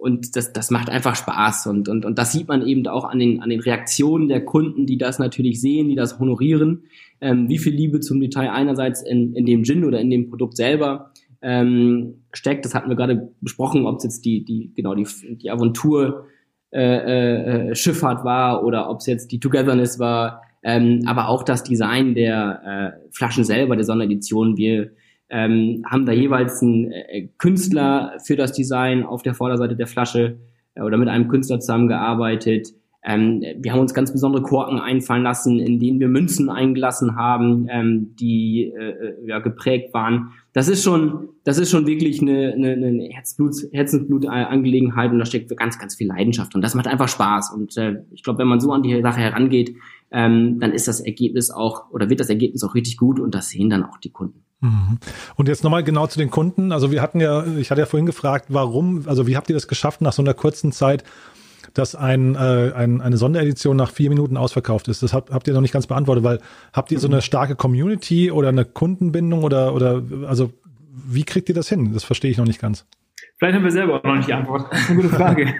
und 0.00 0.36
das, 0.36 0.52
das 0.52 0.70
macht 0.70 0.90
einfach 0.90 1.16
Spaß 1.16 1.66
und, 1.66 1.88
und, 1.88 2.04
und 2.04 2.18
das 2.18 2.32
sieht 2.32 2.46
man 2.46 2.64
eben 2.64 2.86
auch 2.86 3.04
an 3.04 3.18
den, 3.18 3.42
an 3.42 3.50
den 3.50 3.60
Reaktionen 3.60 4.28
der 4.28 4.44
Kunden, 4.44 4.86
die 4.86 4.96
das 4.96 5.18
natürlich 5.18 5.60
sehen, 5.60 5.88
die 5.88 5.96
das 5.96 6.20
honorieren, 6.20 6.84
ähm, 7.20 7.48
wie 7.48 7.58
viel 7.58 7.74
Liebe 7.74 7.98
zum 7.98 8.20
Detail 8.20 8.50
einerseits 8.50 9.02
in, 9.02 9.34
in 9.34 9.44
dem 9.44 9.64
Gin 9.64 9.84
oder 9.84 10.00
in 10.00 10.08
dem 10.08 10.30
Produkt 10.30 10.56
selber 10.56 11.12
ähm, 11.42 12.22
steckt. 12.32 12.64
Das 12.64 12.74
hatten 12.74 12.88
wir 12.88 12.96
gerade 12.96 13.32
besprochen, 13.40 13.86
ob 13.86 13.98
es 13.98 14.04
jetzt 14.04 14.24
die, 14.24 14.44
die, 14.44 14.72
genau, 14.74 14.94
die, 14.94 15.06
die 15.36 15.50
Aventur 15.50 16.26
äh, 16.70 17.70
äh, 17.70 17.74
Schifffahrt 17.74 18.24
war 18.24 18.64
oder 18.64 18.90
ob 18.90 18.98
es 18.98 19.06
jetzt 19.06 19.32
die 19.32 19.40
Togetherness 19.40 19.98
war, 19.98 20.42
ähm, 20.62 21.02
aber 21.06 21.28
auch 21.28 21.42
das 21.42 21.64
Design 21.64 22.14
der 22.14 22.62
äh, 23.02 23.08
Flaschen 23.10 23.42
selber, 23.42 23.74
der 23.74 23.84
Sonderedition. 23.84 24.56
Wir 24.56 24.90
ähm, 25.30 25.84
haben 25.90 26.06
da 26.06 26.12
jeweils 26.12 26.62
einen 26.62 26.90
äh, 26.92 27.28
Künstler 27.38 28.14
für 28.24 28.36
das 28.36 28.52
Design 28.52 29.04
auf 29.04 29.22
der 29.22 29.34
Vorderseite 29.34 29.76
der 29.76 29.86
Flasche 29.86 30.38
äh, 30.74 30.82
oder 30.82 30.96
mit 30.96 31.08
einem 31.08 31.28
Künstler 31.28 31.60
zusammengearbeitet. 31.60 32.68
Ähm, 33.04 33.42
wir 33.58 33.72
haben 33.72 33.80
uns 33.80 33.94
ganz 33.94 34.12
besondere 34.12 34.42
Korken 34.42 34.80
einfallen 34.80 35.22
lassen, 35.22 35.60
in 35.60 35.78
denen 35.78 36.00
wir 36.00 36.08
Münzen 36.08 36.50
eingelassen 36.50 37.16
haben, 37.16 37.68
ähm, 37.70 38.16
die 38.18 38.72
äh, 38.76 38.90
äh 38.90 39.26
ja, 39.26 39.38
geprägt 39.38 39.94
waren. 39.94 40.32
Das 40.52 40.68
ist 40.68 40.82
schon, 40.82 41.28
das 41.44 41.58
ist 41.58 41.70
schon 41.70 41.86
wirklich 41.86 42.20
eine, 42.20 42.52
eine, 42.54 42.72
eine 42.72 43.04
Herzblut, 43.10 43.54
Herzensblut-Angelegenheit 43.70 45.12
und 45.12 45.20
da 45.20 45.26
steckt 45.26 45.56
ganz, 45.56 45.78
ganz 45.78 45.94
viel 45.94 46.08
Leidenschaft 46.08 46.54
und 46.54 46.62
das 46.62 46.74
macht 46.74 46.88
einfach 46.88 47.08
Spaß. 47.08 47.52
Und 47.54 47.76
äh, 47.76 48.02
ich 48.10 48.24
glaube, 48.24 48.40
wenn 48.40 48.48
man 48.48 48.60
so 48.60 48.72
an 48.72 48.82
die 48.82 49.00
Sache 49.00 49.20
herangeht, 49.20 49.76
ähm, 50.10 50.58
dann 50.60 50.72
ist 50.72 50.88
das 50.88 51.00
Ergebnis 51.00 51.50
auch 51.50 51.90
oder 51.90 52.08
wird 52.08 52.20
das 52.20 52.30
Ergebnis 52.30 52.64
auch 52.64 52.74
richtig 52.74 52.96
gut 52.96 53.20
und 53.20 53.34
das 53.34 53.50
sehen 53.50 53.70
dann 53.70 53.84
auch 53.84 53.98
die 53.98 54.10
Kunden. 54.10 54.44
Mhm. 54.60 54.98
Und 55.36 55.48
jetzt 55.48 55.62
nochmal 55.62 55.84
genau 55.84 56.06
zu 56.06 56.18
den 56.18 56.30
Kunden. 56.30 56.72
Also 56.72 56.90
wir 56.90 57.02
hatten 57.02 57.20
ja, 57.20 57.44
ich 57.58 57.70
hatte 57.70 57.80
ja 57.80 57.86
vorhin 57.86 58.06
gefragt, 58.06 58.46
warum, 58.48 59.04
also 59.06 59.26
wie 59.26 59.36
habt 59.36 59.48
ihr 59.50 59.54
das 59.54 59.68
geschafft 59.68 60.00
nach 60.00 60.12
so 60.12 60.22
einer 60.22 60.34
kurzen 60.34 60.72
Zeit, 60.72 61.04
dass 61.74 61.94
ein, 61.94 62.34
äh, 62.34 62.72
ein, 62.74 63.00
eine 63.00 63.16
Sonderedition 63.16 63.76
nach 63.76 63.90
vier 63.90 64.08
Minuten 64.08 64.36
ausverkauft 64.36 64.88
ist? 64.88 65.02
Das 65.02 65.12
habt, 65.12 65.30
habt 65.30 65.46
ihr 65.46 65.54
noch 65.54 65.60
nicht 65.60 65.72
ganz 65.72 65.86
beantwortet, 65.86 66.24
weil 66.24 66.40
habt 66.72 66.90
ihr 66.90 66.98
so 66.98 67.08
eine 67.08 67.22
starke 67.22 67.54
Community 67.54 68.32
oder 68.32 68.48
eine 68.48 68.64
Kundenbindung 68.64 69.44
oder, 69.44 69.74
oder 69.74 70.02
also 70.26 70.52
wie 71.06 71.24
kriegt 71.24 71.48
ihr 71.48 71.54
das 71.54 71.68
hin? 71.68 71.92
Das 71.92 72.04
verstehe 72.04 72.30
ich 72.30 72.38
noch 72.38 72.46
nicht 72.46 72.60
ganz. 72.60 72.86
Vielleicht 73.38 73.54
haben 73.54 73.64
wir 73.64 73.70
selber 73.70 73.96
auch 73.96 74.02
noch 74.02 74.16
nicht 74.16 74.28
die 74.28 74.34
Antwort. 74.34 74.66
Das 74.72 74.80
ist 74.80 74.90
eine 74.90 75.02
gute 75.02 75.14
Frage. 75.14 75.54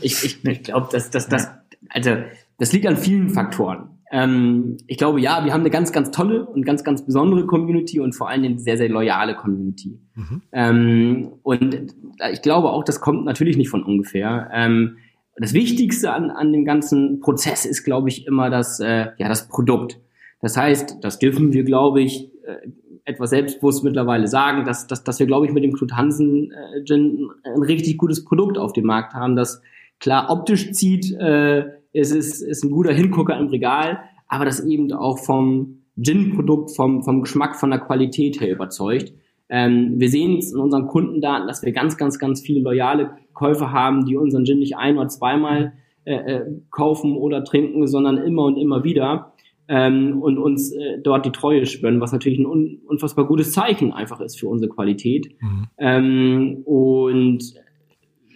ich 0.00 0.24
ich, 0.24 0.44
ich 0.44 0.62
glaube, 0.64 0.88
dass 0.90 1.10
das, 1.10 1.28
das, 1.28 1.48
also, 1.90 2.16
das 2.58 2.72
liegt 2.72 2.86
an 2.86 2.96
vielen 2.96 3.30
Faktoren. 3.30 3.88
Ähm, 4.12 4.76
ich 4.86 4.98
glaube, 4.98 5.20
ja, 5.20 5.44
wir 5.44 5.54
haben 5.54 5.62
eine 5.62 5.70
ganz, 5.70 5.90
ganz 5.90 6.10
tolle 6.10 6.44
und 6.44 6.66
ganz, 6.66 6.84
ganz 6.84 7.04
besondere 7.04 7.46
Community 7.46 7.98
und 7.98 8.14
vor 8.14 8.28
allem 8.28 8.44
eine 8.44 8.58
sehr, 8.58 8.76
sehr 8.76 8.90
loyale 8.90 9.34
Community. 9.34 9.98
Mhm. 10.14 10.42
Ähm, 10.52 11.32
und 11.42 11.94
ich 12.30 12.42
glaube 12.42 12.70
auch, 12.70 12.84
das 12.84 13.00
kommt 13.00 13.24
natürlich 13.24 13.56
nicht 13.56 13.70
von 13.70 13.82
ungefähr. 13.82 14.50
Ähm, 14.52 14.98
das 15.36 15.54
Wichtigste 15.54 16.12
an, 16.12 16.30
an 16.30 16.52
dem 16.52 16.66
ganzen 16.66 17.20
Prozess 17.20 17.64
ist, 17.64 17.84
glaube 17.84 18.10
ich, 18.10 18.26
immer 18.26 18.50
das, 18.50 18.80
äh, 18.80 19.06
ja, 19.16 19.28
das 19.28 19.48
Produkt. 19.48 19.98
Das 20.42 20.58
heißt, 20.58 20.98
das 21.00 21.18
dürfen 21.18 21.54
wir, 21.54 21.64
glaube 21.64 22.02
ich, 22.02 22.30
äh, 22.44 22.68
etwas 23.04 23.30
selbstbewusst 23.30 23.82
mittlerweile 23.82 24.28
sagen, 24.28 24.64
dass, 24.64 24.86
dass, 24.86 25.04
dass 25.04 25.18
wir, 25.18 25.26
glaube 25.26 25.46
ich, 25.46 25.52
mit 25.52 25.64
dem 25.64 25.72
Knut 25.72 25.92
Hansen 25.94 26.52
äh, 26.52 26.84
Gin 26.84 27.30
ein 27.44 27.62
richtig 27.62 27.96
gutes 27.96 28.24
Produkt 28.24 28.58
auf 28.58 28.74
dem 28.74 28.84
Markt 28.84 29.14
haben, 29.14 29.36
das 29.36 29.62
klar 29.98 30.30
optisch 30.30 30.72
zieht, 30.72 31.12
äh, 31.12 31.64
es 31.92 32.10
ist, 32.10 32.42
ist 32.42 32.64
ein 32.64 32.70
guter 32.70 32.92
Hingucker 32.92 33.38
im 33.38 33.48
Regal, 33.48 34.00
aber 34.28 34.44
das 34.44 34.64
eben 34.64 34.92
auch 34.92 35.18
vom 35.18 35.82
Gin-Produkt, 36.00 36.74
vom, 36.74 37.02
vom 37.02 37.22
Geschmack, 37.22 37.56
von 37.56 37.70
der 37.70 37.80
Qualität 37.80 38.40
her 38.40 38.50
überzeugt. 38.50 39.12
Ähm, 39.48 39.94
wir 39.98 40.08
sehen 40.08 40.38
es 40.38 40.52
in 40.52 40.58
unseren 40.58 40.86
Kundendaten, 40.86 41.46
dass 41.46 41.62
wir 41.62 41.72
ganz, 41.72 41.98
ganz, 41.98 42.18
ganz 42.18 42.40
viele 42.40 42.60
loyale 42.60 43.10
Käufer 43.34 43.72
haben, 43.72 44.06
die 44.06 44.16
unseren 44.16 44.46
Gin 44.46 44.60
nicht 44.60 44.76
ein- 44.76 44.96
oder 44.96 45.08
zweimal 45.08 45.74
äh, 46.04 46.14
äh, 46.14 46.46
kaufen 46.70 47.16
oder 47.16 47.44
trinken, 47.44 47.86
sondern 47.86 48.16
immer 48.16 48.44
und 48.44 48.56
immer 48.56 48.82
wieder 48.82 49.34
ähm, 49.68 50.20
und 50.22 50.38
uns 50.38 50.72
äh, 50.72 50.98
dort 51.02 51.26
die 51.26 51.30
Treue 51.30 51.64
spüren, 51.66 52.00
was 52.00 52.12
natürlich 52.12 52.38
ein 52.38 52.46
un 52.46 52.80
unfassbar 52.86 53.26
gutes 53.26 53.52
Zeichen 53.52 53.92
einfach 53.92 54.20
ist 54.20 54.40
für 54.40 54.48
unsere 54.48 54.70
Qualität. 54.70 55.28
Mhm. 55.40 55.66
Ähm, 55.78 56.62
und 56.64 57.54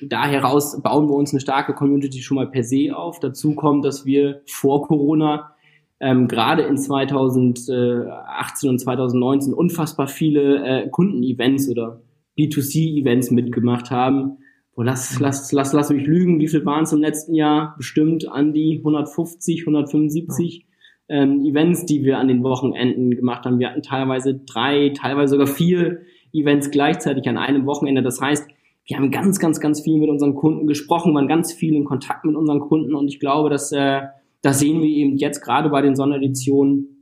da 0.02 0.26
heraus 0.26 0.80
bauen 0.82 1.08
wir 1.08 1.14
uns 1.14 1.32
eine 1.32 1.40
starke 1.40 1.74
Community 1.74 2.20
schon 2.20 2.36
mal 2.36 2.50
per 2.50 2.62
se 2.62 2.94
auf. 2.94 3.20
Dazu 3.20 3.54
kommt, 3.54 3.84
dass 3.84 4.04
wir 4.04 4.42
vor 4.46 4.86
Corona 4.86 5.52
ähm, 6.00 6.28
gerade 6.28 6.62
in 6.62 6.76
2018 6.76 8.68
und 8.68 8.78
2019 8.78 9.54
unfassbar 9.54 10.08
viele 10.08 10.64
äh, 10.64 10.88
Kundenevents 10.88 11.68
oder 11.68 12.02
B2C-Events 12.38 13.30
mitgemacht 13.30 13.90
haben. 13.90 14.38
Oh, 14.74 14.82
lass, 14.82 15.18
lass, 15.20 15.50
lass, 15.52 15.72
lass 15.72 15.90
mich 15.90 16.06
lügen, 16.06 16.38
wie 16.38 16.48
viel 16.48 16.66
waren 16.66 16.84
es 16.84 16.92
im 16.92 17.00
letzten 17.00 17.34
Jahr? 17.34 17.74
Bestimmt 17.78 18.28
an 18.28 18.52
die 18.52 18.78
150, 18.78 19.62
175 19.62 20.66
ähm, 21.08 21.44
Events, 21.44 21.86
die 21.86 22.04
wir 22.04 22.18
an 22.18 22.28
den 22.28 22.42
Wochenenden 22.42 23.16
gemacht 23.16 23.46
haben. 23.46 23.58
Wir 23.58 23.70
hatten 23.70 23.82
teilweise 23.82 24.34
drei, 24.34 24.90
teilweise 24.90 25.30
sogar 25.30 25.46
vier 25.46 26.00
Events 26.32 26.70
gleichzeitig 26.70 27.26
an 27.26 27.38
einem 27.38 27.64
Wochenende. 27.64 28.02
Das 28.02 28.20
heißt, 28.20 28.46
wir 28.86 28.96
haben 28.96 29.10
ganz, 29.10 29.38
ganz, 29.38 29.60
ganz 29.60 29.80
viel 29.80 29.98
mit 29.98 30.08
unseren 30.08 30.34
Kunden 30.34 30.66
gesprochen, 30.66 31.14
waren 31.14 31.28
ganz 31.28 31.52
viel 31.52 31.74
in 31.74 31.84
Kontakt 31.84 32.24
mit 32.24 32.36
unseren 32.36 32.60
Kunden 32.60 32.94
und 32.94 33.08
ich 33.08 33.18
glaube, 33.18 33.50
dass 33.50 33.72
äh, 33.72 34.02
das 34.42 34.60
sehen 34.60 34.80
wir 34.80 34.88
eben 34.88 35.16
jetzt 35.16 35.40
gerade 35.40 35.68
bei 35.70 35.82
den 35.82 35.96
Sondereditionen, 35.96 36.96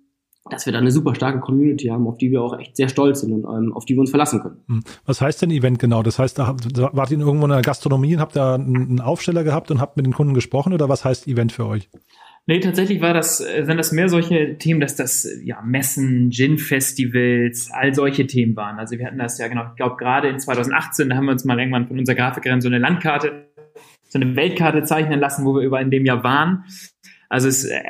dass 0.50 0.66
wir 0.66 0.72
da 0.72 0.78
eine 0.78 0.90
super 0.90 1.14
starke 1.14 1.40
Community 1.40 1.86
haben, 1.88 2.06
auf 2.06 2.16
die 2.16 2.30
wir 2.30 2.42
auch 2.42 2.58
echt 2.58 2.76
sehr 2.76 2.88
stolz 2.88 3.20
sind 3.20 3.32
und 3.32 3.44
ähm, 3.44 3.72
auf 3.74 3.84
die 3.84 3.94
wir 3.94 4.00
uns 4.00 4.10
verlassen 4.10 4.40
können. 4.40 4.62
Hm. 4.68 4.84
Was 5.04 5.20
heißt 5.20 5.42
denn 5.42 5.50
Event 5.50 5.78
genau? 5.78 6.02
Das 6.02 6.18
heißt, 6.18 6.38
da, 6.38 6.56
wart 6.92 7.10
ihr 7.10 7.18
irgendwo 7.18 7.44
in 7.44 7.50
der 7.50 7.62
Gastronomie 7.62 8.14
und 8.14 8.20
habt 8.20 8.36
da 8.36 8.54
einen 8.54 9.00
Aufsteller 9.00 9.44
gehabt 9.44 9.70
und 9.70 9.80
habt 9.80 9.96
mit 9.96 10.06
den 10.06 10.12
Kunden 10.12 10.34
gesprochen 10.34 10.72
oder 10.72 10.88
was 10.88 11.04
heißt 11.04 11.26
Event 11.28 11.52
für 11.52 11.66
euch? 11.66 11.88
Nee, 12.46 12.60
tatsächlich 12.60 13.00
war 13.00 13.14
das, 13.14 13.40
äh, 13.40 13.64
sind 13.64 13.78
das 13.78 13.90
mehr 13.92 14.08
solche 14.10 14.58
Themen, 14.58 14.80
dass 14.80 14.96
das 14.96 15.26
ja 15.42 15.62
Messen, 15.62 16.30
Gin-Festivals, 16.30 17.70
all 17.72 17.94
solche 17.94 18.26
Themen 18.26 18.54
waren. 18.54 18.78
Also 18.78 18.98
wir 18.98 19.06
hatten 19.06 19.18
das 19.18 19.38
ja 19.38 19.48
genau, 19.48 19.64
ich 19.70 19.76
glaube 19.76 19.96
gerade 19.96 20.28
in 20.28 20.38
2018, 20.38 21.08
da 21.08 21.16
haben 21.16 21.24
wir 21.24 21.32
uns 21.32 21.44
mal 21.46 21.58
irgendwann 21.58 21.88
von 21.88 21.98
unserer 21.98 22.16
Grafikerin 22.16 22.60
so 22.60 22.68
eine 22.68 22.78
Landkarte, 22.78 23.48
so 24.08 24.18
eine 24.18 24.36
Weltkarte 24.36 24.82
zeichnen 24.82 25.20
lassen, 25.20 25.46
wo 25.46 25.54
wir 25.54 25.62
über 25.62 25.80
in 25.80 25.90
dem 25.90 26.04
Jahr 26.04 26.22
waren. 26.22 26.64
Also 27.30 27.48
es, 27.48 27.64
äh, 27.64 27.80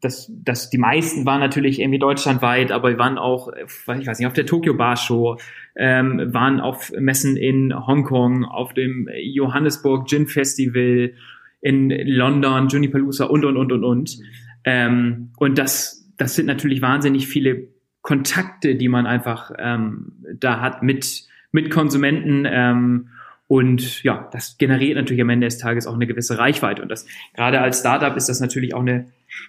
das, 0.00 0.32
das, 0.32 0.70
die 0.70 0.78
meisten 0.78 1.26
waren 1.26 1.40
natürlich 1.40 1.80
irgendwie 1.80 1.98
deutschlandweit, 1.98 2.70
aber 2.70 2.90
wir 2.90 2.98
waren 2.98 3.18
auch, 3.18 3.48
äh, 3.48 3.64
ich 3.98 4.06
weiß 4.06 4.20
nicht, 4.20 4.28
auf 4.28 4.34
der 4.34 4.46
Tokyo 4.46 4.74
Bar 4.74 4.96
Show, 4.96 5.36
ähm, 5.74 6.32
waren 6.32 6.60
auf 6.60 6.92
Messen 6.96 7.36
in 7.36 7.74
Hongkong, 7.74 8.44
auf 8.44 8.72
dem 8.72 9.08
Johannesburg 9.20 10.08
Gin 10.08 10.28
Festival 10.28 11.12
in 11.60 11.90
London, 11.90 12.68
Junipalooza 12.68 13.24
und, 13.24 13.44
und, 13.44 13.56
und, 13.56 13.72
und, 13.72 13.84
und. 13.84 14.18
Ähm, 14.64 15.32
und 15.36 15.58
das, 15.58 16.08
das 16.16 16.34
sind 16.34 16.46
natürlich 16.46 16.82
wahnsinnig 16.82 17.26
viele 17.26 17.68
Kontakte, 18.02 18.76
die 18.76 18.88
man 18.88 19.06
einfach 19.06 19.50
ähm, 19.58 20.12
da 20.38 20.60
hat 20.60 20.82
mit, 20.82 21.26
mit 21.52 21.70
Konsumenten. 21.70 22.46
Ähm, 22.48 23.08
und 23.46 24.02
ja, 24.04 24.28
das 24.32 24.58
generiert 24.58 24.96
natürlich 24.96 25.22
am 25.22 25.28
Ende 25.28 25.46
des 25.46 25.58
Tages 25.58 25.86
auch 25.86 25.94
eine 25.94 26.06
gewisse 26.06 26.38
Reichweite. 26.38 26.82
Und 26.82 26.88
das 26.88 27.06
gerade 27.34 27.60
als 27.60 27.80
Startup 27.80 28.16
ist 28.16 28.28
das 28.28 28.40
natürlich 28.40 28.74
auch 28.74 28.80
eine, 28.80 29.08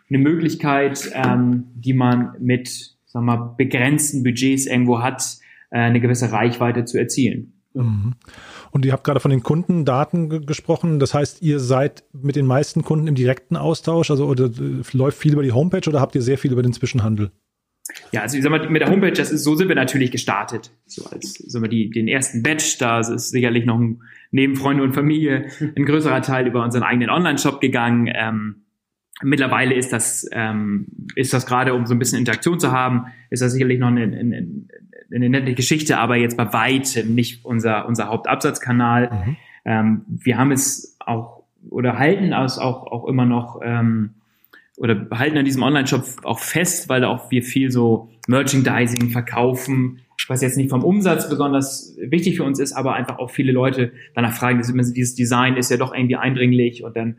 eine 0.10 0.18
Möglichkeit, 0.18 1.12
ähm, 1.14 1.66
die 1.76 1.94
man 1.94 2.34
mit 2.40 2.98
sagen 3.12 3.26
wir 3.26 3.38
mal, 3.38 3.56
begrenzten 3.58 4.24
Budgets 4.24 4.66
irgendwo 4.66 5.02
hat, 5.02 5.38
äh, 5.70 5.80
eine 5.80 6.00
gewisse 6.00 6.32
Reichweite 6.32 6.86
zu 6.86 6.98
erzielen. 6.98 7.54
Mhm. 7.74 8.14
Und 8.72 8.86
ihr 8.86 8.94
habt 8.94 9.04
gerade 9.04 9.20
von 9.20 9.32
den 9.32 9.44
Kundendaten 9.44 10.46
gesprochen. 10.46 11.00
Das 11.00 11.14
heißt, 11.14 11.42
ihr 11.42 11.60
seid 11.60 12.04
mit 12.14 12.36
den 12.36 12.46
meisten 12.46 12.84
Kunden 12.84 13.08
im 13.08 13.16
direkten 13.16 13.58
Austausch, 13.58 14.10
also 14.10 14.26
oder 14.26 14.46
äh, 14.46 14.82
läuft 14.94 15.18
viel 15.18 15.34
über 15.34 15.44
die 15.44 15.52
Homepage 15.52 15.88
oder 15.88 16.00
habt 16.00 16.16
ihr 16.16 16.22
sehr 16.22 16.38
viel 16.38 16.52
über 16.52 16.64
den 16.64 16.74
Zwischenhandel? 16.74 17.32
Ja, 18.12 18.22
also 18.22 18.38
ich 18.38 18.44
sag 18.44 18.52
mal, 18.52 18.70
mit 18.70 18.82
der 18.82 18.90
Homepage, 18.90 19.12
das 19.12 19.32
ist, 19.32 19.44
so 19.44 19.56
sind 19.56 19.68
wir 19.68 19.76
natürlich 19.76 20.12
gestartet. 20.12 20.72
So 20.86 21.06
als 21.06 21.34
sagen 21.34 21.64
wir, 21.64 21.70
die, 21.70 21.90
den 21.90 22.08
ersten 22.08 22.44
Batch, 22.44 22.78
da 22.78 23.00
ist 23.00 23.30
sicherlich 23.30 23.66
noch 23.66 23.80
ein, 23.80 24.02
neben 24.32 24.56
Freunde 24.56 24.84
und 24.84 24.94
Familie 24.94 25.48
ein 25.60 25.86
größerer 25.86 26.22
Teil 26.22 26.48
über 26.48 26.64
unseren 26.64 26.84
eigenen 26.84 27.10
Online-Shop 27.10 27.60
gegangen. 27.60 28.10
Ähm, 28.14 28.64
Mittlerweile 29.24 29.76
ist 29.76 29.94
das, 29.94 30.28
ähm, 30.32 30.88
ist 31.16 31.34
das 31.34 31.46
gerade, 31.46 31.74
um 31.74 31.86
so 31.86 31.94
ein 31.94 32.00
bisschen 32.00 32.20
Interaktion 32.20 32.60
zu 32.60 32.72
haben, 32.72 33.08
ist 33.30 33.42
das 33.42 33.52
sicherlich 33.54 33.80
noch 33.80 33.88
eine, 33.88 34.04
eine, 34.04 34.48
eine 35.14 35.30
nette 35.30 35.54
Geschichte, 35.54 35.98
aber 35.98 36.16
jetzt 36.16 36.38
bei 36.38 36.52
weitem 36.54 37.14
nicht 37.16 37.46
unser, 37.46 37.88
unser 37.88 38.08
Hauptabsatzkanal. 38.08 39.12
Mhm. 39.12 39.38
Ähm, 39.66 40.02
wir 40.08 40.38
haben 40.38 40.52
es 40.52 40.96
auch 41.00 41.42
oder 41.70 42.00
halten 42.00 42.34
es 42.34 42.58
auch, 42.58 42.88
auch 42.88 43.06
immer 43.06 43.26
noch 43.26 43.60
ähm, 43.64 44.16
oder 44.78 45.08
halten 45.12 45.38
an 45.38 45.46
diesem 45.46 45.62
Online-Shop 45.62 46.04
auch 46.24 46.40
fest, 46.40 46.90
weil 46.90 47.04
auch 47.04 47.30
wir 47.30 47.44
viel 47.44 47.70
so 47.72 48.10
Merchandising 48.28 49.10
verkaufen, 49.10 50.00
was 50.28 50.42
jetzt 50.42 50.58
nicht 50.58 50.70
vom 50.70 50.84
Umsatz 50.84 51.30
besonders 51.30 51.96
wichtig 52.00 52.38
für 52.38 52.44
uns 52.44 52.60
ist, 52.60 52.74
aber 52.74 52.94
einfach 52.94 53.20
auch 53.20 53.30
viele 53.30 53.52
Leute 53.52 53.92
danach 54.16 54.34
fragen, 54.34 54.62
dieses 54.94 55.16
Design 55.16 55.58
ist 55.58 55.70
ja 55.70 55.78
doch 55.78 55.94
irgendwie 55.94 56.16
eindringlich 56.16 56.84
und 56.84 56.96
dann 56.96 57.18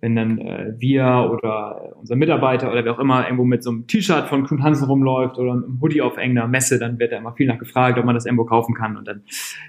wenn 0.00 0.14
dann 0.14 0.38
äh, 0.38 0.74
wir 0.78 1.30
oder 1.32 1.96
unser 1.96 2.16
Mitarbeiter 2.16 2.70
oder 2.70 2.84
wer 2.84 2.92
auch 2.92 2.98
immer 2.98 3.24
irgendwo 3.24 3.44
mit 3.44 3.62
so 3.62 3.70
einem 3.70 3.86
T-Shirt 3.86 4.28
von 4.28 4.44
Knut 4.44 4.60
Hansen 4.60 4.86
rumläuft 4.86 5.38
oder 5.38 5.52
einem 5.52 5.78
Hoodie 5.80 6.02
auf 6.02 6.16
irgendeiner 6.16 6.48
Messe, 6.48 6.78
dann 6.78 6.98
wird 6.98 7.12
da 7.12 7.16
immer 7.16 7.32
viel 7.32 7.46
nach 7.46 7.58
gefragt, 7.58 7.98
ob 7.98 8.04
man 8.04 8.14
das 8.14 8.26
irgendwo 8.26 8.44
kaufen 8.44 8.74
kann 8.74 8.96
und 8.96 9.08
dann, 9.08 9.22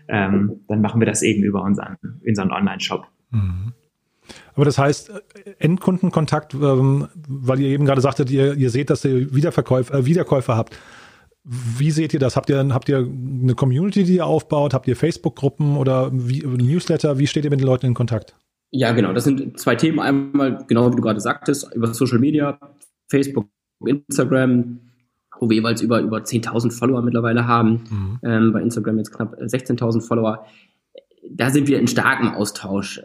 ähm, 0.08 0.62
dann 0.68 0.82
machen 0.82 1.02
wir 1.02 1.08
das 1.08 1.22
eben 1.24 1.44
über 1.44 1.64
unseren, 1.64 1.98
unseren 2.26 2.52
Online-Shop. 2.52 3.08
Mhm. 3.32 3.74
Aber 4.54 4.66
das 4.66 4.78
heißt, 4.78 5.12
Endkundenkontakt, 5.58 6.54
ähm, 6.54 7.08
weil 7.28 7.60
ihr 7.60 7.70
eben 7.70 7.86
gerade 7.86 8.02
sagtet, 8.02 8.30
ihr, 8.30 8.56
ihr 8.56 8.70
seht, 8.70 8.90
dass 8.90 9.06
ihr 9.06 9.34
Wiederverkäufer, 9.34 9.94
äh, 9.96 10.06
Wiederkäufer 10.06 10.56
habt. 10.56 10.78
Wie 11.44 11.90
seht 11.90 12.14
ihr 12.14 12.20
das? 12.20 12.36
Habt 12.36 12.50
ihr, 12.50 12.68
habt 12.74 12.90
ihr 12.90 12.98
eine 12.98 13.56
Community, 13.56 14.04
die 14.04 14.18
ihr 14.18 14.26
aufbaut? 14.26 14.74
Habt 14.74 14.88
ihr 14.88 14.96
Facebook-Gruppen 14.96 15.78
oder 15.78 16.12
wie, 16.12 16.46
Newsletter? 16.46 17.18
Wie 17.18 17.26
steht 17.26 17.46
ihr 17.46 17.50
mit 17.50 17.62
den 17.62 17.66
Leuten 17.66 17.88
in 17.88 17.94
Kontakt? 17.96 18.36
Ja, 18.72 18.92
genau. 18.92 19.14
Das 19.14 19.24
sind 19.24 19.60
zwei 19.60 19.76
Themen. 19.76 20.00
Einmal, 20.00 20.64
genau 20.68 20.92
wie 20.92 20.96
du 20.96 21.02
gerade 21.02 21.20
sagtest, 21.20 21.74
über 21.74 21.94
Social 21.94 22.20
Media, 22.20 22.60
Facebook, 23.10 23.48
Instagram, 23.86 24.80
wo 25.40 25.50
wir 25.50 25.58
jeweils 25.58 25.82
über, 25.82 26.02
über 26.02 26.20
10.000 26.20 26.78
Follower 26.78 27.02
mittlerweile 27.02 27.48
haben. 27.48 27.84
Mhm. 27.90 28.20
Ähm, 28.24 28.54
bei 28.54 28.62
Instagram 28.62 28.98
jetzt 28.98 29.12
knapp 29.12 29.36
16.000 29.40 30.06
Follower. 30.06 30.46
Da 31.32 31.50
sind 31.50 31.68
wir 31.68 31.80
in 31.80 31.88
starkem 31.88 32.30
Austausch 32.30 33.00
äh, 33.00 33.04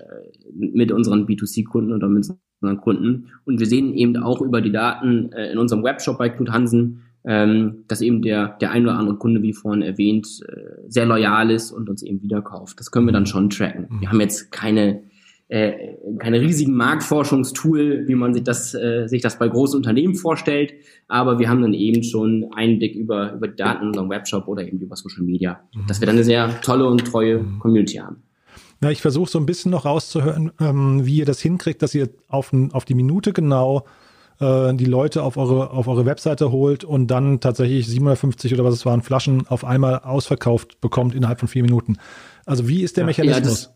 mit 0.53 0.93
unseren 0.93 1.27
B2C-Kunden 1.27 1.93
oder 1.93 2.09
mit 2.09 2.29
unseren 2.61 2.81
Kunden. 2.81 3.31
Und 3.45 3.59
wir 3.59 3.67
sehen 3.67 3.95
eben 3.95 4.17
auch 4.17 4.41
über 4.41 4.61
die 4.61 4.73
Daten 4.73 5.33
äh, 5.33 5.51
in 5.53 5.59
unserem 5.59 5.83
Webshop 5.83 6.19
bei 6.19 6.29
Knut 6.29 6.51
Hansen, 6.51 7.03
ähm, 7.27 7.85
dass 7.89 8.03
eben 8.03 8.21
der, 8.21 8.57
der 8.61 8.71
ein 8.71 8.85
oder 8.85 8.99
andere 8.99 9.17
Kunde, 9.17 9.43
wie 9.43 9.55
vorhin 9.55 9.83
erwähnt, 9.83 10.27
äh, 10.47 10.89
sehr 10.89 11.07
loyal 11.07 11.51
ist 11.51 11.73
und 11.73 11.89
uns 11.89 12.03
eben 12.03 12.23
wieder 12.23 12.43
kauft. 12.43 12.79
Das 12.81 12.91
können 12.91 13.07
wir 13.07 13.13
dann 13.13 13.27
schon 13.27 13.49
tracken. 13.49 13.87
Mhm. 13.89 14.01
Wir 14.01 14.11
haben 14.11 14.21
jetzt 14.21 14.53
keine 14.53 15.03
äh, 15.49 15.97
keine 16.19 16.41
riesigen 16.41 16.75
Marktforschungstool, 16.75 18.09
wie 18.09 18.15
man 18.15 18.33
sich 18.33 18.45
das, 18.45 18.75
äh, 18.75 19.07
sich 19.07 19.23
das 19.23 19.39
bei 19.39 19.47
großen 19.47 19.77
Unternehmen 19.77 20.15
vorstellt, 20.15 20.75
aber 21.07 21.39
wir 21.39 21.49
haben 21.49 21.61
dann 21.61 21.75
eben 21.75 22.03
schon 22.03 22.51
Einblick 22.55 22.95
über, 22.95 23.35
über 23.35 23.49
die 23.49 23.57
Daten 23.57 23.83
in 23.83 23.89
unserem 23.89 24.09
Webshop 24.09 24.49
oder 24.49 24.67
eben 24.67 24.79
über 24.81 24.97
Social 24.97 25.23
Media, 25.23 25.61
mhm. 25.75 25.87
dass 25.87 26.01
wir 26.01 26.07
dann 26.07 26.17
eine 26.17 26.25
sehr 26.25 26.61
tolle 26.63 26.87
und 26.87 27.05
treue 27.05 27.43
mhm. 27.43 27.59
Community 27.59 27.97
haben. 27.97 28.23
Na, 28.81 28.91
ich 28.91 29.03
versuche 29.03 29.31
so 29.31 29.39
ein 29.39 29.47
bisschen 29.47 29.71
noch 29.71 29.85
rauszuhören, 29.85 30.53
ähm, 30.61 31.07
wie 31.07 31.19
ihr 31.19 31.27
das 31.27 31.41
hinkriegt, 31.41 31.83
dass 31.83 31.95
ihr 31.95 32.09
auf, 32.29 32.53
auf 32.73 32.85
die 32.85 32.95
Minute 32.95 33.33
genau 33.33 33.85
äh, 34.41 34.75
die 34.75 34.85
Leute 34.85 35.23
auf 35.23 35.37
eure, 35.37 35.71
auf 35.71 35.89
eure 35.89 36.07
Webseite 36.07 36.51
holt 36.53 36.85
und 36.85 37.09
dann 37.09 37.41
tatsächlich 37.41 37.87
750 37.87 38.53
oder 38.55 38.65
was 38.65 38.75
es 38.75 38.87
waren, 38.87 39.03
Flaschen 39.03 39.47
auf 39.47 39.65
einmal 39.65 40.01
ausverkauft 40.01 40.81
bekommt 40.81 41.15
innerhalb 41.15 41.39
von 41.39 41.49
vier 41.49 41.63
Minuten. 41.63 41.99
Also 42.45 42.67
wie 42.67 42.83
ist 42.83 42.97
der 42.97 43.03
ja, 43.03 43.07
Mechanismus? 43.07 43.71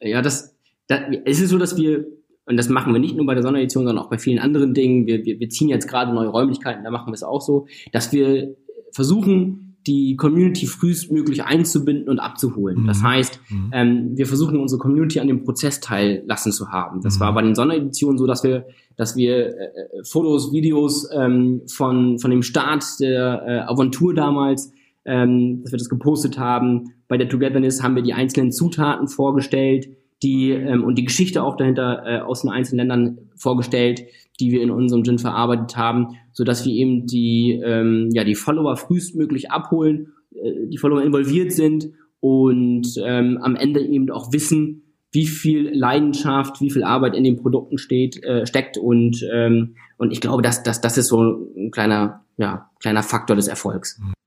das, 0.00 0.10
ja, 0.10 0.22
das 0.22 0.57
da, 0.88 1.00
es 1.24 1.40
ist 1.40 1.50
so, 1.50 1.58
dass 1.58 1.76
wir, 1.76 2.06
und 2.46 2.56
das 2.56 2.68
machen 2.68 2.92
wir 2.92 3.00
nicht 3.00 3.16
nur 3.16 3.26
bei 3.26 3.34
der 3.34 3.42
Sonderedition, 3.42 3.86
sondern 3.86 4.04
auch 4.04 4.10
bei 4.10 4.18
vielen 4.18 4.38
anderen 4.38 4.74
Dingen, 4.74 5.06
wir, 5.06 5.24
wir, 5.24 5.38
wir 5.38 5.48
ziehen 5.50 5.68
jetzt 5.68 5.86
gerade 5.86 6.12
neue 6.12 6.28
Räumlichkeiten, 6.28 6.82
da 6.82 6.90
machen 6.90 7.08
wir 7.08 7.14
es 7.14 7.22
auch 7.22 7.42
so, 7.42 7.66
dass 7.92 8.12
wir 8.12 8.56
versuchen, 8.92 9.76
die 9.86 10.16
Community 10.16 10.66
frühestmöglich 10.66 11.44
einzubinden 11.44 12.08
und 12.08 12.18
abzuholen. 12.18 12.82
Mhm. 12.82 12.86
Das 12.86 13.02
heißt, 13.02 13.40
mhm. 13.48 13.70
ähm, 13.72 14.10
wir 14.16 14.26
versuchen 14.26 14.58
unsere 14.58 14.78
Community 14.78 15.20
an 15.20 15.28
dem 15.28 15.44
Prozess 15.44 15.80
teillassen 15.80 16.52
zu 16.52 16.68
haben. 16.70 17.00
Das 17.00 17.16
mhm. 17.16 17.20
war 17.20 17.34
bei 17.34 17.42
den 17.42 17.54
Sondereditionen 17.54 18.18
so, 18.18 18.26
dass 18.26 18.42
wir, 18.42 18.66
dass 18.96 19.16
wir 19.16 19.46
äh, 19.46 19.70
Fotos, 20.04 20.52
Videos 20.52 21.08
ähm, 21.14 21.62
von 21.68 22.18
von 22.18 22.30
dem 22.30 22.42
Start 22.42 22.84
der 23.00 23.42
äh, 23.46 23.70
Aventur 23.70 24.14
damals, 24.14 24.72
ähm, 25.04 25.62
dass 25.62 25.72
wir 25.72 25.78
das 25.78 25.88
gepostet 25.88 26.38
haben. 26.38 26.92
Bei 27.06 27.16
der 27.16 27.28
Togetherness 27.28 27.82
haben 27.82 27.94
wir 27.94 28.02
die 28.02 28.12
einzelnen 28.12 28.52
Zutaten 28.52 29.08
vorgestellt 29.08 29.88
die 30.22 30.50
ähm, 30.50 30.84
und 30.84 30.96
die 30.96 31.04
Geschichte 31.04 31.42
auch 31.42 31.56
dahinter 31.56 32.02
äh, 32.04 32.20
aus 32.20 32.42
den 32.42 32.50
einzelnen 32.50 32.88
Ländern 32.88 33.18
vorgestellt, 33.36 34.02
die 34.40 34.50
wir 34.50 34.62
in 34.62 34.70
unserem 34.70 35.04
Gin 35.04 35.18
verarbeitet 35.18 35.76
haben, 35.76 36.16
so 36.32 36.44
dass 36.44 36.64
wir 36.64 36.72
eben 36.72 37.06
die 37.06 37.60
ähm, 37.64 38.10
ja 38.12 38.24
die 38.24 38.34
Follower 38.34 38.76
frühestmöglich 38.76 39.50
abholen, 39.50 40.12
äh, 40.32 40.66
die 40.66 40.78
Follower 40.78 41.02
involviert 41.02 41.52
sind 41.52 41.90
und 42.20 42.88
ähm, 43.04 43.38
am 43.42 43.56
Ende 43.56 43.80
eben 43.80 44.10
auch 44.10 44.32
wissen, 44.32 44.82
wie 45.12 45.26
viel 45.26 45.70
Leidenschaft, 45.72 46.60
wie 46.60 46.70
viel 46.70 46.84
Arbeit 46.84 47.16
in 47.16 47.24
den 47.24 47.36
Produkten 47.36 47.78
steht, 47.78 48.22
äh, 48.24 48.46
steckt 48.46 48.76
und 48.76 49.24
ähm, 49.32 49.76
und 49.96 50.12
ich 50.12 50.20
glaube, 50.20 50.42
dass 50.42 50.62
das 50.62 50.80
das 50.80 50.98
ist 50.98 51.08
so 51.08 51.22
ein 51.56 51.70
kleiner 51.70 52.24
ja 52.36 52.70
kleiner 52.80 53.02
Faktor 53.02 53.36
des 53.36 53.48
Erfolgs. 53.48 53.98
Mhm. 53.98 54.17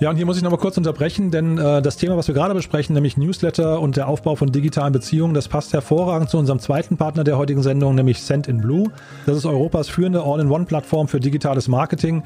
Ja, 0.00 0.08
und 0.08 0.16
hier 0.16 0.24
muss 0.24 0.38
ich 0.38 0.42
noch 0.42 0.50
mal 0.50 0.56
kurz 0.56 0.78
unterbrechen, 0.78 1.30
denn 1.30 1.58
äh, 1.58 1.82
das 1.82 1.98
Thema, 1.98 2.16
was 2.16 2.26
wir 2.26 2.34
gerade 2.34 2.54
besprechen, 2.54 2.94
nämlich 2.94 3.18
Newsletter 3.18 3.82
und 3.82 3.98
der 3.98 4.08
Aufbau 4.08 4.34
von 4.34 4.50
digitalen 4.50 4.94
Beziehungen, 4.94 5.34
das 5.34 5.46
passt 5.46 5.74
hervorragend 5.74 6.30
zu 6.30 6.38
unserem 6.38 6.58
zweiten 6.58 6.96
Partner 6.96 7.22
der 7.22 7.36
heutigen 7.36 7.62
Sendung, 7.62 7.96
nämlich 7.96 8.22
Send 8.22 8.48
in 8.48 8.62
Blue. 8.62 8.90
Das 9.26 9.36
ist 9.36 9.44
Europas 9.44 9.90
führende 9.90 10.22
All-in-One-Plattform 10.22 11.06
für 11.06 11.20
digitales 11.20 11.68
Marketing, 11.68 12.22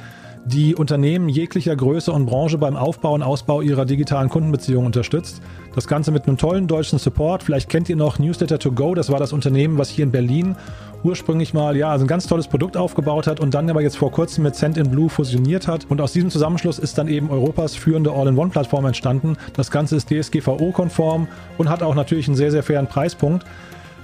die 0.46 0.74
Unternehmen 0.74 1.28
jeglicher 1.28 1.74
Größe 1.74 2.12
und 2.12 2.26
Branche 2.26 2.58
beim 2.58 2.76
Aufbau 2.76 3.14
und 3.14 3.22
Ausbau 3.22 3.62
ihrer 3.62 3.86
digitalen 3.86 4.28
Kundenbeziehungen 4.28 4.86
unterstützt. 4.86 5.40
Das 5.74 5.88
Ganze 5.88 6.10
mit 6.10 6.26
einem 6.26 6.36
tollen 6.36 6.68
deutschen 6.68 6.98
Support. 6.98 7.42
Vielleicht 7.42 7.68
kennt 7.68 7.88
ihr 7.88 7.96
noch 7.96 8.18
Newsletter 8.18 8.58
to 8.58 8.72
Go. 8.72 8.94
Das 8.94 9.10
war 9.10 9.18
das 9.18 9.32
Unternehmen, 9.32 9.78
was 9.78 9.88
hier 9.88 10.04
in 10.04 10.10
Berlin 10.10 10.56
ursprünglich 11.02 11.52
mal 11.52 11.76
ja 11.76 11.90
also 11.90 12.04
ein 12.04 12.08
ganz 12.08 12.26
tolles 12.26 12.48
Produkt 12.48 12.76
aufgebaut 12.76 13.26
hat 13.26 13.38
und 13.38 13.54
dann 13.54 13.68
aber 13.68 13.82
jetzt 13.82 13.96
vor 13.96 14.10
kurzem 14.10 14.44
mit 14.44 14.56
Send 14.56 14.76
in 14.76 14.90
Blue 14.90 15.08
fusioniert 15.10 15.68
hat. 15.68 15.86
Und 15.88 16.00
aus 16.00 16.12
diesem 16.12 16.30
Zusammenschluss 16.30 16.78
ist 16.78 16.98
dann 16.98 17.08
eben 17.08 17.30
Europas 17.30 17.76
führende 17.76 18.10
All-in-One-Plattform 18.12 18.86
entstanden. 18.86 19.36
Das 19.54 19.70
Ganze 19.70 19.96
ist 19.96 20.10
DSGVO-konform 20.10 21.28
und 21.58 21.68
hat 21.68 21.82
auch 21.82 21.94
natürlich 21.94 22.26
einen 22.26 22.36
sehr, 22.36 22.50
sehr 22.50 22.62
fairen 22.62 22.86
Preispunkt. 22.86 23.44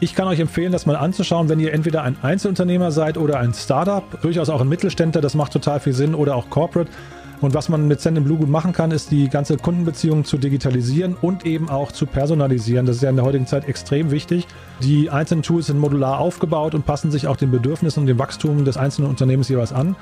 Ich 0.02 0.14
kann 0.14 0.26
euch 0.28 0.40
empfehlen, 0.40 0.72
das 0.72 0.86
mal 0.86 0.96
anzuschauen, 0.96 1.50
wenn 1.50 1.60
ihr 1.60 1.74
entweder 1.74 2.02
ein 2.02 2.16
Einzelunternehmer 2.22 2.90
seid 2.90 3.18
oder 3.18 3.38
ein 3.38 3.52
Startup, 3.52 4.02
durchaus 4.22 4.48
auch 4.48 4.62
ein 4.62 4.68
Mittelständler, 4.68 5.20
das 5.20 5.34
macht 5.34 5.52
total 5.52 5.78
viel 5.78 5.92
Sinn, 5.92 6.14
oder 6.14 6.36
auch 6.36 6.48
Corporate. 6.48 6.90
Und 7.42 7.52
was 7.52 7.68
man 7.68 7.86
mit 7.86 8.00
Send 8.00 8.22
Blue 8.24 8.38
gut 8.38 8.48
machen 8.48 8.72
kann, 8.72 8.92
ist 8.92 9.10
die 9.10 9.28
ganze 9.28 9.58
Kundenbeziehung 9.58 10.24
zu 10.24 10.38
digitalisieren 10.38 11.16
und 11.20 11.44
eben 11.44 11.68
auch 11.68 11.92
zu 11.92 12.06
personalisieren. 12.06 12.86
Das 12.86 12.96
ist 12.96 13.02
ja 13.02 13.10
in 13.10 13.16
der 13.16 13.26
heutigen 13.26 13.46
Zeit 13.46 13.68
extrem 13.68 14.10
wichtig. 14.10 14.46
Die 14.82 15.10
einzelnen 15.10 15.42
Tools 15.42 15.66
sind 15.66 15.78
modular 15.78 16.18
aufgebaut 16.18 16.74
und 16.74 16.86
passen 16.86 17.10
sich 17.10 17.26
auch 17.26 17.36
den 17.36 17.50
Bedürfnissen 17.50 18.00
und 18.00 18.06
dem 18.06 18.18
Wachstum 18.18 18.64
des 18.64 18.78
einzelnen 18.78 19.08
Unternehmens 19.08 19.50
jeweils 19.50 19.72
an. 19.72 19.96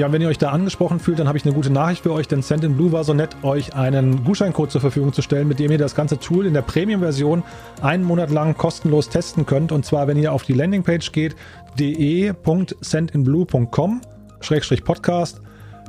Ja, 0.00 0.10
wenn 0.12 0.22
ihr 0.22 0.28
euch 0.28 0.38
da 0.38 0.48
angesprochen 0.48 0.98
fühlt, 0.98 1.18
dann 1.18 1.28
habe 1.28 1.36
ich 1.36 1.44
eine 1.44 1.52
gute 1.52 1.68
Nachricht 1.68 2.04
für 2.04 2.14
euch, 2.14 2.26
denn 2.26 2.40
Send 2.40 2.64
in 2.64 2.74
Blue 2.74 2.90
war 2.90 3.04
so 3.04 3.12
nett, 3.12 3.36
euch 3.42 3.74
einen 3.74 4.24
Gutscheincode 4.24 4.70
zur 4.70 4.80
Verfügung 4.80 5.12
zu 5.12 5.20
stellen, 5.20 5.46
mit 5.46 5.58
dem 5.58 5.70
ihr 5.70 5.76
das 5.76 5.94
ganze 5.94 6.18
Tool 6.18 6.46
in 6.46 6.54
der 6.54 6.62
Premium-Version 6.62 7.42
einen 7.82 8.04
Monat 8.04 8.30
lang 8.30 8.56
kostenlos 8.56 9.10
testen 9.10 9.44
könnt. 9.44 9.72
Und 9.72 9.84
zwar, 9.84 10.06
wenn 10.06 10.16
ihr 10.16 10.32
auf 10.32 10.44
die 10.44 10.54
Landingpage 10.54 11.12
geht, 11.12 11.36
de.sendinblue.com 11.78 14.00
Podcast 14.86 15.42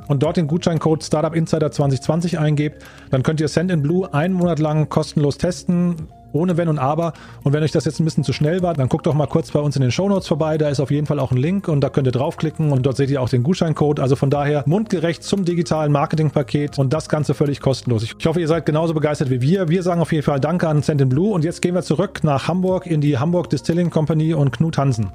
und 0.08 0.22
dort 0.22 0.36
den 0.36 0.46
Gutscheincode 0.46 1.02
Startup 1.02 1.34
Insider 1.34 1.72
2020 1.72 2.38
eingebt, 2.38 2.84
dann 3.10 3.22
könnt 3.22 3.40
ihr 3.40 3.48
Send 3.48 3.70
in 3.70 3.80
Blue 3.80 4.12
einen 4.12 4.34
Monat 4.34 4.58
lang 4.58 4.90
kostenlos 4.90 5.38
testen 5.38 5.96
ohne 6.32 6.56
Wenn 6.56 6.68
und 6.68 6.78
Aber. 6.78 7.12
Und 7.42 7.52
wenn 7.52 7.62
euch 7.62 7.72
das 7.72 7.84
jetzt 7.84 8.00
ein 8.00 8.04
bisschen 8.04 8.24
zu 8.24 8.32
schnell 8.32 8.62
war, 8.62 8.74
dann 8.74 8.88
guckt 8.88 9.06
doch 9.06 9.14
mal 9.14 9.26
kurz 9.26 9.50
bei 9.50 9.60
uns 9.60 9.76
in 9.76 9.82
den 9.82 9.90
Shownotes 9.90 10.28
vorbei. 10.28 10.58
Da 10.58 10.68
ist 10.68 10.80
auf 10.80 10.90
jeden 10.90 11.06
Fall 11.06 11.18
auch 11.18 11.30
ein 11.30 11.36
Link 11.36 11.68
und 11.68 11.80
da 11.80 11.88
könnt 11.88 12.06
ihr 12.06 12.12
draufklicken 12.12 12.72
und 12.72 12.84
dort 12.84 12.96
seht 12.96 13.10
ihr 13.10 13.20
auch 13.20 13.28
den 13.28 13.42
Gutscheincode. 13.42 14.00
Also 14.00 14.16
von 14.16 14.30
daher 14.30 14.64
mundgerecht 14.66 15.22
zum 15.22 15.44
digitalen 15.44 15.92
Marketingpaket 15.92 16.78
und 16.78 16.92
das 16.92 17.08
Ganze 17.08 17.34
völlig 17.34 17.60
kostenlos. 17.60 18.02
Ich 18.02 18.26
hoffe, 18.26 18.40
ihr 18.40 18.48
seid 18.48 18.66
genauso 18.66 18.94
begeistert 18.94 19.30
wie 19.30 19.40
wir. 19.40 19.68
Wir 19.68 19.82
sagen 19.82 20.00
auf 20.00 20.12
jeden 20.12 20.24
Fall 20.24 20.40
Danke 20.40 20.68
an 20.68 20.82
in 20.82 21.08
Blue 21.08 21.32
und 21.32 21.44
jetzt 21.44 21.62
gehen 21.62 21.74
wir 21.74 21.82
zurück 21.82 22.24
nach 22.24 22.48
Hamburg 22.48 22.86
in 22.86 23.00
die 23.00 23.18
Hamburg 23.18 23.50
Distilling 23.50 23.90
Company 23.90 24.34
und 24.34 24.52
Knut 24.52 24.78
Hansen. 24.78 25.12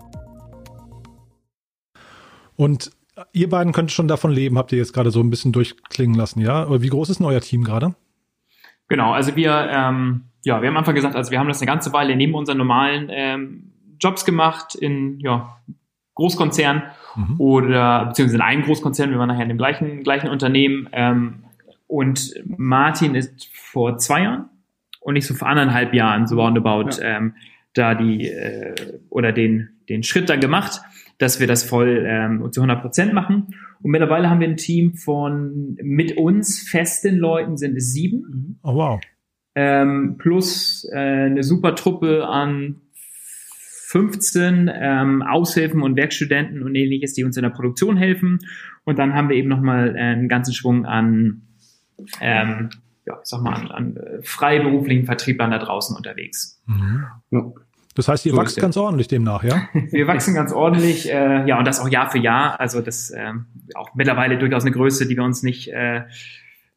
Und 2.55 2.91
ihr 3.33 3.49
beiden 3.49 3.73
könnt 3.73 3.91
schon 3.91 4.07
davon 4.07 4.31
leben, 4.31 4.57
habt 4.57 4.71
ihr 4.71 4.77
jetzt 4.77 4.93
gerade 4.93 5.11
so 5.11 5.19
ein 5.21 5.29
bisschen 5.29 5.51
durchklingen 5.51 6.15
lassen, 6.15 6.41
ja? 6.41 6.81
Wie 6.81 6.89
groß 6.89 7.09
ist 7.09 7.19
denn 7.19 7.27
euer 7.27 7.41
Team 7.41 7.63
gerade? 7.63 7.95
Genau, 8.87 9.13
also 9.13 9.35
wir 9.35 9.69
ähm, 9.71 10.26
ja, 10.43 10.61
wir 10.61 10.69
haben 10.69 10.77
einfach 10.77 10.93
gesagt, 10.93 11.15
also 11.15 11.31
wir 11.31 11.39
haben 11.39 11.47
das 11.47 11.61
eine 11.61 11.67
ganze 11.67 11.93
Weile 11.93 12.15
neben 12.15 12.33
unseren 12.35 12.57
normalen 12.57 13.07
ähm, 13.09 13.71
Jobs 13.99 14.25
gemacht 14.25 14.75
in 14.75 15.19
ja, 15.19 15.57
Großkonzernen 16.15 16.83
mhm. 17.15 17.35
oder 17.39 18.05
beziehungsweise 18.05 18.37
in 18.37 18.41
einem 18.41 18.63
Großkonzern, 18.63 19.11
wir 19.11 19.19
waren 19.19 19.29
nachher 19.29 19.43
in 19.43 19.49
dem 19.49 19.57
gleichen, 19.57 20.03
gleichen 20.03 20.29
Unternehmen, 20.29 20.89
ähm, 20.91 21.43
und 21.87 22.33
Martin 22.45 23.15
ist 23.15 23.49
vor 23.55 23.97
zwei 23.97 24.23
Jahren 24.23 24.49
und 24.99 25.13
nicht 25.13 25.25
so 25.25 25.33
vor 25.33 25.47
anderthalb 25.47 25.93
Jahren, 25.93 26.27
so 26.27 26.39
roundabout, 26.39 26.89
ja. 26.99 27.17
ähm, 27.17 27.35
da 27.73 27.95
die 27.95 28.27
äh, 28.27 28.99
oder 29.09 29.31
den, 29.31 29.69
den 29.87 30.03
Schritt 30.03 30.29
dann 30.29 30.41
gemacht, 30.41 30.81
dass 31.17 31.39
wir 31.39 31.47
das 31.47 31.63
voll 31.63 32.05
ähm, 32.07 32.51
zu 32.51 32.61
100 32.61 32.81
Prozent 32.81 33.13
machen. 33.13 33.55
Und 33.81 33.91
mittlerweile 33.91 34.29
haben 34.29 34.39
wir 34.39 34.47
ein 34.47 34.57
Team 34.57 34.95
von 34.95 35.77
mit 35.81 36.17
uns 36.17 36.67
festen 36.67 37.17
Leuten 37.17 37.57
sind 37.57 37.77
es 37.77 37.93
sieben. 37.93 38.59
Oh 38.63 38.75
wow. 38.75 38.99
Ähm, 39.59 40.17
plus 40.19 40.87
äh, 40.93 40.97
eine 40.97 41.41
super 41.41 41.73
Truppe 41.73 42.27
an 42.27 42.75
15 43.87 44.69
ähm, 44.71 45.23
Aushilfen 45.23 45.81
und 45.81 45.95
Werkstudenten 45.95 46.61
und 46.61 46.75
ähnliches, 46.75 47.13
die 47.13 47.23
uns 47.23 47.37
in 47.37 47.41
der 47.41 47.49
Produktion 47.49 47.97
helfen. 47.97 48.37
Und 48.83 48.99
dann 48.99 49.15
haben 49.15 49.29
wir 49.29 49.35
eben 49.35 49.49
nochmal 49.49 49.95
äh, 49.95 49.99
einen 49.99 50.29
ganzen 50.29 50.53
Schwung 50.53 50.85
an, 50.85 51.41
ähm, 52.21 52.69
ja, 53.07 53.17
ich 53.19 53.29
sag 53.29 53.41
mal, 53.41 53.55
an, 53.55 53.71
an 53.71 53.97
äh, 53.97 54.21
freiberuflichen 54.21 55.07
Vertrieblern 55.07 55.49
da 55.49 55.57
draußen 55.57 55.97
unterwegs. 55.97 56.61
Mhm. 56.67 57.05
Ja. 57.31 57.51
Das 57.95 58.07
heißt, 58.07 58.27
ihr 58.27 58.33
so 58.33 58.37
wachst 58.37 58.61
ganz 58.61 58.77
ordentlich 58.77 59.07
demnach, 59.07 59.43
ja? 59.43 59.69
Wir 59.73 60.05
wachsen 60.05 60.35
ganz 60.35 60.53
ordentlich, 60.53 61.11
äh, 61.11 61.47
ja, 61.47 61.57
und 61.57 61.65
das 61.65 61.79
auch 61.79 61.89
Jahr 61.89 62.11
für 62.11 62.19
Jahr. 62.19 62.59
Also 62.59 62.81
das 62.81 63.09
äh, 63.09 63.31
auch 63.73 63.95
mittlerweile 63.95 64.37
durchaus 64.37 64.65
eine 64.65 64.71
Größe, 64.71 65.07
die 65.07 65.17
wir 65.17 65.23
uns 65.23 65.41
nicht, 65.41 65.69
äh, 65.69 66.03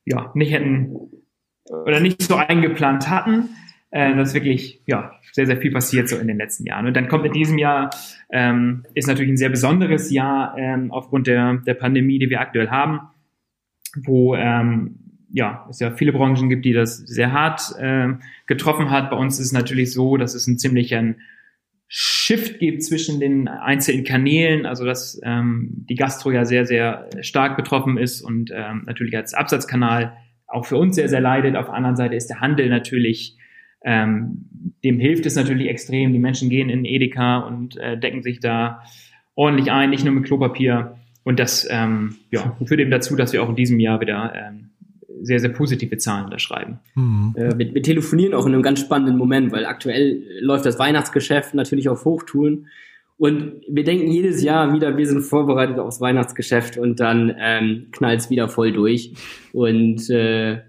ja, 0.07 0.31
nicht 0.33 0.51
hätten 0.51 0.97
oder 1.71 2.01
nicht 2.01 2.23
so 2.23 2.37
eingeplant 2.37 3.09
hatten. 3.09 3.51
Äh, 3.91 4.15
das 4.17 4.29
ist 4.29 4.35
wirklich, 4.35 4.83
ja, 4.87 5.13
sehr, 5.33 5.47
sehr 5.47 5.59
viel 5.59 5.73
passiert 5.73 6.09
so 6.09 6.17
in 6.17 6.29
den 6.29 6.39
letzten 6.39 6.67
Jahren. 6.67 6.87
Und 6.87 6.95
dann 6.95 7.09
kommt 7.09 7.27
in 7.27 7.33
diesem 7.33 7.59
Jahr, 7.59 7.91
ähm, 8.31 8.85
ist 8.95 9.09
natürlich 9.09 9.31
ein 9.31 9.37
sehr 9.37 9.49
besonderes 9.49 10.11
Jahr 10.11 10.57
ähm, 10.59 10.91
aufgrund 10.91 11.27
der, 11.27 11.55
der 11.67 11.75
Pandemie, 11.75 12.19
die 12.19 12.31
wir 12.31 12.41
aktuell 12.41 12.71
haben, 12.71 13.01
wo 14.05 14.35
ähm, 14.35 14.97
ja, 15.33 15.67
es 15.71 15.79
ja 15.79 15.93
viele 15.93 16.13
Branchen 16.13 16.49
gibt, 16.49 16.65
die 16.65 16.73
das 16.73 16.99
sehr 16.99 17.33
hart 17.33 17.75
äh, 17.79 18.09
getroffen 18.47 18.91
hat. 18.91 19.11
Bei 19.11 19.17
uns 19.17 19.39
ist 19.39 19.47
es 19.47 19.53
natürlich 19.53 19.93
so, 19.93 20.17
dass 20.17 20.35
es 20.35 20.49
einen 20.49 20.59
ziemlichen 20.59 21.21
Shift 21.87 22.61
gibt 22.61 22.85
zwischen 22.85 23.19
den 23.19 23.49
einzelnen 23.49 24.05
Kanälen, 24.05 24.65
also 24.65 24.85
dass 24.85 25.21
ähm, 25.25 25.85
die 25.89 25.97
Gastro 25.97 26.31
ja 26.31 26.45
sehr, 26.45 26.65
sehr 26.65 27.09
stark 27.21 27.57
betroffen 27.57 27.99
ist 27.99 28.23
und 28.23 28.53
ähm, 28.55 28.85
natürlich 28.87 29.17
als 29.17 29.35
Absatzkanal 29.35 30.17
auch 30.51 30.67
für 30.67 30.77
uns 30.77 30.97
sehr, 30.97 31.09
sehr 31.09 31.21
leidet. 31.21 31.57
Auf 31.57 31.67
der 31.67 31.75
anderen 31.75 31.97
Seite 31.97 32.15
ist 32.17 32.29
der 32.29 32.41
Handel 32.41 32.69
natürlich 32.69 33.37
ähm, 33.83 34.47
dem 34.85 34.99
hilft 34.99 35.27
es 35.27 35.37
natürlich 35.37 35.69
extrem. 35.69 36.13
Die 36.13 36.19
Menschen 36.19 36.51
gehen 36.51 36.69
in 36.69 36.85
Edeka 36.85 37.39
und 37.39 37.77
äh, 37.77 37.99
decken 37.99 38.23
sich 38.23 38.41
da 38.41 38.83
ordentlich 39.35 39.71
ein, 39.71 39.91
nicht 39.91 40.05
nur 40.05 40.15
mit 40.15 40.25
Klopapier. 40.25 40.97
Und 41.25 41.39
das 41.39 41.67
ähm, 41.71 42.17
ja, 42.31 42.57
führt 42.65 42.81
eben 42.81 42.91
dazu, 42.91 43.17
dass 43.17 43.33
wir 43.33 43.43
auch 43.43 43.49
in 43.49 43.57
diesem 43.57 43.81
Jahr 43.81 44.01
wieder 44.01 44.33
ähm, 44.35 44.71
sehr, 45.23 45.39
sehr 45.39 45.51
positive 45.51 45.97
Zahlen 45.99 46.25
unterschreiben. 46.25 46.81
Mhm. 46.95 47.35
Äh, 47.37 47.59
wir, 47.59 47.75
wir, 47.75 47.83
telefonieren 47.83 48.35
auch 48.35 48.47
in 48.47 48.55
einem 48.55 48.63
ganz 48.63 48.81
spannenden 48.81 49.17
Moment, 49.17 49.53
weil 49.53 49.67
aktuell 49.67 50.23
läuft 50.41 50.67
das 50.67 50.79
Weihnachtsgeschäft 50.79 51.55
natürlich 51.55 51.89
auf 51.89 52.05
Hochtouren. 52.05 52.67
Und 53.21 53.61
wir 53.69 53.85
denken 53.85 54.11
jedes 54.11 54.43
Jahr 54.43 54.73
wieder, 54.73 54.97
wir 54.97 55.07
sind 55.07 55.21
vorbereitet 55.21 55.79
aufs 55.79 56.01
Weihnachtsgeschäft 56.01 56.79
und 56.79 57.01
dann 57.01 57.37
ähm, 57.39 57.89
knallt 57.93 58.21
es 58.21 58.31
wieder 58.31 58.49
voll 58.49 58.73
durch. 58.73 59.13
Und 59.53 60.09
äh, 60.09 60.63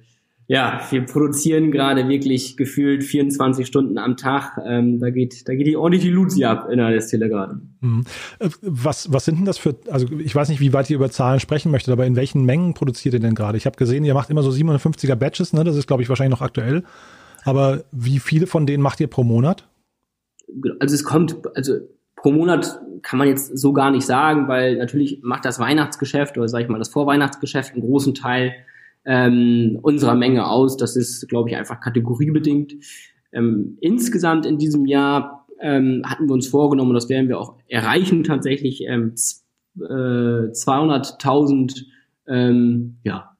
ja, 0.48 0.82
wir 0.90 1.06
produzieren 1.06 1.72
gerade 1.72 2.10
wirklich 2.10 2.58
gefühlt 2.58 3.06
24 3.06 3.66
Stunden 3.66 3.98
am 3.98 4.18
Tag. 4.18 4.60
Ähm, 4.66 5.00
da 5.00 5.12
geht, 5.12 5.48
da 5.48 5.56
geht 5.56 5.66
die 5.66 5.78
ordentlich 5.78 6.04
die 6.04 6.10
Luzi 6.10 6.44
ab 6.44 6.68
in 6.70 6.80
der 6.80 6.90
Destille 6.90 7.30
gerade. 7.30 7.62
Mhm. 7.80 8.04
Äh, 8.40 8.50
was, 8.62 9.14
was 9.14 9.24
sind 9.24 9.38
denn 9.38 9.46
das 9.46 9.58
für, 9.58 9.78
also 9.90 10.08
ich 10.20 10.36
weiß 10.36 10.50
nicht, 10.50 10.60
wie 10.60 10.74
weit 10.74 10.90
ihr 10.90 10.98
über 10.98 11.10
Zahlen 11.10 11.40
sprechen 11.40 11.72
möchtet, 11.72 11.94
aber 11.94 12.06
in 12.06 12.18
welchen 12.18 12.44
Mengen 12.44 12.74
produziert 12.74 13.14
ihr 13.14 13.22
denn 13.22 13.34
gerade? 13.34 13.58
Ich 13.58 13.66
habe 13.66 13.78
gesehen, 13.78 14.04
ihr 14.04 14.14
macht 14.14 14.30
immer 14.30 14.44
so 14.44 14.50
750er 14.50 15.16
Batches, 15.16 15.54
ne? 15.54 15.64
Das 15.64 15.78
ist, 15.78 15.88
glaube 15.88 16.04
ich, 16.04 16.10
wahrscheinlich 16.10 16.38
noch 16.38 16.46
aktuell. 16.46 16.84
Aber 17.46 17.86
wie 17.94 18.20
viele 18.20 18.46
von 18.46 18.66
denen 18.66 18.84
macht 18.84 19.00
ihr 19.00 19.08
pro 19.08 19.24
Monat? 19.24 19.70
Also 20.82 20.96
es 20.96 21.06
kommt, 21.06 21.38
also 21.56 21.76
pro 22.22 22.32
Monat 22.32 22.80
kann 23.02 23.20
man 23.20 23.28
jetzt 23.28 23.58
so 23.58 23.74
gar 23.74 23.92
nicht 23.92 24.06
sagen, 24.06 24.48
weil 24.48 24.78
natürlich 24.78 25.20
macht 25.24 25.46
das 25.46 25.60
Weihnachtsgeschäft 25.60 26.38
oder 26.38 26.48
sage 26.48 26.66
ich 26.66 26.70
mal 26.70 26.78
das 26.78 26.90
Vorweihnachtsgeschäft 26.90 27.74
einen 27.74 27.82
großen 27.82 28.14
Teil 28.14 28.54
ähm, 29.06 29.80
unserer 29.82 30.16
Menge 30.16 30.48
aus. 30.48 30.78
Das 30.78 30.96
ist, 30.96 31.28
glaube 31.28 31.50
ich, 31.50 31.56
einfach 31.56 31.82
kategoriebedingt. 31.82 32.76
Ähm, 33.34 33.78
insgesamt 33.82 34.46
in 34.46 34.58
diesem 34.60 34.86
Jahr 34.86 35.48
ähm, 35.60 36.04
hatten 36.06 36.28
wir 36.28 36.34
uns 36.34 36.48
vorgenommen, 36.48 36.92
und 36.92 36.96
das 36.96 37.10
werden 37.10 37.28
wir 37.28 37.40
auch 37.40 37.56
erreichen, 37.68 38.24
tatsächlich 38.24 38.84
ähm, 38.88 39.16
äh, 39.78 40.52
200.000 40.52 41.86
ähm, 42.28 42.98
ja, 43.04 43.36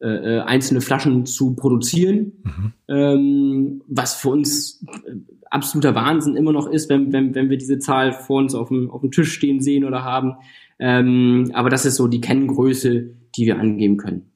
äh, 0.00 0.36
äh, 0.36 0.40
einzelne 0.40 0.80
Flaschen 0.80 1.26
zu 1.26 1.54
produzieren, 1.54 2.32
mhm. 2.42 2.72
ähm, 2.88 3.82
was 3.86 4.14
für 4.14 4.30
uns 4.30 4.84
äh, 5.06 5.14
absoluter 5.52 5.94
Wahnsinn 5.94 6.36
immer 6.36 6.52
noch 6.52 6.66
ist, 6.66 6.88
wenn, 6.88 7.12
wenn, 7.12 7.34
wenn 7.34 7.50
wir 7.50 7.58
diese 7.58 7.78
Zahl 7.78 8.12
vor 8.12 8.38
uns 8.38 8.54
auf 8.54 8.68
dem, 8.68 8.90
auf 8.90 9.00
dem 9.00 9.10
Tisch 9.10 9.32
stehen 9.32 9.60
sehen 9.60 9.84
oder 9.84 10.04
haben. 10.04 10.34
Ähm, 10.78 11.50
aber 11.54 11.70
das 11.70 11.84
ist 11.84 11.96
so 11.96 12.08
die 12.08 12.20
Kenngröße, 12.20 13.10
die 13.36 13.46
wir 13.46 13.58
angeben 13.58 13.96
können. 13.96 14.30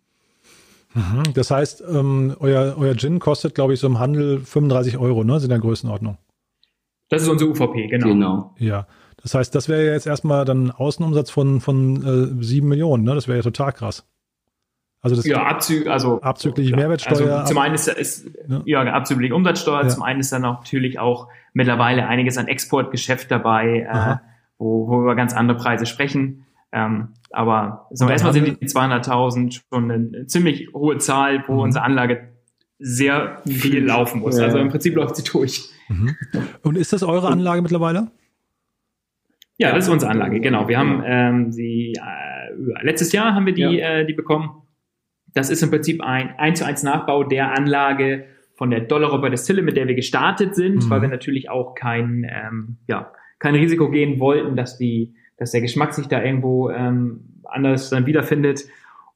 Mhm. 0.95 1.35
Das 1.35 1.51
heißt, 1.51 1.85
ähm, 1.89 2.35
euer, 2.41 2.77
euer 2.79 2.97
Gin 2.97 3.19
kostet, 3.19 3.55
glaube 3.55 3.75
ich, 3.75 3.81
so 3.81 3.87
im 3.87 3.99
Handel 3.99 4.41
35 4.41 4.99
Euro, 4.99 5.25
ne? 5.25 5.39
in 5.43 5.49
der 5.49 5.59
Größenordnung. 5.59 6.19
Das 7.09 7.23
ist 7.23 7.29
unsere 7.29 7.51
UVP, 7.51 7.87
genau. 7.89 8.07
Genau. 8.09 8.55
Ja. 8.59 8.87
Das 9.23 9.35
heißt, 9.35 9.55
das 9.55 9.69
wäre 9.69 9.87
ja 9.87 9.93
jetzt 9.93 10.07
erstmal 10.07 10.45
dann 10.45 10.67
ein 10.67 10.71
Außenumsatz 10.71 11.31
von, 11.31 11.61
von 11.61 12.39
äh, 12.41 12.45
7 12.45 12.67
Millionen, 12.67 13.05
ne? 13.05 13.14
Das 13.14 13.29
wäre 13.29 13.39
ja 13.39 13.43
total 13.43 13.73
krass. 13.73 14.07
Also 15.07 15.14
das 15.14 15.24
ja, 15.24 15.46
abzü 15.46 15.88
also, 15.88 16.20
abzüglich 16.20 16.70
ja, 16.70 16.76
Mehrwertsteuer. 16.76 17.38
Also 17.38 17.52
zum 17.52 17.59
einen 17.59 17.76
ist, 17.76 17.86
ist 17.86 18.28
ja. 18.48 18.82
ja 18.82 18.92
abzüglich 18.92 19.32
Umsatzsteuer, 19.32 19.82
ja. 19.82 19.88
zum 19.88 20.02
einen 20.02 20.18
ist 20.18 20.32
dann 20.32 20.42
natürlich 20.42 20.98
auch 20.98 21.28
mittlerweile 21.52 22.09
einiges 22.09 22.38
an 22.38 22.48
Exportgeschäft 22.48 23.30
dabei, 23.30 23.86
äh, 23.88 24.16
wo, 24.59 24.88
wo 24.88 24.96
wir 24.96 25.02
über 25.02 25.14
ganz 25.14 25.32
andere 25.32 25.59
Preise 25.59 25.86
sprechen. 25.86 26.44
Ähm, 26.72 27.11
aber 27.30 27.86
so 27.92 28.09
erstmal 28.09 28.32
sind 28.32 28.46
die 28.61 28.66
200.000 28.66 29.62
schon 29.72 29.90
eine 29.92 30.26
ziemlich 30.26 30.70
hohe 30.74 30.98
Zahl, 30.98 31.44
wo 31.46 31.52
mhm. 31.52 31.61
unsere 31.61 31.84
Anlage 31.84 32.32
sehr 32.80 33.42
viel 33.46 33.84
laufen 33.84 34.22
muss. 34.22 34.40
Also 34.40 34.59
im 34.59 34.70
Prinzip 34.70 34.96
läuft 34.96 35.14
sie 35.14 35.22
durch. 35.22 35.70
Mhm. 35.88 36.16
Und 36.62 36.76
ist 36.76 36.92
das 36.92 37.04
eure 37.04 37.28
Anlage 37.28 37.62
mittlerweile? 37.62 38.11
Ja, 39.57 39.72
das 39.72 39.84
ist 39.84 39.90
unsere 39.92 40.11
Anlage, 40.11 40.40
genau. 40.40 40.66
Wir 40.66 40.78
haben 40.78 41.00
ähm, 41.07 41.52
sie 41.52 41.94
äh, 41.94 42.82
letztes 42.82 43.12
Jahr 43.12 43.36
haben 43.36 43.46
wir 43.46 43.54
die, 43.54 43.62
ja. 43.62 44.00
äh, 44.00 44.04
die 44.04 44.12
bekommen. 44.12 44.66
Das 45.37 45.51
ist 45.51 45.62
im 45.62 45.70
Prinzip 45.70 46.03
ein 46.03 46.34
1 46.39 46.61
zu 46.61 46.66
1 46.66 46.82
Nachbau 46.82 47.24
der 47.24 47.53
Anlage 47.53 48.24
von 48.55 48.70
der 48.70 48.80
Dollar 48.80 49.30
Distille, 49.30 49.62
mit 49.62 49.76
der 49.76 49.87
wir 49.87 49.95
gestartet 49.95 50.55
sind, 50.55 50.84
mhm. 50.84 50.91
weil 50.91 51.03
wir 51.03 51.09
natürlich 51.09 51.51
auch 51.51 51.74
kein, 51.74 52.26
ähm, 52.28 52.76
ja, 52.87 53.12
kein 53.39 53.55
Risiko 53.55 53.91
gehen 53.91 54.18
wollten, 54.18 54.57
dass 54.57 54.78
die 54.78 55.14
dass 55.37 55.51
der 55.51 55.61
Geschmack 55.61 55.93
sich 55.93 56.09
da 56.09 56.22
irgendwo 56.22 56.70
ähm, 56.70 57.20
anders 57.45 57.91
dann 57.91 58.07
wiederfindet. 58.07 58.64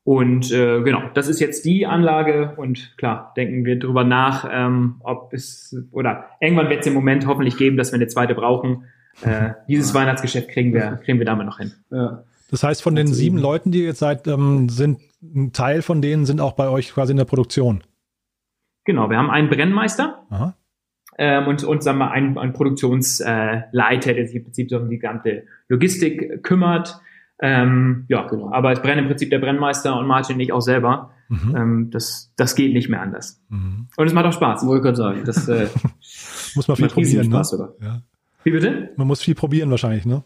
Und 0.05 0.51
äh, 0.51 0.83
genau, 0.83 1.03
das 1.15 1.29
ist 1.29 1.41
jetzt 1.41 1.65
die 1.65 1.87
Anlage 1.87 2.55
und 2.57 2.97
klar, 2.97 3.33
denken 3.37 3.65
wir 3.65 3.79
drüber 3.79 4.03
nach, 4.03 4.49
ähm, 4.51 4.97
ob 5.01 5.33
es 5.33 5.77
oder 5.93 6.27
irgendwann 6.41 6.71
wird 6.71 6.81
es 6.81 6.87
im 6.87 6.95
Moment 6.95 7.27
hoffentlich 7.27 7.57
geben, 7.57 7.77
dass 7.77 7.93
wir 7.93 7.97
eine 7.97 8.07
zweite 8.07 8.35
brauchen. 8.35 8.85
Äh, 9.23 9.51
dieses. 9.69 9.93
Weihnachtsgeschäft 9.93 10.49
kriegen 10.49 10.73
wir, 10.73 11.01
kriegen 11.05 11.19
wir 11.19 11.27
damit 11.27 11.47
noch 11.47 11.59
hin. 11.59 11.73
Ja. 11.91 12.25
Das 12.51 12.63
heißt, 12.63 12.83
von 12.83 12.95
den 12.95 13.07
sieben 13.07 13.39
Leuten, 13.39 13.71
die 13.71 13.81
ihr 13.81 13.87
jetzt 13.87 14.01
seid, 14.01 14.27
ähm, 14.27 14.69
sind 14.69 15.01
ein 15.23 15.53
Teil 15.53 15.83
von 15.83 16.03
denen 16.03 16.27
sind 16.27 16.41
auch 16.41 16.53
bei 16.53 16.69
euch 16.69 16.93
quasi 16.93 17.13
in 17.13 17.19
der 17.19 17.25
Produktion. 17.25 17.83
Genau, 18.85 19.11
wir 19.11 19.19
haben 19.19 19.31
einen 19.31 19.49
Brennmeister, 19.49 20.27
ähm, 21.19 21.47
und, 21.49 21.63
und 21.65 21.83
sagen 21.83 21.99
wir, 21.99 22.11
ein, 22.11 22.39
ein 22.39 22.55
Produktionsleiter, 22.55 24.15
der 24.15 24.27
sich 24.27 24.37
im 24.37 24.45
Prinzip 24.45 24.71
so 24.71 24.79
um 24.79 24.89
die 24.89 24.99
gesamte 24.99 25.45
Logistik 25.69 26.43
kümmert. 26.43 26.99
Ähm, 27.43 28.07
ja, 28.09 28.27
genau. 28.27 28.51
Aber 28.53 28.73
es 28.73 28.81
brennt 28.81 29.01
im 29.01 29.07
Prinzip 29.07 29.29
der 29.29 29.39
Brennmeister 29.39 29.99
und 29.99 30.07
Martin 30.07 30.37
und 30.37 30.41
ich 30.41 30.53
auch 30.53 30.63
selber. 30.63 31.11
Mhm. 31.29 31.57
Ähm, 31.57 31.91
das, 31.91 32.33
das 32.37 32.55
geht 32.55 32.73
nicht 32.73 32.89
mehr 32.89 33.03
anders. 33.03 33.43
Mhm. 33.51 33.89
Und 33.97 34.07
es 34.07 34.15
macht 34.15 34.25
auch 34.25 34.33
Spaß. 34.33 34.67
Wollte 34.67 34.79
ich 34.79 34.83
gerade 34.83 34.97
sagen. 34.97 35.25
Das 35.27 35.47
äh, 35.49 35.69
muss 36.55 36.69
man 36.69 36.77
viel 36.79 36.89
probieren. 36.89 37.29
Ne? 37.29 37.35
Spaß, 37.37 37.59
ne? 37.59 37.69
Ja. 37.83 38.03
Wie 38.45 38.51
bitte? 38.51 38.91
Man 38.97 39.07
muss 39.07 39.23
viel 39.23 39.35
probieren 39.35 39.71
wahrscheinlich, 39.71 40.07
ne? 40.07 40.25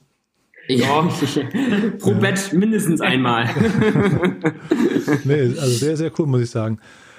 Ja, 0.68 1.02
pro 1.98 2.10
ja. 2.10 2.18
Bett 2.18 2.52
mindestens 2.52 3.00
einmal. 3.00 3.48
nee, 5.24 5.40
also 5.40 5.66
sehr, 5.66 5.96
sehr 5.96 6.10
cool, 6.18 6.26
muss 6.26 6.42
ich 6.42 6.50
sagen. 6.50 6.78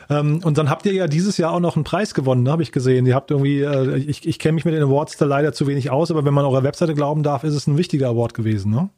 Ähm, 0.09 0.41
und 0.43 0.57
dann 0.57 0.69
habt 0.69 0.85
ihr 0.85 0.93
ja 0.93 1.07
dieses 1.07 1.37
Jahr 1.37 1.51
auch 1.51 1.59
noch 1.59 1.75
einen 1.75 1.83
Preis 1.83 2.13
gewonnen, 2.13 2.43
ne, 2.43 2.51
habe 2.51 2.63
ich 2.63 2.71
gesehen. 2.71 3.05
Ihr 3.05 3.15
habt 3.15 3.31
irgendwie, 3.31 3.61
äh, 3.61 3.97
ich, 3.97 4.27
ich 4.27 4.39
kenne 4.39 4.53
mich 4.53 4.65
mit 4.65 4.73
den 4.73 4.83
Awards 4.83 5.17
da 5.17 5.25
leider 5.25 5.53
zu 5.53 5.67
wenig 5.67 5.89
aus, 5.89 6.11
aber 6.11 6.25
wenn 6.25 6.33
man 6.33 6.45
eurer 6.45 6.63
Webseite 6.63 6.93
glauben 6.93 7.23
darf, 7.23 7.43
ist 7.43 7.55
es 7.55 7.67
ein 7.67 7.77
wichtiger 7.77 8.09
Award 8.09 8.33
gewesen, 8.33 8.71
ne? 8.71 8.89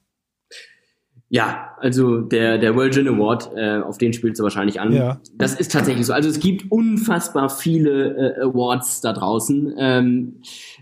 Ja, 1.29 1.71
also 1.79 2.21
der, 2.21 2.57
der 2.57 2.73
World 2.75 2.93
Gin 2.93 3.07
Award, 3.07 3.51
äh, 3.53 3.81
auf 3.81 3.97
den 3.97 4.13
spielst 4.13 4.39
du 4.39 4.43
wahrscheinlich 4.43 4.79
an. 4.79 4.93
Ja. 4.93 5.19
Das 5.35 5.59
ist 5.59 5.73
tatsächlich 5.73 6.05
so. 6.05 6.13
Also 6.13 6.29
es 6.29 6.39
gibt 6.39 6.71
unfassbar 6.71 7.49
viele 7.49 8.37
äh, 8.37 8.41
Awards 8.43 9.01
da 9.01 9.11
draußen, 9.11 9.75
ähm, 9.77 10.35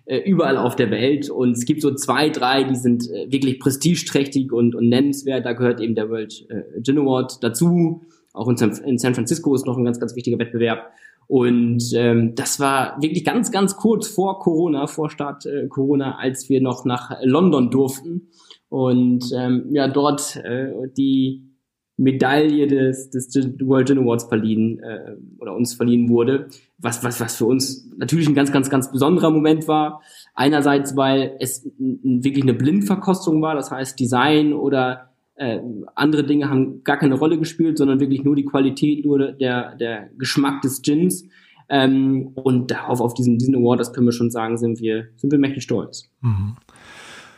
äh, 0.06 0.18
überall 0.18 0.58
auf 0.58 0.76
der 0.76 0.92
Welt. 0.92 1.30
Und 1.30 1.52
es 1.52 1.66
gibt 1.66 1.82
so 1.82 1.94
zwei, 1.94 2.30
drei, 2.30 2.64
die 2.64 2.76
sind 2.76 3.10
äh, 3.10 3.32
wirklich 3.32 3.60
prestigeträchtig 3.60 4.52
und, 4.52 4.76
und 4.76 4.90
nennenswert. 4.90 5.46
Da 5.46 5.54
gehört 5.54 5.82
eben 5.82 5.96
der 5.96 6.10
World 6.10 6.46
äh, 6.50 6.82
Gin 6.82 7.00
Award 7.00 7.44
dazu. 7.44 8.02
Auch 8.34 8.48
in 8.50 8.58
San, 8.58 8.72
in 8.86 8.98
San 8.98 9.16
Francisco 9.16 9.56
ist 9.56 9.66
noch 9.66 9.78
ein 9.78 9.86
ganz, 9.86 10.00
ganz 10.00 10.16
wichtiger 10.16 10.40
Wettbewerb. 10.40 10.92
Und 11.28 11.92
ähm, 11.96 12.36
das 12.36 12.60
war 12.60 13.02
wirklich 13.02 13.24
ganz, 13.24 13.52
ganz 13.52 13.78
kurz 13.78 14.08
vor 14.08 14.40
Corona, 14.40 14.88
vor 14.88 15.10
Start 15.10 15.46
äh, 15.46 15.68
Corona, 15.68 16.18
als 16.18 16.50
wir 16.50 16.62
noch 16.62 16.86
nach 16.86 17.18
London 17.24 17.72
durften 17.72 18.30
und 18.70 19.32
ähm, 19.36 19.68
ja 19.72 19.88
dort 19.88 20.36
äh, 20.36 20.72
die 20.98 21.55
Medaille 21.98 22.68
des, 22.68 23.10
des 23.10 23.34
World 23.62 23.88
Gin 23.88 24.00
Awards 24.00 24.26
verliehen 24.26 24.80
äh, 24.80 25.16
oder 25.40 25.56
uns 25.56 25.74
verliehen 25.74 26.10
wurde, 26.10 26.48
was, 26.78 27.04
was, 27.04 27.22
was 27.22 27.38
für 27.38 27.46
uns 27.46 27.90
natürlich 27.98 28.28
ein 28.28 28.36
ganz, 28.36 28.52
ganz, 28.52 28.70
ganz 28.70 28.92
besonderer 28.92 29.32
Moment 29.32 29.68
war. 29.68 30.02
Einerseits, 30.34 30.98
weil 30.98 31.38
es 31.40 31.70
wirklich 31.78 32.44
eine 32.44 32.54
Blindverkostung 32.54 33.42
war, 33.42 33.56
das 33.56 33.72
heißt 33.72 34.00
Design 34.00 34.54
oder 34.54 35.12
äh, 35.36 35.60
andere 35.96 36.26
Dinge 36.26 36.50
haben 36.50 36.84
gar 36.84 36.98
keine 36.98 37.16
Rolle 37.16 37.38
gespielt, 37.38 37.78
sondern 37.78 38.00
wirklich 38.00 38.24
nur 38.24 38.36
die 38.36 38.46
Qualität, 38.46 39.06
nur 39.06 39.32
der, 39.32 39.76
der 39.76 40.10
Geschmack 40.18 40.62
des 40.62 40.82
Gins. 40.82 41.28
Ähm, 41.68 42.32
und 42.36 42.72
darauf, 42.72 43.02
auf 43.02 43.14
diesen, 43.14 43.38
diesen 43.38 43.56
Award, 43.56 43.80
das 43.80 43.92
können 43.92 44.06
wir 44.06 44.12
schon 44.12 44.30
sagen, 44.30 44.58
sind 44.58 44.80
wir, 44.80 45.08
sind 45.16 45.32
wir 45.32 45.40
mächtig 45.40 45.64
stolz. 45.64 46.10
Mhm. 46.22 46.56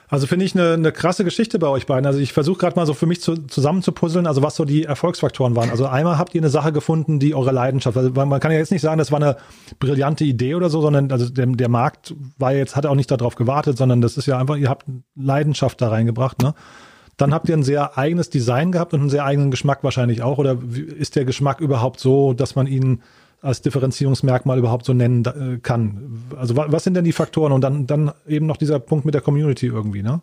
Also 0.10 0.26
finde 0.26 0.46
ich 0.46 0.56
eine, 0.56 0.74
eine 0.74 0.92
krasse 0.94 1.26
Geschichte 1.26 1.60
bei 1.60 1.68
euch 1.68 1.86
beiden. 1.86 2.06
Also 2.06 2.20
ich 2.20 2.32
versuche 2.32 2.60
gerade 2.60 2.78
mal 2.78 2.86
so 2.86 2.94
für 2.94 3.08
mich 3.08 3.22
zu, 3.22 3.36
zusammen 3.48 3.82
zu 3.82 3.92
puzzeln, 3.92 4.26
also 4.26 4.42
was 4.42 4.56
so 4.56 4.64
die 4.64 4.86
Erfolgsfaktoren 4.86 5.56
waren. 5.56 5.70
Also 5.70 5.86
einmal 5.86 6.18
habt 6.18 6.34
ihr 6.34 6.42
eine 6.42 6.50
Sache 6.50 6.72
gefunden, 6.72 7.20
die 7.20 7.36
eure 7.36 7.52
Leidenschaft, 7.52 7.98
also 7.98 8.10
man 8.12 8.40
kann 8.40 8.52
ja 8.52 8.58
jetzt 8.58 8.72
nicht 8.72 8.82
sagen, 8.82 9.00
das 9.00 9.12
war 9.12 9.22
eine 9.22 9.36
brillante 9.80 10.24
Idee 10.24 10.56
oder 10.56 10.70
so, 10.70 10.82
sondern 10.82 11.12
also 11.12 11.30
der, 11.30 11.46
der 11.48 11.70
Markt 11.70 12.16
war 12.38 12.54
jetzt, 12.54 12.78
hat 12.78 12.86
auch 12.86 12.96
nicht 12.96 13.12
darauf 13.12 13.36
gewartet, 13.36 13.78
sondern 13.78 14.00
das 14.00 14.16
ist 14.16 14.28
ja 14.28 14.38
einfach, 14.38 14.56
ihr 14.56 14.70
habt 14.70 14.86
Leidenschaft 15.16 15.82
da 15.82 15.90
reingebracht, 15.90 16.42
ne? 16.42 16.54
Dann 17.18 17.34
habt 17.34 17.50
ihr 17.50 17.58
ein 17.58 17.64
sehr 17.64 17.98
eigenes 17.98 18.30
Design 18.30 18.72
gehabt 18.72 18.94
und 18.94 19.00
einen 19.00 19.10
sehr 19.10 19.26
eigenen 19.26 19.50
Geschmack 19.50 19.84
wahrscheinlich 19.84 20.22
auch. 20.22 20.38
Oder 20.38 20.60
ist 21.00 21.16
der 21.16 21.26
Geschmack 21.26 21.62
überhaupt 21.62 22.00
so, 22.00 22.34
dass 22.34 22.56
man 22.56 22.68
ihn 22.68 23.02
als 23.42 23.62
Differenzierungsmerkmal 23.62 24.58
überhaupt 24.58 24.86
so 24.86 24.94
nennen 24.94 25.24
äh, 25.26 25.60
kann? 25.60 26.24
Also 26.36 26.56
was 26.56 26.84
sind 26.84 26.96
denn 26.96 27.06
die 27.06 27.12
Faktoren? 27.12 27.52
Und 27.52 27.62
dann, 27.62 27.88
dann 27.88 28.12
eben 28.28 28.46
noch 28.46 28.58
dieser 28.58 28.80
Punkt 28.80 29.06
mit 29.06 29.14
der 29.14 29.22
Community 29.22 29.68
irgendwie, 29.68 30.04
ne? 30.04 30.22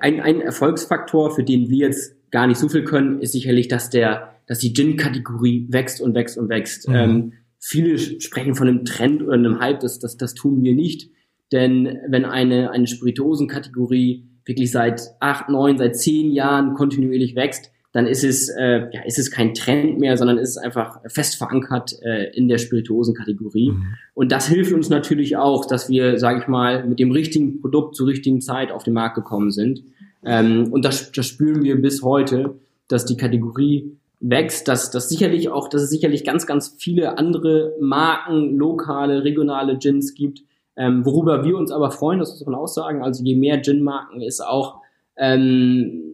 Ein, 0.00 0.20
ein 0.20 0.40
Erfolgsfaktor, 0.40 1.34
für 1.34 1.42
den 1.42 1.68
wir 1.68 1.88
jetzt 1.88 2.14
gar 2.30 2.46
nicht 2.46 2.58
so 2.58 2.68
viel 2.68 2.84
können, 2.84 3.20
ist 3.20 3.32
sicherlich, 3.32 3.66
dass 3.66 3.90
der, 3.90 4.30
dass 4.46 4.60
die 4.60 4.72
Gin-Kategorie 4.72 5.66
wächst 5.70 6.00
und 6.00 6.14
wächst 6.14 6.38
und 6.38 6.48
wächst. 6.48 6.88
Mhm. 6.88 6.94
Ähm, 6.94 7.32
viele 7.58 7.98
sprechen 7.98 8.54
von 8.54 8.68
einem 8.68 8.84
Trend 8.84 9.22
oder 9.22 9.34
einem 9.34 9.58
Hype, 9.58 9.80
das, 9.80 9.98
das, 9.98 10.16
das 10.16 10.34
tun 10.34 10.62
wir 10.62 10.74
nicht. 10.74 11.10
Denn 11.50 11.98
wenn 12.08 12.24
eine, 12.24 12.70
eine 12.70 12.86
Spirituosenkategorie 12.86 14.28
wirklich 14.44 14.70
seit 14.70 15.02
acht, 15.18 15.48
neun, 15.48 15.78
seit 15.78 15.96
zehn 15.96 16.30
Jahren 16.30 16.74
kontinuierlich 16.74 17.34
wächst, 17.34 17.71
dann 17.92 18.06
ist 18.06 18.24
es, 18.24 18.48
äh, 18.48 18.88
ja, 18.90 19.02
ist 19.04 19.18
es 19.18 19.30
kein 19.30 19.52
Trend 19.52 19.98
mehr, 19.98 20.16
sondern 20.16 20.38
ist 20.38 20.50
es 20.50 20.56
einfach 20.56 21.00
fest 21.06 21.36
verankert 21.36 21.94
äh, 22.02 22.34
in 22.34 22.48
der 22.48 22.58
Spirituosenkategorie. 22.58 23.72
Mhm. 23.72 23.86
Und 24.14 24.32
das 24.32 24.48
hilft 24.48 24.72
uns 24.72 24.88
natürlich 24.88 25.36
auch, 25.36 25.66
dass 25.66 25.90
wir, 25.90 26.18
sage 26.18 26.40
ich 26.40 26.48
mal, 26.48 26.86
mit 26.86 26.98
dem 26.98 27.12
richtigen 27.12 27.60
Produkt 27.60 27.94
zur 27.94 28.08
richtigen 28.08 28.40
Zeit 28.40 28.72
auf 28.72 28.82
den 28.82 28.94
Markt 28.94 29.14
gekommen 29.14 29.50
sind. 29.50 29.84
Ähm, 30.24 30.72
und 30.72 30.84
das, 30.84 31.12
das 31.12 31.26
spüren 31.26 31.62
wir 31.62 31.80
bis 31.80 32.02
heute, 32.02 32.54
dass 32.88 33.04
die 33.04 33.16
Kategorie 33.16 33.96
wächst, 34.20 34.68
dass 34.68 34.90
das 34.90 35.08
sicherlich 35.08 35.50
auch, 35.50 35.68
dass 35.68 35.82
es 35.82 35.90
sicherlich 35.90 36.24
ganz, 36.24 36.46
ganz 36.46 36.76
viele 36.78 37.18
andere 37.18 37.74
Marken, 37.80 38.56
lokale, 38.56 39.24
regionale 39.24 39.76
Gins 39.76 40.14
gibt, 40.14 40.42
ähm, 40.76 41.04
worüber 41.04 41.44
wir 41.44 41.56
uns 41.56 41.70
aber 41.70 41.90
freuen, 41.90 42.20
das 42.20 42.30
muss 42.30 42.46
man 42.46 42.54
auch 42.54 42.68
sagen. 42.68 43.02
Also 43.02 43.22
je 43.22 43.34
mehr 43.34 43.60
Gin-Marken 43.60 44.22
es 44.22 44.40
auch 44.40 44.80
ähm, 45.16 46.11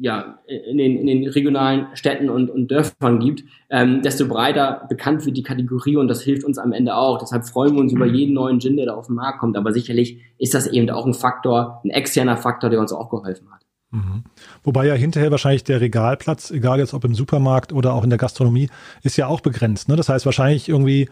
ja, 0.00 0.38
in, 0.46 0.78
den, 0.78 0.96
in 0.98 1.06
den 1.06 1.28
regionalen 1.28 1.86
Städten 1.94 2.30
und, 2.30 2.50
und 2.50 2.70
Dörfern 2.70 3.18
gibt, 3.18 3.44
ähm, 3.70 4.02
desto 4.02 4.28
breiter 4.28 4.86
bekannt 4.88 5.26
wird 5.26 5.36
die 5.36 5.42
Kategorie 5.42 5.96
und 5.96 6.08
das 6.08 6.22
hilft 6.22 6.44
uns 6.44 6.58
am 6.58 6.72
Ende 6.72 6.94
auch. 6.94 7.18
Deshalb 7.18 7.46
freuen 7.46 7.74
wir 7.74 7.80
uns 7.80 7.92
über 7.92 8.06
jeden 8.06 8.34
neuen 8.34 8.60
Gin, 8.60 8.76
der 8.76 8.86
da 8.86 8.94
auf 8.94 9.06
den 9.06 9.16
Markt 9.16 9.40
kommt. 9.40 9.56
Aber 9.56 9.72
sicherlich 9.72 10.20
ist 10.38 10.54
das 10.54 10.66
eben 10.66 10.88
auch 10.90 11.06
ein 11.06 11.14
Faktor, 11.14 11.80
ein 11.84 11.90
externer 11.90 12.36
Faktor, 12.36 12.70
der 12.70 12.80
uns 12.80 12.92
auch 12.92 13.10
geholfen 13.10 13.50
hat. 13.50 13.62
Mhm. 13.90 14.24
Wobei 14.62 14.86
ja 14.86 14.94
hinterher 14.94 15.30
wahrscheinlich 15.30 15.64
der 15.64 15.80
Regalplatz, 15.80 16.50
egal 16.50 16.78
jetzt 16.78 16.94
ob 16.94 17.04
im 17.04 17.14
Supermarkt 17.14 17.72
oder 17.72 17.94
auch 17.94 18.04
in 18.04 18.10
der 18.10 18.18
Gastronomie, 18.18 18.68
ist 19.02 19.16
ja 19.16 19.26
auch 19.26 19.40
begrenzt. 19.40 19.88
Ne? 19.88 19.96
Das 19.96 20.08
heißt 20.08 20.26
wahrscheinlich 20.26 20.68
irgendwie 20.68 21.08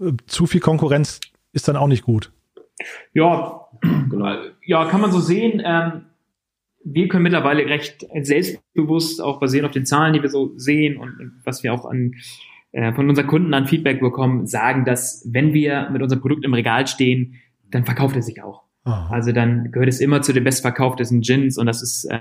äh, 0.00 0.12
zu 0.26 0.46
viel 0.46 0.60
Konkurrenz 0.60 1.20
ist 1.52 1.68
dann 1.68 1.76
auch 1.76 1.88
nicht 1.88 2.04
gut. 2.04 2.32
Ja, 3.12 3.66
genau. 3.80 4.34
Ja, 4.64 4.86
kann 4.86 5.00
man 5.00 5.12
so 5.12 5.20
sehen. 5.20 5.62
Ähm, 5.64 6.06
wir 6.88 7.08
können 7.08 7.24
mittlerweile 7.24 7.66
recht 7.66 8.06
selbstbewusst, 8.22 9.20
auch 9.20 9.40
basierend 9.40 9.66
auf 9.66 9.72
den 9.72 9.86
Zahlen, 9.86 10.12
die 10.12 10.22
wir 10.22 10.28
so 10.28 10.52
sehen 10.56 10.96
und, 10.98 11.18
und 11.18 11.32
was 11.44 11.64
wir 11.64 11.74
auch 11.74 11.84
an, 11.84 12.14
äh, 12.70 12.92
von 12.92 13.08
unseren 13.08 13.26
Kunden 13.26 13.54
an 13.54 13.66
Feedback 13.66 14.00
bekommen, 14.00 14.46
sagen, 14.46 14.84
dass 14.84 15.28
wenn 15.30 15.52
wir 15.52 15.90
mit 15.90 16.02
unserem 16.02 16.22
Produkt 16.22 16.44
im 16.44 16.54
Regal 16.54 16.86
stehen, 16.86 17.34
dann 17.70 17.84
verkauft 17.84 18.14
er 18.14 18.22
sich 18.22 18.42
auch. 18.42 18.62
Aha. 18.84 19.12
Also 19.12 19.32
dann 19.32 19.72
gehört 19.72 19.88
es 19.88 20.00
immer 20.00 20.22
zu 20.22 20.32
den 20.32 20.44
bestverkauftesten 20.44 21.22
Gins 21.22 21.58
und 21.58 21.66
das 21.66 21.82
ist, 21.82 22.04
äh, 22.04 22.20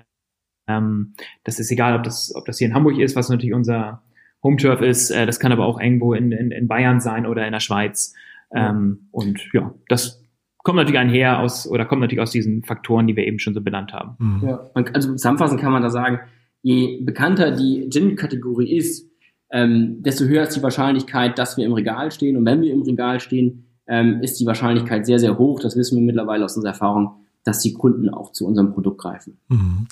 ähm, 0.68 1.14
das 1.44 1.60
ist 1.60 1.72
egal, 1.72 1.96
ob 1.96 2.04
das, 2.04 2.34
ob 2.34 2.46
das 2.46 2.58
hier 2.58 2.68
in 2.68 2.74
Hamburg 2.74 2.98
ist, 2.98 3.16
was 3.16 3.30
natürlich 3.30 3.54
unser 3.54 4.02
Home 4.42 4.58
Turf 4.58 4.82
ist, 4.82 5.12
äh, 5.12 5.28
das 5.28 5.40
kann 5.40 5.52
aber 5.52 5.66
auch 5.68 5.80
irgendwo 5.80 6.14
in, 6.16 6.32
in, 6.32 6.50
in 6.50 6.68
Bayern 6.68 7.02
sein 7.02 7.28
oder 7.28 7.46
in 7.46 7.52
der 7.52 7.60
Schweiz. 7.60 8.16
Ähm, 8.52 9.10
und 9.12 9.48
ja, 9.54 9.76
das 9.90 10.25
kommt 10.66 10.78
natürlich 10.78 11.00
einher 11.00 11.40
aus 11.40 11.68
oder 11.68 11.86
kommt 11.86 12.02
natürlich 12.02 12.22
aus 12.22 12.32
diesen 12.32 12.64
Faktoren, 12.64 13.06
die 13.06 13.16
wir 13.16 13.26
eben 13.26 13.38
schon 13.38 13.54
so 13.54 13.62
benannt 13.62 13.94
haben. 13.94 14.16
Mhm. 14.18 14.48
Ja, 14.48 14.70
also 14.74 15.12
zusammenfassend 15.12 15.62
kann 15.62 15.72
man 15.72 15.84
da 15.84 15.92
sagen, 15.92 16.20
je 16.64 17.02
bekannter 17.02 17.52
die 17.52 17.88
Gin-Kategorie 17.92 18.76
ist, 18.76 19.08
ähm, 19.52 20.02
desto 20.02 20.26
höher 20.26 20.42
ist 20.42 20.56
die 20.56 20.64
Wahrscheinlichkeit, 20.64 21.38
dass 21.38 21.56
wir 21.56 21.66
im 21.66 21.74
Regal 21.74 22.12
stehen. 22.12 22.36
Und 22.36 22.46
wenn 22.46 22.62
wir 22.62 22.74
im 22.74 22.82
Regal 22.82 23.20
stehen, 23.20 23.68
ähm, 23.88 24.22
ist 24.24 24.40
die 24.40 24.48
Wahrscheinlichkeit 24.48 25.06
sehr, 25.06 25.20
sehr 25.20 25.38
hoch. 25.38 25.60
Das 25.60 25.76
wissen 25.76 25.98
wir 25.98 26.04
mittlerweile 26.04 26.44
aus 26.44 26.56
unserer 26.56 26.72
Erfahrung, 26.72 27.12
dass 27.44 27.60
die 27.60 27.74
Kunden 27.74 28.10
auch 28.10 28.32
zu 28.32 28.48
unserem 28.48 28.74
Produkt 28.74 29.00
greifen. 29.00 29.38
Mhm. 29.50 29.86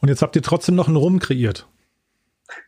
Und 0.00 0.08
jetzt 0.08 0.22
habt 0.22 0.36
ihr 0.36 0.42
trotzdem 0.42 0.76
noch 0.76 0.86
einen 0.86 0.96
Rum 0.96 1.18
kreiert. 1.18 1.66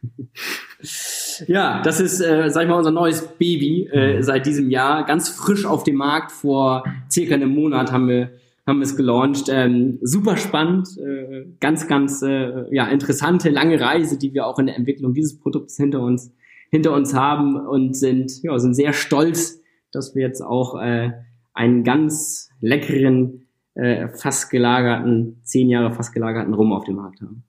Ja, 1.46 1.82
das 1.82 2.00
ist, 2.00 2.20
äh, 2.20 2.48
sag 2.48 2.62
ich 2.62 2.68
mal, 2.68 2.78
unser 2.78 2.90
neues 2.90 3.20
Baby 3.36 3.88
äh, 3.88 4.22
seit 4.22 4.46
diesem 4.46 4.70
Jahr. 4.70 5.04
Ganz 5.04 5.28
frisch 5.28 5.66
auf 5.66 5.84
dem 5.84 5.96
Markt. 5.96 6.32
Vor 6.32 6.84
circa 7.10 7.34
einem 7.34 7.50
Monat 7.50 7.92
haben 7.92 8.08
wir 8.08 8.30
haben 8.66 8.78
wir 8.78 8.84
es 8.84 8.96
gelauncht. 8.96 9.48
Ähm, 9.48 9.98
super 10.02 10.36
spannend, 10.36 10.88
äh, 10.98 11.46
ganz, 11.60 11.86
ganz 11.86 12.22
äh, 12.22 12.74
ja, 12.74 12.86
interessante, 12.88 13.48
lange 13.48 13.80
Reise, 13.80 14.18
die 14.18 14.34
wir 14.34 14.46
auch 14.46 14.58
in 14.58 14.66
der 14.66 14.76
Entwicklung 14.76 15.14
dieses 15.14 15.38
Produkts 15.38 15.76
hinter 15.76 16.00
uns, 16.00 16.32
hinter 16.70 16.92
uns 16.92 17.14
haben 17.14 17.54
und 17.56 17.96
sind, 17.96 18.42
ja, 18.42 18.58
sind 18.58 18.74
sehr 18.74 18.92
stolz, 18.92 19.62
dass 19.92 20.14
wir 20.16 20.26
jetzt 20.26 20.42
auch 20.42 20.80
äh, 20.80 21.12
einen 21.54 21.84
ganz 21.84 22.50
leckeren, 22.60 23.46
äh, 23.74 24.08
fast 24.08 24.50
gelagerten, 24.50 25.40
zehn 25.44 25.68
Jahre 25.68 25.92
fast 25.92 26.12
gelagerten 26.12 26.52
Rum 26.52 26.72
auf 26.72 26.84
dem 26.84 26.96
Markt 26.96 27.20
haben 27.20 27.45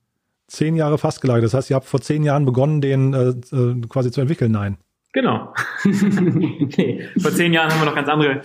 zehn 0.47 0.75
Jahre 0.75 0.97
fast 0.97 1.21
gelagert. 1.21 1.45
Das 1.45 1.53
heißt, 1.53 1.69
ihr 1.69 1.75
habt 1.75 1.85
vor 1.85 2.01
zehn 2.01 2.23
Jahren 2.23 2.45
begonnen, 2.45 2.81
den 2.81 3.13
äh, 3.13 3.29
äh 3.55 3.81
quasi 3.87 4.11
zu 4.11 4.21
entwickeln. 4.21 4.51
Nein. 4.51 4.77
Genau. 5.13 5.53
nee, 5.83 7.07
vor 7.17 7.31
zehn 7.31 7.53
Jahren 7.53 7.71
haben 7.71 7.81
wir 7.81 7.85
noch 7.85 7.95
ganz 7.95 8.09
andere 8.09 8.41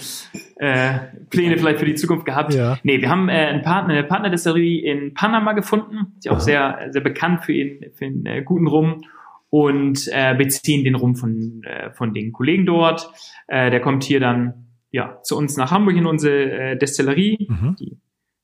äh, 0.57 0.99
Pläne 1.29 1.59
vielleicht 1.59 1.81
für 1.81 1.85
die 1.85 1.97
Zukunft 1.97 2.25
gehabt. 2.25 2.55
Ja. 2.55 2.79
Nee, 2.83 3.01
wir 3.01 3.11
haben 3.11 3.29
äh, 3.29 3.33
einen 3.33 3.63
Partner, 3.63 3.95
eine 3.95 4.05
Partnerdestillerie 4.05 4.79
in 4.79 5.13
Panama 5.13 5.53
gefunden, 5.53 6.15
die 6.25 6.31
auch 6.31 6.41
sehr, 6.41 6.89
sehr 6.91 7.03
bekannt 7.03 7.45
für 7.45 7.53
ihn, 7.53 7.85
für 7.95 8.07
einen 8.07 8.25
äh, 8.27 8.43
guten 8.43 8.69
Rum 8.69 9.03
und 9.51 10.09
äh, 10.13 10.35
beziehen 10.35 10.83
den 10.85 10.95
Rum 10.95 11.15
von, 11.15 11.63
äh, 11.65 11.91
von 11.93 12.15
den 12.15 12.33
Kollegen 12.33 12.65
dort. 12.65 13.11
Äh, 13.49 13.71
der 13.71 13.81
kommt 13.81 14.05
hier 14.05 14.21
dann 14.21 14.69
ja 14.91 15.21
zu 15.23 15.37
uns 15.37 15.59
nach 15.59 15.73
Hamburg 15.73 15.97
in 15.97 16.07
unsere 16.07 16.53
äh, 16.53 16.79
Destillerie, 16.79 17.49
mhm. 17.51 17.77
die 17.79 17.99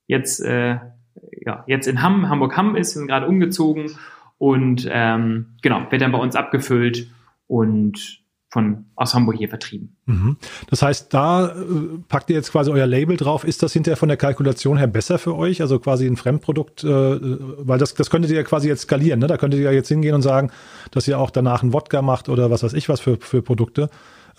jetzt 0.05 0.39
äh, 0.41 0.77
ja, 1.45 1.63
jetzt 1.67 1.87
in 1.87 2.01
Hamm, 2.01 2.29
Hamburg-Hamm 2.29 2.75
ist, 2.75 2.91
sind 2.91 3.07
gerade 3.07 3.27
umgezogen 3.27 3.91
und 4.37 4.87
ähm, 4.89 5.57
genau, 5.61 5.85
wird 5.89 6.01
dann 6.01 6.11
bei 6.11 6.17
uns 6.17 6.35
abgefüllt 6.35 7.09
und 7.47 8.19
von 8.51 8.85
aus 8.95 9.13
Hamburg 9.13 9.35
hier 9.37 9.47
vertrieben. 9.47 9.95
Mhm. 10.07 10.37
Das 10.69 10.81
heißt, 10.81 11.13
da 11.13 11.49
äh, 11.49 11.53
packt 12.07 12.31
ihr 12.31 12.35
jetzt 12.35 12.51
quasi 12.51 12.71
euer 12.71 12.87
Label 12.87 13.15
drauf. 13.15 13.43
Ist 13.43 13.61
das 13.61 13.73
hinterher 13.73 13.95
von 13.95 14.07
der 14.07 14.17
Kalkulation 14.17 14.77
her 14.77 14.87
besser 14.87 15.19
für 15.19 15.35
euch? 15.35 15.61
Also 15.61 15.77
quasi 15.77 16.07
ein 16.07 16.17
Fremdprodukt, 16.17 16.83
äh, 16.83 16.87
weil 16.89 17.77
das, 17.77 17.93
das 17.93 18.09
könntet 18.09 18.31
ihr 18.31 18.37
ja 18.37 18.43
quasi 18.43 18.67
jetzt 18.67 18.81
skalieren. 18.81 19.19
Ne? 19.19 19.27
Da 19.27 19.37
könntet 19.37 19.59
ihr 19.59 19.65
ja 19.65 19.71
jetzt 19.71 19.89
hingehen 19.89 20.15
und 20.15 20.23
sagen, 20.23 20.49
dass 20.89 21.07
ihr 21.07 21.19
auch 21.19 21.29
danach 21.29 21.61
einen 21.61 21.73
Wodka 21.73 22.01
macht 22.01 22.27
oder 22.27 22.49
was 22.49 22.63
weiß 22.63 22.73
ich 22.73 22.89
was 22.89 22.99
für, 22.99 23.17
für 23.17 23.43
Produkte 23.43 23.89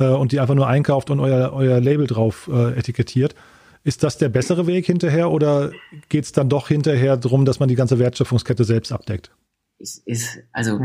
äh, 0.01 0.09
und 0.09 0.33
die 0.33 0.41
einfach 0.41 0.57
nur 0.57 0.67
einkauft 0.67 1.11
und 1.11 1.21
euer, 1.21 1.53
euer 1.53 1.81
Label 1.81 2.09
drauf 2.09 2.51
äh, 2.53 2.77
etikettiert. 2.77 3.37
Ist 3.83 4.03
das 4.03 4.19
der 4.19 4.29
bessere 4.29 4.67
Weg 4.67 4.87
hinterher 4.87 5.31
oder 5.31 5.73
geht 6.09 6.25
es 6.25 6.33
dann 6.33 6.49
doch 6.49 6.69
hinterher 6.69 7.17
darum, 7.17 7.45
dass 7.45 7.61
man 7.61 7.69
die 7.69 7.75
ganze 7.75 7.99
Wertschöpfungskette 7.99 8.65
selbst 8.65 8.93
abdeckt? 8.93 9.31
Es 9.79 9.97
ist, 10.05 10.39
also 10.53 10.79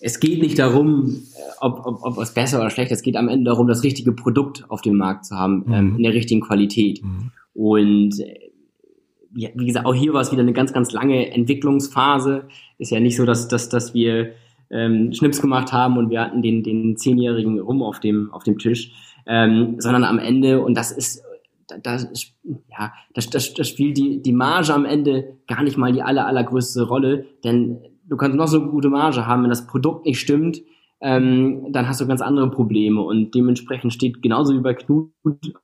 es 0.00 0.20
geht 0.20 0.42
nicht 0.42 0.58
darum, 0.58 1.22
ob, 1.60 1.86
ob, 1.86 2.04
ob 2.04 2.18
es 2.18 2.34
besser 2.34 2.60
oder 2.60 2.68
schlechter 2.68 2.92
ist. 2.92 2.98
Es 2.98 3.04
geht 3.04 3.16
am 3.16 3.28
Ende 3.28 3.50
darum, 3.50 3.66
das 3.66 3.82
richtige 3.82 4.12
Produkt 4.12 4.64
auf 4.68 4.82
dem 4.82 4.96
Markt 4.96 5.24
zu 5.24 5.36
haben, 5.36 5.64
mhm. 5.66 5.72
ähm, 5.72 5.96
in 5.96 6.02
der 6.02 6.12
richtigen 6.12 6.42
Qualität. 6.42 7.02
Mhm. 7.02 7.30
Und 7.54 8.20
äh, 8.20 8.50
wie 9.32 9.66
gesagt, 9.66 9.86
auch 9.86 9.94
hier 9.94 10.12
war 10.12 10.20
es 10.20 10.32
wieder 10.32 10.42
eine 10.42 10.52
ganz, 10.52 10.72
ganz 10.72 10.92
lange 10.92 11.30
Entwicklungsphase. 11.30 12.48
Ist 12.78 12.90
ja 12.90 13.00
nicht 13.00 13.16
so, 13.16 13.24
dass, 13.24 13.48
dass, 13.48 13.68
dass 13.68 13.94
wir 13.94 14.32
ähm, 14.70 15.12
Schnips 15.12 15.40
gemacht 15.40 15.72
haben 15.72 15.96
und 15.96 16.10
wir 16.10 16.20
hatten 16.20 16.42
den, 16.42 16.62
den 16.62 16.96
zehnjährigen 16.96 17.58
Rum 17.60 17.82
auf 17.82 18.00
dem, 18.00 18.32
auf 18.32 18.44
dem 18.44 18.58
Tisch, 18.58 18.92
ähm, 19.26 19.76
sondern 19.78 20.04
am 20.04 20.18
Ende, 20.18 20.62
und 20.62 20.74
das 20.74 20.90
ist, 20.90 21.22
das, 21.82 22.08
ja, 22.44 22.92
das, 23.14 23.30
das, 23.30 23.54
das 23.54 23.68
spielt 23.68 23.96
die, 23.96 24.22
die 24.22 24.32
Marge 24.32 24.72
am 24.72 24.84
Ende 24.84 25.38
gar 25.46 25.62
nicht 25.62 25.76
mal 25.76 25.92
die 25.92 26.02
aller, 26.02 26.26
allergrößte 26.26 26.86
Rolle, 26.86 27.26
denn 27.44 27.78
du 28.08 28.16
kannst 28.16 28.36
noch 28.36 28.48
so 28.48 28.60
eine 28.60 28.70
gute 28.70 28.88
Marge 28.88 29.26
haben, 29.26 29.42
wenn 29.42 29.50
das 29.50 29.66
Produkt 29.66 30.06
nicht 30.06 30.20
stimmt, 30.20 30.62
ähm, 31.00 31.72
dann 31.72 31.88
hast 31.88 32.00
du 32.00 32.06
ganz 32.06 32.22
andere 32.22 32.50
Probleme 32.50 33.02
und 33.02 33.34
dementsprechend 33.34 33.92
steht 33.92 34.22
genauso 34.22 34.54
wie 34.54 34.60
bei 34.60 34.74
Knut 34.74 35.10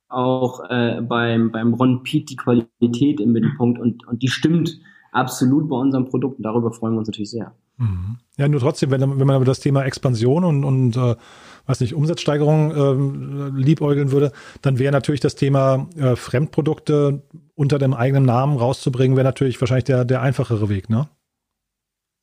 auch 0.07 0.61
äh, 0.69 1.01
beim, 1.01 1.51
beim 1.51 1.73
Ron 1.73 2.03
Piet 2.03 2.29
die 2.29 2.35
Qualität 2.35 3.19
im 3.19 3.31
Mittelpunkt 3.31 3.79
und, 3.79 4.07
und 4.07 4.21
die 4.21 4.27
stimmt 4.27 4.79
absolut 5.11 5.69
bei 5.69 5.75
unserem 5.75 6.05
Produkt 6.05 6.37
und 6.37 6.43
darüber 6.43 6.71
freuen 6.71 6.93
wir 6.93 6.99
uns 6.99 7.07
natürlich 7.07 7.31
sehr. 7.31 7.55
Mhm. 7.83 8.17
Ja, 8.37 8.47
nur 8.47 8.59
trotzdem, 8.59 8.91
wenn, 8.91 9.01
wenn 9.01 9.27
man 9.27 9.35
über 9.35 9.45
das 9.45 9.59
Thema 9.59 9.83
Expansion 9.83 10.43
und, 10.43 10.63
und 10.63 10.97
äh, 10.97 11.15
weiß 11.67 11.79
nicht, 11.81 11.93
Umsatzsteigerung 11.93 12.71
äh, 12.71 13.61
liebäugeln 13.61 14.11
würde, 14.11 14.31
dann 14.61 14.79
wäre 14.79 14.91
natürlich 14.91 15.21
das 15.21 15.35
Thema 15.35 15.87
äh, 15.97 16.15
Fremdprodukte 16.15 17.21
unter 17.55 17.79
dem 17.79 17.93
eigenen 17.93 18.25
Namen 18.25 18.57
rauszubringen, 18.57 19.15
wäre 19.15 19.25
natürlich 19.25 19.61
wahrscheinlich 19.61 19.85
der, 19.85 20.05
der 20.05 20.21
einfachere 20.21 20.69
Weg, 20.69 20.89
ne? 20.89 21.07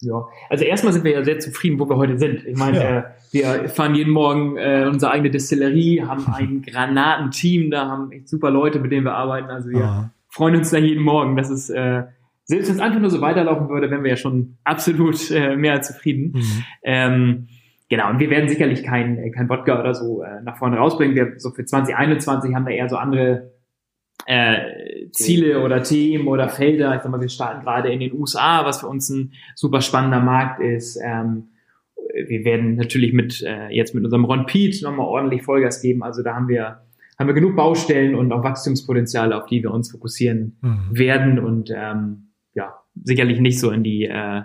Ja, 0.02 0.26
also 0.48 0.64
erstmal 0.64 0.94
sind 0.94 1.04
wir 1.04 1.12
ja 1.12 1.24
sehr 1.24 1.38
zufrieden, 1.40 1.78
wo 1.78 1.86
wir 1.86 1.96
heute 1.96 2.18
sind. 2.18 2.46
Ich 2.46 2.56
meine, 2.56 2.78
ja. 2.78 2.98
äh, 2.98 3.04
wir 3.32 3.68
fahren 3.68 3.94
jeden 3.94 4.12
Morgen 4.12 4.56
äh, 4.56 4.86
unsere 4.90 5.12
eigene 5.12 5.30
Destillerie, 5.30 6.02
haben 6.02 6.26
ein 6.32 6.62
Granatenteam, 6.62 7.70
da 7.70 7.86
haben 7.86 8.10
echt 8.10 8.28
super 8.28 8.50
Leute, 8.50 8.78
mit 8.78 8.92
denen 8.92 9.04
wir 9.04 9.14
arbeiten. 9.14 9.50
Also 9.50 9.68
wir 9.68 9.84
Aha. 9.84 10.10
freuen 10.28 10.56
uns 10.56 10.70
da 10.70 10.78
jeden 10.78 11.04
Morgen. 11.04 11.36
Das 11.36 11.50
ist 11.50 11.68
äh, 11.68 12.04
selbst 12.50 12.68
wenn 12.68 12.76
es 12.76 12.82
einfach 12.82 13.00
nur 13.00 13.10
so 13.10 13.20
weiterlaufen 13.20 13.68
würde, 13.68 13.90
wären 13.90 14.02
wir 14.02 14.10
ja 14.10 14.16
schon 14.16 14.58
absolut 14.64 15.30
äh, 15.30 15.56
mehr 15.56 15.74
als 15.74 15.86
zufrieden. 15.86 16.32
Mhm. 16.32 16.64
Ähm, 16.82 17.48
genau, 17.88 18.10
und 18.10 18.18
wir 18.18 18.28
werden 18.28 18.48
sicherlich 18.48 18.82
kein, 18.82 19.30
kein 19.30 19.48
Wodka 19.48 19.78
oder 19.78 19.94
so 19.94 20.22
äh, 20.22 20.42
nach 20.42 20.58
vorne 20.58 20.76
rausbringen. 20.76 21.14
Wir 21.14 21.34
so 21.36 21.50
für 21.50 21.64
2021 21.64 22.52
haben 22.52 22.66
wir 22.66 22.74
eher 22.74 22.88
so 22.88 22.96
andere 22.96 23.52
äh, 24.26 25.08
Ziele 25.12 25.62
oder 25.62 25.84
Themen 25.84 26.26
oder 26.26 26.48
Felder. 26.48 26.96
Ich 26.96 27.02
sag 27.02 27.12
mal, 27.12 27.20
wir 27.20 27.28
starten 27.28 27.62
gerade 27.62 27.92
in 27.92 28.00
den 28.00 28.12
USA, 28.14 28.64
was 28.64 28.80
für 28.80 28.88
uns 28.88 29.08
ein 29.10 29.32
super 29.54 29.80
spannender 29.80 30.20
Markt 30.20 30.60
ist. 30.60 30.98
Ähm, 31.00 31.50
wir 32.26 32.44
werden 32.44 32.74
natürlich 32.74 33.12
mit 33.12 33.42
äh, 33.42 33.68
jetzt 33.68 33.94
mit 33.94 34.02
unserem 34.02 34.24
Ron 34.24 34.46
Pete 34.46 34.82
nochmal 34.82 35.06
ordentlich 35.06 35.44
Vollgas 35.44 35.80
geben. 35.80 36.02
Also 36.02 36.24
da 36.24 36.34
haben 36.34 36.48
wir 36.48 36.80
haben 37.16 37.28
wir 37.28 37.34
genug 37.34 37.54
Baustellen 37.54 38.16
und 38.16 38.32
auch 38.32 38.42
Wachstumspotenziale, 38.42 39.36
auf 39.36 39.46
die 39.46 39.62
wir 39.62 39.70
uns 39.70 39.92
fokussieren 39.92 40.56
mhm. 40.62 40.98
werden 40.98 41.38
und 41.38 41.70
ähm, 41.72 42.29
sicherlich 43.04 43.40
nicht 43.40 43.58
so 43.58 43.70
in 43.70 43.82
die 43.82 44.04
äh, 44.04 44.42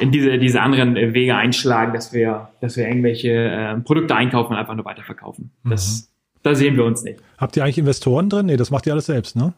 in 0.00 0.10
diese, 0.10 0.38
diese 0.38 0.60
anderen 0.60 0.94
Wege 0.96 1.36
einschlagen, 1.36 1.92
dass 1.92 2.12
wir, 2.12 2.50
dass 2.60 2.76
wir 2.76 2.86
irgendwelche 2.86 3.30
äh, 3.30 3.80
Produkte 3.80 4.14
einkaufen 4.14 4.52
und 4.52 4.58
einfach 4.58 4.74
nur 4.74 4.84
weiterverkaufen. 4.84 5.50
Das, 5.64 6.10
mhm. 6.10 6.40
da 6.42 6.54
sehen 6.54 6.76
wir 6.76 6.84
uns 6.84 7.02
nicht. 7.04 7.20
Habt 7.38 7.56
ihr 7.56 7.64
eigentlich 7.64 7.78
Investoren 7.78 8.28
drin? 8.28 8.46
Nee, 8.46 8.56
das 8.56 8.70
macht 8.70 8.86
ihr 8.86 8.92
alles 8.92 9.06
selbst, 9.06 9.36
ne? 9.36 9.54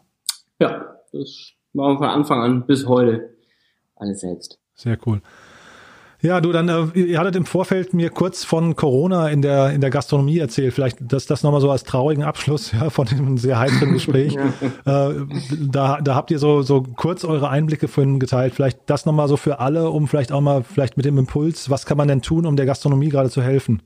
Ja, 0.60 0.96
das 1.12 1.52
machen 1.72 1.94
wir 1.94 1.98
von 1.98 2.08
Anfang 2.08 2.42
an 2.42 2.66
bis 2.66 2.86
heute 2.86 3.36
alles 3.96 4.20
selbst. 4.20 4.58
Sehr 4.74 4.98
cool. 5.06 5.22
Ja, 6.22 6.40
du, 6.40 6.50
dann, 6.50 6.68
äh, 6.68 6.98
ihr 6.98 7.18
hattet 7.18 7.36
im 7.36 7.44
Vorfeld 7.44 7.92
mir 7.92 8.10
kurz 8.10 8.42
von 8.44 8.74
Corona 8.74 9.28
in 9.28 9.42
der, 9.42 9.70
in 9.72 9.80
der 9.80 9.90
Gastronomie 9.90 10.38
erzählt. 10.38 10.72
Vielleicht 10.72 10.98
das, 11.00 11.26
das 11.26 11.42
nochmal 11.42 11.60
so 11.60 11.70
als 11.70 11.84
traurigen 11.84 12.24
Abschluss 12.24 12.72
ja, 12.80 12.90
von 12.90 13.06
dem 13.06 13.36
sehr 13.36 13.58
heiteren 13.58 13.92
Gespräch. 13.92 14.34
ja. 14.86 15.10
äh, 15.10 15.26
da, 15.70 16.00
da 16.00 16.14
habt 16.14 16.30
ihr 16.30 16.38
so, 16.38 16.62
so 16.62 16.82
kurz 16.82 17.24
eure 17.24 17.50
Einblicke 17.50 17.88
vorhin 17.88 18.18
geteilt. 18.18 18.54
Vielleicht 18.54 18.78
das 18.86 19.04
nochmal 19.04 19.28
so 19.28 19.36
für 19.36 19.60
alle, 19.60 19.90
um 19.90 20.08
vielleicht 20.08 20.32
auch 20.32 20.40
mal 20.40 20.62
vielleicht 20.62 20.96
mit 20.96 21.04
dem 21.04 21.18
Impuls, 21.18 21.68
was 21.70 21.84
kann 21.84 21.98
man 21.98 22.08
denn 22.08 22.22
tun, 22.22 22.46
um 22.46 22.56
der 22.56 22.66
Gastronomie 22.66 23.10
gerade 23.10 23.30
zu 23.30 23.42
helfen? 23.42 23.82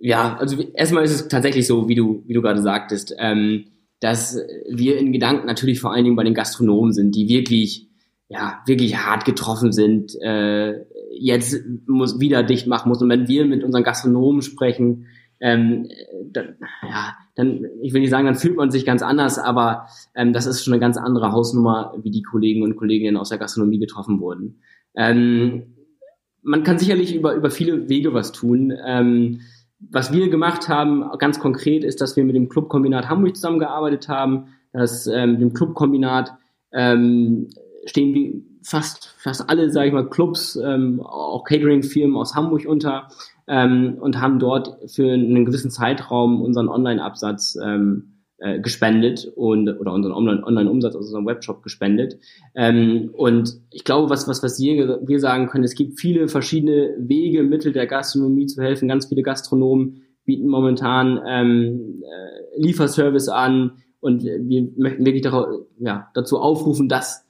Ja, 0.00 0.36
also 0.38 0.60
erstmal 0.74 1.04
ist 1.04 1.12
es 1.12 1.28
tatsächlich 1.28 1.66
so, 1.66 1.88
wie 1.88 1.94
du, 1.94 2.24
wie 2.26 2.32
du 2.32 2.40
gerade 2.40 2.62
sagtest, 2.62 3.14
ähm, 3.18 3.66
dass 4.00 4.38
wir 4.68 4.98
in 4.98 5.12
Gedanken 5.12 5.46
natürlich 5.46 5.78
vor 5.78 5.92
allen 5.92 6.04
Dingen 6.04 6.16
bei 6.16 6.24
den 6.24 6.34
Gastronomen 6.34 6.92
sind, 6.92 7.14
die 7.14 7.28
wirklich 7.28 7.89
ja, 8.30 8.62
wirklich 8.64 8.96
hart 8.96 9.24
getroffen 9.24 9.72
sind, 9.72 10.14
äh, 10.22 10.84
jetzt 11.10 11.64
muss 11.88 12.20
wieder 12.20 12.44
dicht 12.44 12.68
machen 12.68 12.88
muss. 12.88 13.02
Und 13.02 13.08
wenn 13.08 13.26
wir 13.26 13.44
mit 13.44 13.64
unseren 13.64 13.82
Gastronomen 13.82 14.40
sprechen, 14.40 15.08
ähm, 15.40 15.88
dann, 16.30 16.54
ja, 16.82 17.16
dann, 17.34 17.66
ich 17.82 17.92
will 17.92 18.02
nicht 18.02 18.10
sagen, 18.10 18.26
dann 18.26 18.36
fühlt 18.36 18.56
man 18.56 18.70
sich 18.70 18.86
ganz 18.86 19.02
anders, 19.02 19.40
aber 19.40 19.88
ähm, 20.14 20.32
das 20.32 20.46
ist 20.46 20.62
schon 20.62 20.72
eine 20.72 20.80
ganz 20.80 20.96
andere 20.96 21.32
Hausnummer, 21.32 21.92
wie 22.00 22.12
die 22.12 22.22
Kollegen 22.22 22.62
und 22.62 22.76
Kolleginnen 22.76 23.16
aus 23.16 23.30
der 23.30 23.38
Gastronomie 23.38 23.80
getroffen 23.80 24.20
wurden. 24.20 24.60
Ähm, 24.94 25.74
man 26.42 26.62
kann 26.62 26.78
sicherlich 26.78 27.12
über, 27.12 27.34
über 27.34 27.50
viele 27.50 27.88
Wege 27.88 28.14
was 28.14 28.30
tun. 28.30 28.72
Ähm, 28.86 29.40
was 29.80 30.12
wir 30.12 30.30
gemacht 30.30 30.68
haben, 30.68 31.04
ganz 31.18 31.40
konkret, 31.40 31.82
ist, 31.82 32.00
dass 32.00 32.16
wir 32.16 32.24
mit 32.24 32.36
dem 32.36 32.48
Clubkombinat 32.48 33.08
Hamburg 33.08 33.34
zusammengearbeitet 33.34 34.08
haben, 34.08 34.54
dass 34.72 35.08
ähm, 35.08 35.40
dem 35.40 35.52
Clubkombinat 35.52 36.32
ähm, 36.72 37.48
stehen 37.84 38.14
wie 38.14 38.44
fast, 38.62 39.14
fast 39.18 39.48
alle, 39.48 39.70
sage 39.70 39.88
ich 39.88 39.92
mal, 39.94 40.08
Clubs, 40.08 40.56
ähm, 40.56 41.00
auch 41.00 41.44
Catering-Firmen 41.44 42.16
aus 42.16 42.34
Hamburg 42.34 42.66
unter 42.66 43.08
ähm, 43.48 43.96
und 44.00 44.20
haben 44.20 44.38
dort 44.38 44.76
für 44.90 45.12
einen 45.12 45.44
gewissen 45.44 45.70
Zeitraum 45.70 46.42
unseren 46.42 46.68
Online-Absatz 46.68 47.58
ähm, 47.62 48.20
äh, 48.38 48.60
gespendet 48.60 49.30
und 49.34 49.68
oder 49.68 49.92
unseren 49.92 50.12
Online-Umsatz 50.12 50.94
aus 50.94 51.06
unserem 51.06 51.26
Webshop 51.26 51.62
gespendet. 51.62 52.18
Ähm, 52.54 53.10
und 53.12 53.60
ich 53.70 53.84
glaube, 53.84 54.10
was, 54.10 54.28
was, 54.28 54.42
was 54.42 54.58
wir, 54.58 55.00
wir 55.02 55.20
sagen 55.20 55.48
können, 55.48 55.64
es 55.64 55.74
gibt 55.74 56.00
viele 56.00 56.28
verschiedene 56.28 56.94
Wege, 56.98 57.42
Mittel 57.42 57.72
der 57.72 57.86
Gastronomie 57.86 58.46
zu 58.46 58.62
helfen. 58.62 58.88
Ganz 58.88 59.06
viele 59.06 59.22
Gastronomen 59.22 60.02
bieten 60.24 60.48
momentan 60.48 61.20
ähm, 61.26 62.02
äh, 62.02 62.60
Lieferservice 62.62 63.28
an 63.28 63.72
und 64.00 64.22
wir 64.24 64.68
möchten 64.76 65.04
wirklich 65.04 65.22
darauf, 65.22 65.46
ja, 65.78 66.08
dazu 66.14 66.38
aufrufen, 66.38 66.88
dass 66.88 67.26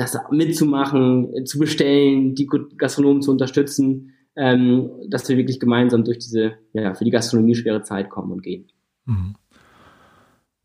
das 0.00 0.16
mitzumachen, 0.30 1.44
zu 1.44 1.58
bestellen, 1.58 2.34
die 2.34 2.46
Gastronomen 2.46 3.20
zu 3.20 3.30
unterstützen, 3.30 4.14
ähm, 4.34 4.90
dass 5.08 5.28
wir 5.28 5.36
wirklich 5.36 5.60
gemeinsam 5.60 6.04
durch 6.04 6.18
diese, 6.18 6.54
ja, 6.72 6.94
für 6.94 7.04
die 7.04 7.10
Gastronomie 7.10 7.54
schwere 7.54 7.82
Zeit 7.82 8.08
kommen 8.08 8.32
und 8.32 8.42
gehen. 8.42 8.68
Mhm. 9.04 9.34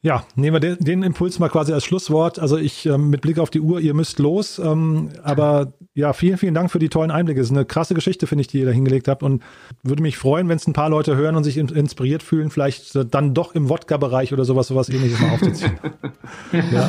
Ja, 0.05 0.23
nehmen 0.35 0.53
wir 0.53 0.59
den, 0.59 0.77
den, 0.77 1.01
Impuls 1.01 1.39
mal 1.39 1.49
quasi 1.49 1.73
als 1.73 1.83
Schlusswort. 1.83 2.37
Also 2.37 2.57
ich 2.57 2.85
ähm, 2.85 3.09
mit 3.09 3.21
Blick 3.21 3.39
auf 3.39 3.49
die 3.49 3.59
Uhr, 3.59 3.79
ihr 3.79 3.95
müsst 3.95 4.19
los. 4.19 4.59
Ähm, 4.59 5.09
aber 5.23 5.73
ja, 5.95 6.13
vielen, 6.13 6.37
vielen 6.37 6.53
Dank 6.53 6.69
für 6.69 6.77
die 6.77 6.89
tollen 6.89 7.09
Einblicke. 7.09 7.41
Es 7.41 7.47
ist 7.47 7.57
eine 7.57 7.65
krasse 7.65 7.95
Geschichte, 7.95 8.27
finde 8.27 8.41
ich, 8.41 8.47
die 8.47 8.59
ihr 8.59 8.67
da 8.67 8.71
hingelegt 8.71 9.07
habt. 9.07 9.23
Und 9.23 9.41
würde 9.81 10.03
mich 10.03 10.19
freuen, 10.19 10.47
wenn 10.47 10.57
es 10.57 10.67
ein 10.67 10.73
paar 10.73 10.91
Leute 10.91 11.15
hören 11.15 11.35
und 11.35 11.43
sich 11.43 11.57
in, 11.57 11.69
inspiriert 11.69 12.21
fühlen, 12.21 12.51
vielleicht 12.51 12.95
äh, 12.95 13.03
dann 13.03 13.33
doch 13.33 13.55
im 13.55 13.67
Wodka-Bereich 13.67 14.31
oder 14.31 14.45
sowas, 14.45 14.67
sowas 14.67 14.89
ähnliches 14.89 15.19
mal 15.19 15.31
aufzuziehen. 15.31 15.79
ja. 16.71 16.87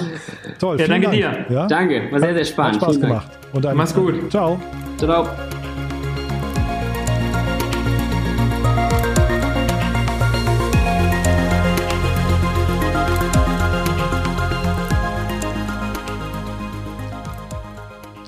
Toll. 0.58 0.78
Ja, 0.78 0.86
danke 0.86 1.06
Dank. 1.06 1.16
dir. 1.16 1.46
Ja? 1.48 1.66
Danke, 1.68 2.12
war 2.12 2.20
sehr, 2.20 2.34
sehr 2.34 2.44
spannend. 2.44 2.82
Hat 2.82 2.82
Spaß 2.82 3.00
gemacht. 3.00 3.30
Und 3.54 3.64
Mach's 3.74 3.94
gut. 3.94 4.30
Ciao. 4.30 4.60
Ciao. 4.98 5.26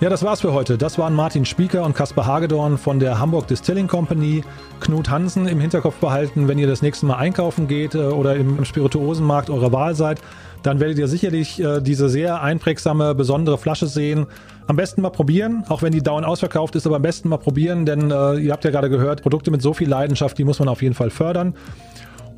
Ja, 0.01 0.09
das 0.09 0.23
war's 0.23 0.43
für 0.43 0.53
heute. 0.53 0.79
Das 0.79 0.97
waren 0.97 1.13
Martin 1.13 1.45
Spieker 1.45 1.83
und 1.83 1.93
Kaspar 1.93 2.25
Hagedorn 2.25 2.79
von 2.79 3.01
der 3.01 3.19
Hamburg 3.19 3.49
Distilling 3.49 3.89
Company. 3.89 4.45
Knut 4.79 5.11
Hansen 5.11 5.49
im 5.49 5.59
Hinterkopf 5.59 5.97
behalten, 5.97 6.47
wenn 6.47 6.57
ihr 6.57 6.69
das 6.69 6.83
nächste 6.83 7.05
Mal 7.05 7.17
einkaufen 7.17 7.67
geht 7.67 7.97
äh, 7.97 7.99
oder 7.99 8.37
im 8.37 8.65
Spirituosenmarkt 8.65 9.51
eurer 9.51 9.73
Wahl 9.73 9.97
seid, 9.97 10.21
dann 10.63 10.79
werdet 10.79 10.99
ihr 10.99 11.09
sicherlich 11.09 11.61
äh, 11.61 11.81
diese 11.81 12.09
sehr 12.09 12.41
einprägsame, 12.43 13.17
besondere 13.17 13.59
Flasche 13.59 13.89
sehen. 13.89 14.27
Am 14.69 14.77
besten 14.77 15.03
mal 15.03 15.11
probieren, 15.11 15.65
auch 15.69 15.83
wenn 15.83 15.91
die 15.91 16.03
dauernd 16.03 16.25
ausverkauft 16.25 16.77
ist, 16.77 16.87
aber 16.87 16.97
am 16.97 17.03
besten 17.03 17.29
mal 17.29 17.39
probieren, 17.39 17.85
denn 17.85 18.13
äh, 18.13 18.35
ihr 18.37 18.53
habt 18.53 18.65
ja 18.65 18.71
gerade 18.71 18.91
gehört, 18.91 19.23
Produkte 19.23 19.51
mit 19.51 19.63
so 19.63 19.75
viel 19.75 19.89
Leidenschaft, 19.89 20.39
die 20.39 20.45
muss 20.45 20.61
man 20.61 20.69
auf 20.69 20.81
jeden 20.81 20.95
Fall 20.95 21.11
fördern. 21.11 21.55